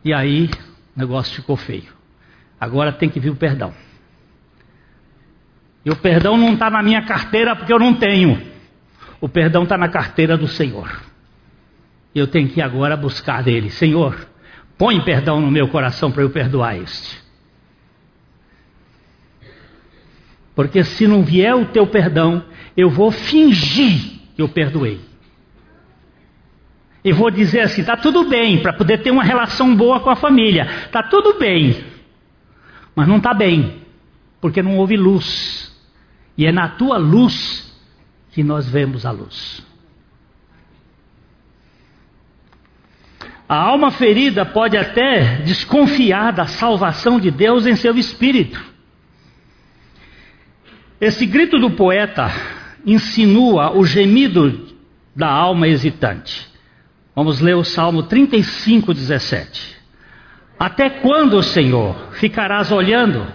E 0.02 0.10
aí 0.14 0.48
o 0.96 1.00
negócio 1.00 1.34
ficou 1.34 1.54
feio. 1.54 2.03
Agora 2.64 2.92
tem 2.92 3.10
que 3.10 3.20
vir 3.20 3.28
o 3.28 3.36
perdão. 3.36 3.74
E 5.84 5.90
o 5.90 5.96
perdão 5.96 6.38
não 6.38 6.54
está 6.54 6.70
na 6.70 6.82
minha 6.82 7.02
carteira 7.02 7.54
porque 7.54 7.70
eu 7.70 7.78
não 7.78 7.92
tenho. 7.94 8.40
O 9.20 9.28
perdão 9.28 9.64
está 9.64 9.76
na 9.76 9.88
carteira 9.88 10.34
do 10.34 10.48
Senhor. 10.48 11.02
Eu 12.14 12.26
tenho 12.26 12.48
que 12.48 12.62
agora 12.62 12.96
buscar 12.96 13.42
dele. 13.42 13.68
Senhor, 13.68 14.16
põe 14.78 14.98
perdão 15.02 15.42
no 15.42 15.50
meu 15.50 15.68
coração 15.68 16.10
para 16.10 16.22
eu 16.22 16.30
perdoar 16.30 16.78
este. 16.78 17.22
Porque 20.54 20.82
se 20.84 21.06
não 21.06 21.22
vier 21.22 21.54
o 21.54 21.66
teu 21.66 21.86
perdão, 21.86 22.42
eu 22.74 22.88
vou 22.88 23.10
fingir 23.10 24.20
que 24.34 24.40
eu 24.40 24.48
perdoei. 24.48 25.00
E 27.04 27.12
vou 27.12 27.30
dizer 27.30 27.60
assim: 27.60 27.82
está 27.82 27.94
tudo 27.94 28.24
bem, 28.24 28.62
para 28.62 28.72
poder 28.72 29.02
ter 29.02 29.10
uma 29.10 29.22
relação 29.22 29.76
boa 29.76 30.00
com 30.00 30.08
a 30.08 30.16
família. 30.16 30.66
Está 30.86 31.02
tudo 31.02 31.38
bem. 31.38 31.92
Mas 32.94 33.08
não 33.08 33.16
está 33.16 33.34
bem, 33.34 33.82
porque 34.40 34.62
não 34.62 34.76
houve 34.78 34.96
luz. 34.96 35.74
E 36.36 36.46
é 36.46 36.52
na 36.52 36.68
tua 36.68 36.96
luz 36.96 37.72
que 38.32 38.42
nós 38.42 38.68
vemos 38.68 39.06
a 39.06 39.10
luz. 39.10 39.64
A 43.48 43.56
alma 43.56 43.90
ferida 43.90 44.44
pode 44.44 44.76
até 44.76 45.36
desconfiar 45.42 46.32
da 46.32 46.46
salvação 46.46 47.20
de 47.20 47.30
Deus 47.30 47.66
em 47.66 47.76
seu 47.76 47.96
espírito. 47.96 48.62
Esse 51.00 51.26
grito 51.26 51.58
do 51.58 51.70
poeta 51.70 52.30
insinua 52.86 53.76
o 53.76 53.84
gemido 53.84 54.74
da 55.14 55.28
alma 55.28 55.68
hesitante. 55.68 56.48
Vamos 57.14 57.40
ler 57.40 57.54
o 57.54 57.64
Salmo 57.64 58.04
35, 58.04 58.92
17. 58.94 59.76
Até 60.58 60.88
quando, 60.88 61.42
Senhor, 61.42 61.94
ficarás 62.12 62.70
olhando? 62.70 63.26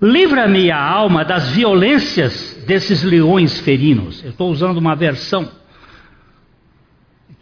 Livra-me 0.00 0.70
a 0.70 0.82
alma 0.82 1.24
das 1.24 1.50
violências 1.50 2.62
desses 2.66 3.02
leões 3.02 3.60
ferinos. 3.60 4.22
Eu 4.24 4.30
estou 4.30 4.50
usando 4.50 4.78
uma 4.78 4.94
versão 4.94 5.48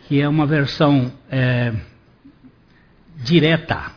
que 0.06 0.20
é 0.20 0.28
uma 0.28 0.46
versão 0.46 1.12
é, 1.30 1.72
direta, 3.16 3.92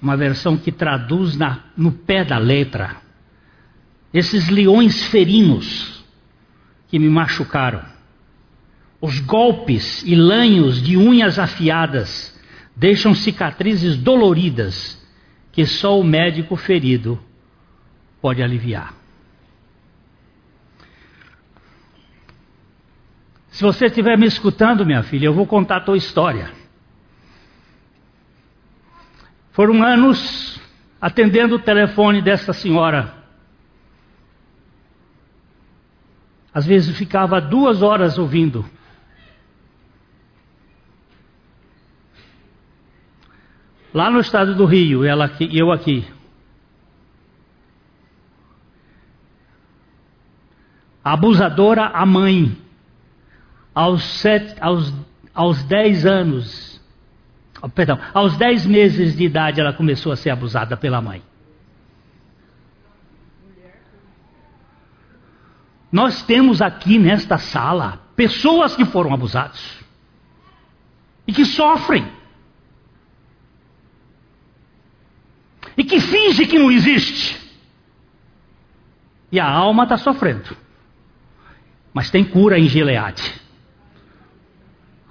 uma 0.00 0.16
versão 0.16 0.56
que 0.56 0.70
traduz 0.70 1.36
na, 1.36 1.64
no 1.76 1.90
pé 1.90 2.24
da 2.24 2.38
letra. 2.38 2.96
Esses 4.14 4.48
leões 4.48 5.02
ferinos 5.06 6.04
que 6.88 6.98
me 6.98 7.08
machucaram, 7.08 7.82
os 9.00 9.18
golpes 9.20 10.02
e 10.04 10.14
lanhos 10.14 10.80
de 10.80 10.96
unhas 10.96 11.38
afiadas 11.38 12.27
deixam 12.78 13.12
cicatrizes 13.12 13.96
doloridas 13.96 14.96
que 15.50 15.66
só 15.66 15.98
o 15.98 16.04
médico 16.04 16.54
ferido 16.54 17.18
pode 18.22 18.40
aliviar. 18.40 18.94
Se 23.48 23.64
você 23.64 23.86
estiver 23.86 24.16
me 24.16 24.26
escutando, 24.26 24.86
minha 24.86 25.02
filha, 25.02 25.26
eu 25.26 25.34
vou 25.34 25.44
contar 25.44 25.78
a 25.78 25.80
tua 25.80 25.96
história. 25.96 26.52
Foram 29.50 29.82
anos 29.82 30.60
atendendo 31.00 31.56
o 31.56 31.58
telefone 31.58 32.22
dessa 32.22 32.52
senhora. 32.52 33.16
Às 36.54 36.64
vezes 36.64 36.96
ficava 36.96 37.40
duas 37.40 37.82
horas 37.82 38.16
ouvindo. 38.18 38.64
Lá 43.92 44.10
no 44.10 44.20
estado 44.20 44.54
do 44.54 44.64
Rio, 44.64 45.04
ela 45.04 45.24
aqui, 45.24 45.48
eu 45.56 45.72
aqui. 45.72 46.04
abusadora 51.12 51.86
a 51.86 52.04
mãe, 52.04 52.56
aos, 53.74 54.02
sete, 54.02 54.54
aos, 54.60 54.92
aos 55.34 55.62
dez 55.64 56.04
anos, 56.04 56.80
oh, 57.62 57.68
perdão, 57.68 57.98
aos 58.12 58.36
dez 58.36 58.66
meses 58.66 59.16
de 59.16 59.24
idade 59.24 59.60
ela 59.60 59.72
começou 59.72 60.12
a 60.12 60.16
ser 60.16 60.30
abusada 60.30 60.76
pela 60.76 61.00
mãe. 61.00 61.22
Nós 65.90 66.22
temos 66.22 66.60
aqui 66.60 66.98
nesta 66.98 67.38
sala 67.38 68.02
pessoas 68.14 68.76
que 68.76 68.84
foram 68.84 69.14
abusadas 69.14 69.78
e 71.26 71.32
que 71.32 71.46
sofrem 71.46 72.06
e 75.78 75.84
que 75.84 76.00
fingem 76.00 76.46
que 76.46 76.58
não 76.58 76.72
existe. 76.72 77.38
E 79.30 79.38
a 79.38 79.48
alma 79.48 79.84
está 79.84 79.96
sofrendo. 79.96 80.56
Mas 81.94 82.10
tem 82.10 82.24
cura 82.24 82.58
em 82.58 82.68
Gileade. 82.68 83.40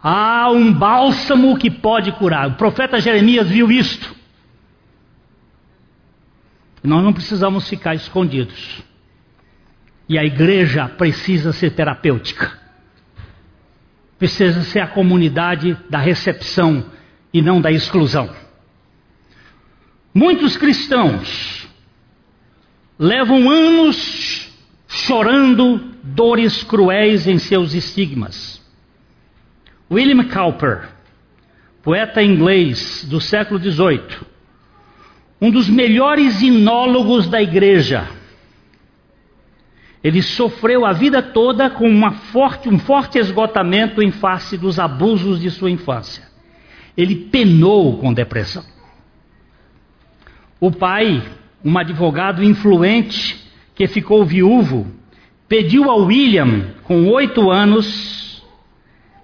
Há 0.04 0.52
um 0.52 0.74
bálsamo 0.74 1.58
que 1.58 1.72
pode 1.72 2.12
curar. 2.12 2.50
O 2.50 2.56
profeta 2.56 3.00
Jeremias 3.00 3.48
viu 3.48 3.72
isto. 3.72 4.14
Nós 6.84 7.04
não 7.04 7.14
precisamos 7.14 7.68
ficar 7.68 7.96
escondidos. 7.96 8.84
E 10.10 10.18
a 10.18 10.24
igreja 10.24 10.90
precisa 10.90 11.54
ser 11.54 11.72
terapêutica. 11.72 12.60
Precisa 14.20 14.62
ser 14.64 14.80
a 14.82 14.88
comunidade 14.88 15.78
da 15.90 16.00
recepção 16.00 16.86
e 17.34 17.42
não 17.42 17.62
da 17.62 17.72
exclusão. 17.72 18.47
Muitos 20.18 20.58
cristãos 20.58 21.68
levam 22.98 23.48
anos 23.52 24.50
chorando 24.88 25.78
dores 26.02 26.64
cruéis 26.64 27.28
em 27.28 27.38
seus 27.38 27.76
estigmas. 27.76 28.60
William 29.92 30.28
Cowper, 30.28 30.90
poeta 31.84 32.24
inglês 32.24 33.06
do 33.08 33.22
século 33.22 33.60
XVIII, 33.60 34.26
um 35.40 35.52
dos 35.52 35.70
melhores 35.70 36.42
inólogos 36.42 37.28
da 37.28 37.40
igreja, 37.40 38.10
ele 40.04 40.24
sofreu 40.24 40.84
a 40.84 40.94
vida 40.94 41.22
toda 41.22 41.70
com 41.70 42.12
forte, 42.32 42.68
um 42.68 42.80
forte 42.80 43.20
esgotamento 43.20 44.02
em 44.02 44.10
face 44.10 44.58
dos 44.58 44.80
abusos 44.80 45.40
de 45.40 45.52
sua 45.52 45.70
infância. 45.70 46.24
Ele 46.98 47.16
penou 47.16 48.00
com 48.00 48.12
depressão. 48.12 48.77
O 50.60 50.72
pai, 50.72 51.24
um 51.64 51.78
advogado 51.78 52.44
influente, 52.44 53.48
que 53.76 53.88
ficou 53.88 54.26
viúvo, 54.26 54.88
pediu 55.48 55.90
a 55.90 55.96
William, 55.96 56.74
com 56.84 57.08
oito 57.08 57.52
anos, 57.52 58.44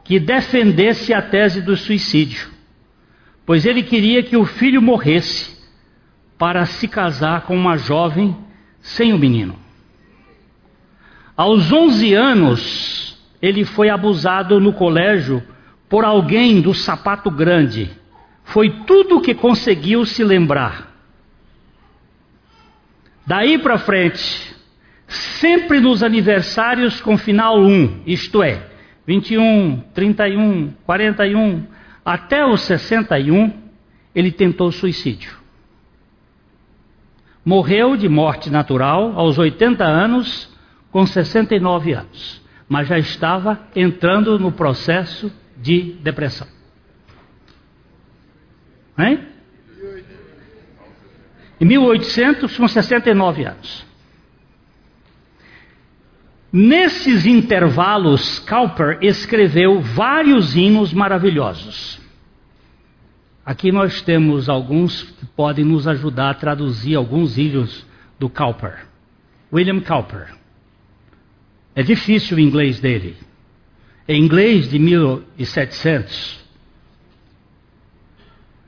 que 0.04 0.20
defendesse 0.20 1.14
a 1.14 1.22
tese 1.22 1.62
do 1.62 1.76
suicídio, 1.76 2.50
pois 3.46 3.66
ele 3.66 3.82
queria 3.82 4.22
que 4.22 4.38
o 4.38 4.46
filho 4.46 4.82
morresse 4.82 5.58
para 6.38 6.66
se 6.66 6.88
casar 6.88 7.42
com 7.42 7.56
uma 7.56 7.78
jovem 7.78 8.36
sem 8.82 9.14
o 9.14 9.18
menino. 9.18 9.56
Aos 11.36 11.72
onze 11.72 12.14
anos, 12.14 13.18
ele 13.42 13.66
foi 13.66 13.90
abusado 13.90 14.60
no 14.60 14.74
colégio 14.74 15.42
por 15.90 16.06
alguém 16.06 16.62
do 16.62 16.74
sapato 16.74 17.32
grande. 17.32 17.90
Foi 18.44 18.70
tudo 18.86 19.18
o 19.18 19.22
que 19.22 19.34
conseguiu 19.34 20.06
se 20.06 20.24
lembrar. 20.24 20.93
Daí 23.26 23.58
para 23.58 23.78
frente, 23.78 24.54
sempre 25.08 25.80
nos 25.80 26.04
aniversários 26.04 27.00
com 27.00 27.18
final 27.18 27.60
1, 27.60 28.04
isto 28.06 28.44
é, 28.44 28.68
21, 29.08 29.82
31, 29.94 30.74
41, 30.86 31.66
até 32.04 32.46
os 32.46 32.62
61, 32.62 33.52
ele 34.14 34.32
tentou 34.32 34.72
suicídio. 34.72 35.32
Morreu 37.46 37.98
de 37.98 38.08
morte 38.08 38.50
natural 38.50 39.14
aos 39.18 39.38
80 39.38 39.84
anos, 39.84 40.50
com 40.92 41.06
69 41.06 41.94
anos, 41.94 42.42
mas 42.70 42.88
já 42.88 42.98
estava 42.98 43.60
entrando 43.76 44.38
no 44.38 44.52
processo 44.52 45.32
de 45.58 45.94
depressão. 46.02 46.48
Hein? 48.98 49.33
Em 51.64 51.66
1800, 51.66 52.58
com 52.58 52.68
69 52.68 53.46
anos. 53.46 53.86
Nesses 56.52 57.26
intervalos, 57.26 58.40
Cowper 58.40 58.98
escreveu 59.02 59.80
vários 59.80 60.58
hinos 60.58 60.92
maravilhosos. 60.92 62.02
Aqui 63.46 63.72
nós 63.72 64.02
temos 64.02 64.50
alguns 64.50 65.04
que 65.04 65.26
podem 65.26 65.64
nos 65.64 65.88
ajudar 65.88 66.32
a 66.32 66.34
traduzir 66.34 66.98
alguns 66.98 67.38
hinos 67.38 67.86
do 68.20 68.28
Cowper. 68.28 68.86
William 69.50 69.80
Cowper. 69.80 70.36
É 71.74 71.82
difícil 71.82 72.36
o 72.36 72.42
inglês 72.42 72.82
dele. 72.82 73.16
É 74.06 74.14
inglês 74.14 74.70
de 74.70 74.78
1700. 74.78 76.44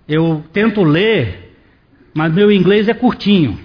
Eu 0.08 0.46
tento 0.54 0.82
ler, 0.82 1.45
mas 2.16 2.34
meu 2.34 2.51
inglês 2.51 2.89
é 2.89 2.93
curtinho. 2.95 3.59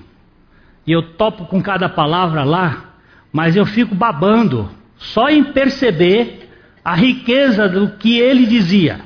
E 0.86 0.92
eu 0.92 1.02
topo 1.14 1.46
com 1.46 1.62
cada 1.62 1.88
palavra 1.88 2.44
lá 2.44 2.90
mas 3.32 3.56
eu 3.56 3.64
fico 3.64 3.94
babando 3.94 4.68
só 4.96 5.28
em 5.28 5.44
perceber 5.44 6.48
a 6.84 6.94
riqueza 6.94 7.68
do 7.68 7.92
que 7.96 8.18
ele 8.18 8.46
dizia. 8.46 9.00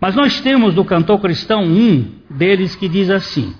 Mas 0.00 0.14
nós 0.14 0.40
temos 0.40 0.74
do 0.74 0.84
cantor 0.84 1.20
cristão 1.20 1.64
um 1.64 2.12
deles 2.30 2.74
que 2.74 2.88
diz 2.88 3.10
assim: 3.10 3.54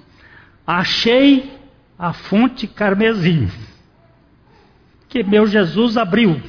Achei 0.67 1.53
a 1.99 2.13
fonte 2.13 2.67
carmesim 2.67 3.49
que 5.09 5.23
meu 5.23 5.47
Jesus 5.47 5.97
abriu. 5.97 6.41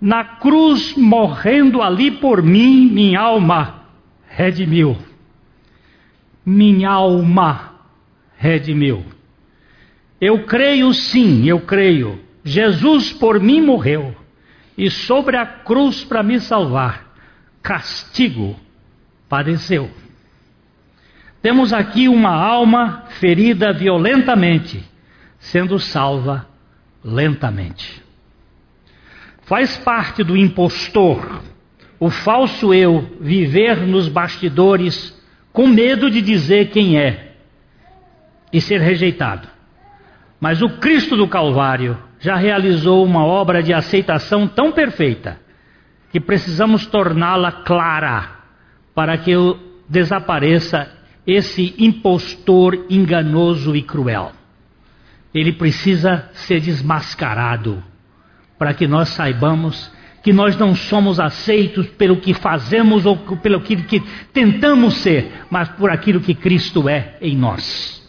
Na 0.00 0.24
cruz, 0.24 0.94
morrendo 0.96 1.82
ali 1.82 2.10
por 2.10 2.42
mim, 2.42 2.86
minha 2.86 3.20
alma 3.20 3.82
redimiu. 4.28 4.96
Minha 6.44 6.90
alma 6.90 7.74
redimiu. 8.36 9.04
Eu 10.20 10.44
creio 10.44 10.92
sim, 10.92 11.44
eu 11.46 11.60
creio 11.60 12.20
Jesus 12.44 13.12
por 13.12 13.40
mim 13.40 13.62
morreu 13.62 14.14
e 14.76 14.90
sobre 14.90 15.36
a 15.36 15.46
cruz 15.46 16.04
para 16.04 16.22
me 16.22 16.38
salvar, 16.40 17.14
castigo 17.62 18.56
padeceu. 19.28 19.90
Temos 21.40 21.72
aqui 21.72 22.08
uma 22.08 22.30
alma 22.30 23.04
ferida 23.20 23.72
violentamente, 23.72 24.82
sendo 25.38 25.78
salva 25.78 26.46
lentamente. 27.02 28.02
Faz 29.42 29.76
parte 29.76 30.24
do 30.24 30.36
impostor, 30.36 31.42
o 32.00 32.10
falso 32.10 32.72
eu, 32.72 33.16
viver 33.20 33.86
nos 33.86 34.08
bastidores 34.08 35.14
com 35.54 35.68
medo 35.68 36.10
de 36.10 36.20
dizer 36.20 36.70
quem 36.70 36.98
é 36.98 37.32
e 38.52 38.60
ser 38.60 38.80
rejeitado. 38.80 39.46
Mas 40.40 40.60
o 40.60 40.68
Cristo 40.80 41.16
do 41.16 41.28
Calvário 41.28 41.96
já 42.18 42.34
realizou 42.34 43.04
uma 43.04 43.24
obra 43.24 43.62
de 43.62 43.72
aceitação 43.72 44.48
tão 44.48 44.72
perfeita 44.72 45.38
que 46.10 46.18
precisamos 46.18 46.86
torná-la 46.86 47.52
clara 47.52 48.30
para 48.92 49.16
que 49.16 49.32
desapareça 49.88 50.90
esse 51.24 51.72
impostor 51.78 52.86
enganoso 52.90 53.76
e 53.76 53.82
cruel. 53.82 54.32
Ele 55.32 55.52
precisa 55.52 56.28
ser 56.32 56.60
desmascarado 56.60 57.80
para 58.58 58.74
que 58.74 58.88
nós 58.88 59.10
saibamos 59.10 59.90
que 60.24 60.32
nós 60.32 60.56
não 60.56 60.74
somos 60.74 61.20
aceitos 61.20 61.86
pelo 61.86 62.16
que 62.16 62.32
fazemos 62.32 63.04
ou 63.04 63.14
pelo 63.14 63.60
que, 63.60 63.76
que 63.76 64.00
tentamos 64.32 64.94
ser, 64.94 65.44
mas 65.50 65.68
por 65.68 65.90
aquilo 65.90 66.18
que 66.18 66.34
Cristo 66.34 66.88
é 66.88 67.18
em 67.20 67.36
nós. 67.36 68.02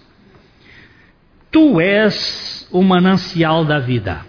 Tu 1.51 1.82
és 1.82 2.66
o 2.72 2.82
manancial 2.82 3.66
da 3.66 3.80
vida. 3.80 4.26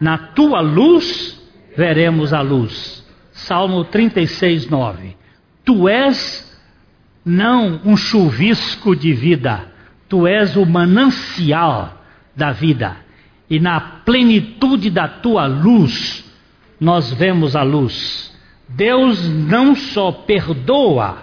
Na 0.00 0.16
tua 0.16 0.60
luz 0.60 1.42
veremos 1.76 2.32
a 2.32 2.40
luz. 2.40 3.04
Salmo 3.32 3.84
36, 3.84 4.70
9. 4.70 5.16
Tu 5.64 5.88
és 5.88 6.52
não 7.24 7.80
um 7.84 7.96
chuvisco 7.96 8.94
de 8.94 9.12
vida, 9.12 9.66
tu 10.08 10.24
és 10.26 10.56
o 10.56 10.64
manancial 10.64 12.00
da 12.36 12.52
vida. 12.52 12.96
E 13.50 13.58
na 13.58 13.80
plenitude 13.80 14.88
da 14.88 15.08
tua 15.08 15.46
luz, 15.46 16.21
nós 16.82 17.12
vemos 17.12 17.54
a 17.54 17.62
luz. 17.62 18.36
Deus 18.68 19.28
não 19.28 19.72
só 19.76 20.10
perdoa 20.10 21.18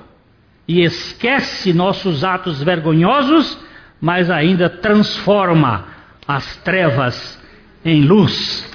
e 0.65 0.81
esquece 0.83 1.73
nossos 1.73 2.23
atos 2.23 2.63
vergonhosos, 2.63 3.59
mas 3.99 4.31
ainda 4.31 4.69
transforma 4.69 5.85
as 6.25 6.55
trevas 6.57 7.37
em 7.83 8.03
luz. 8.03 8.65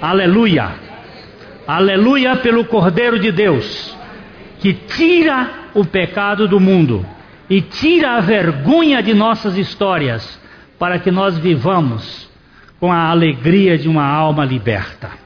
Aleluia! 0.00 0.74
Aleluia 1.64 2.34
pelo 2.34 2.64
Cordeiro 2.64 3.20
de 3.20 3.30
Deus, 3.30 3.96
que 4.58 4.72
tira 4.72 5.68
o 5.74 5.84
pecado 5.84 6.48
do 6.48 6.58
mundo 6.58 7.06
e 7.48 7.60
tira 7.60 8.16
a 8.16 8.20
vergonha 8.20 9.00
de 9.00 9.14
nossas 9.14 9.56
histórias, 9.56 10.40
para 10.76 10.98
que 10.98 11.12
nós 11.12 11.38
vivamos 11.38 12.28
com 12.80 12.90
a 12.90 13.10
alegria 13.10 13.78
de 13.78 13.88
uma 13.88 14.04
alma 14.04 14.44
liberta. 14.44 15.25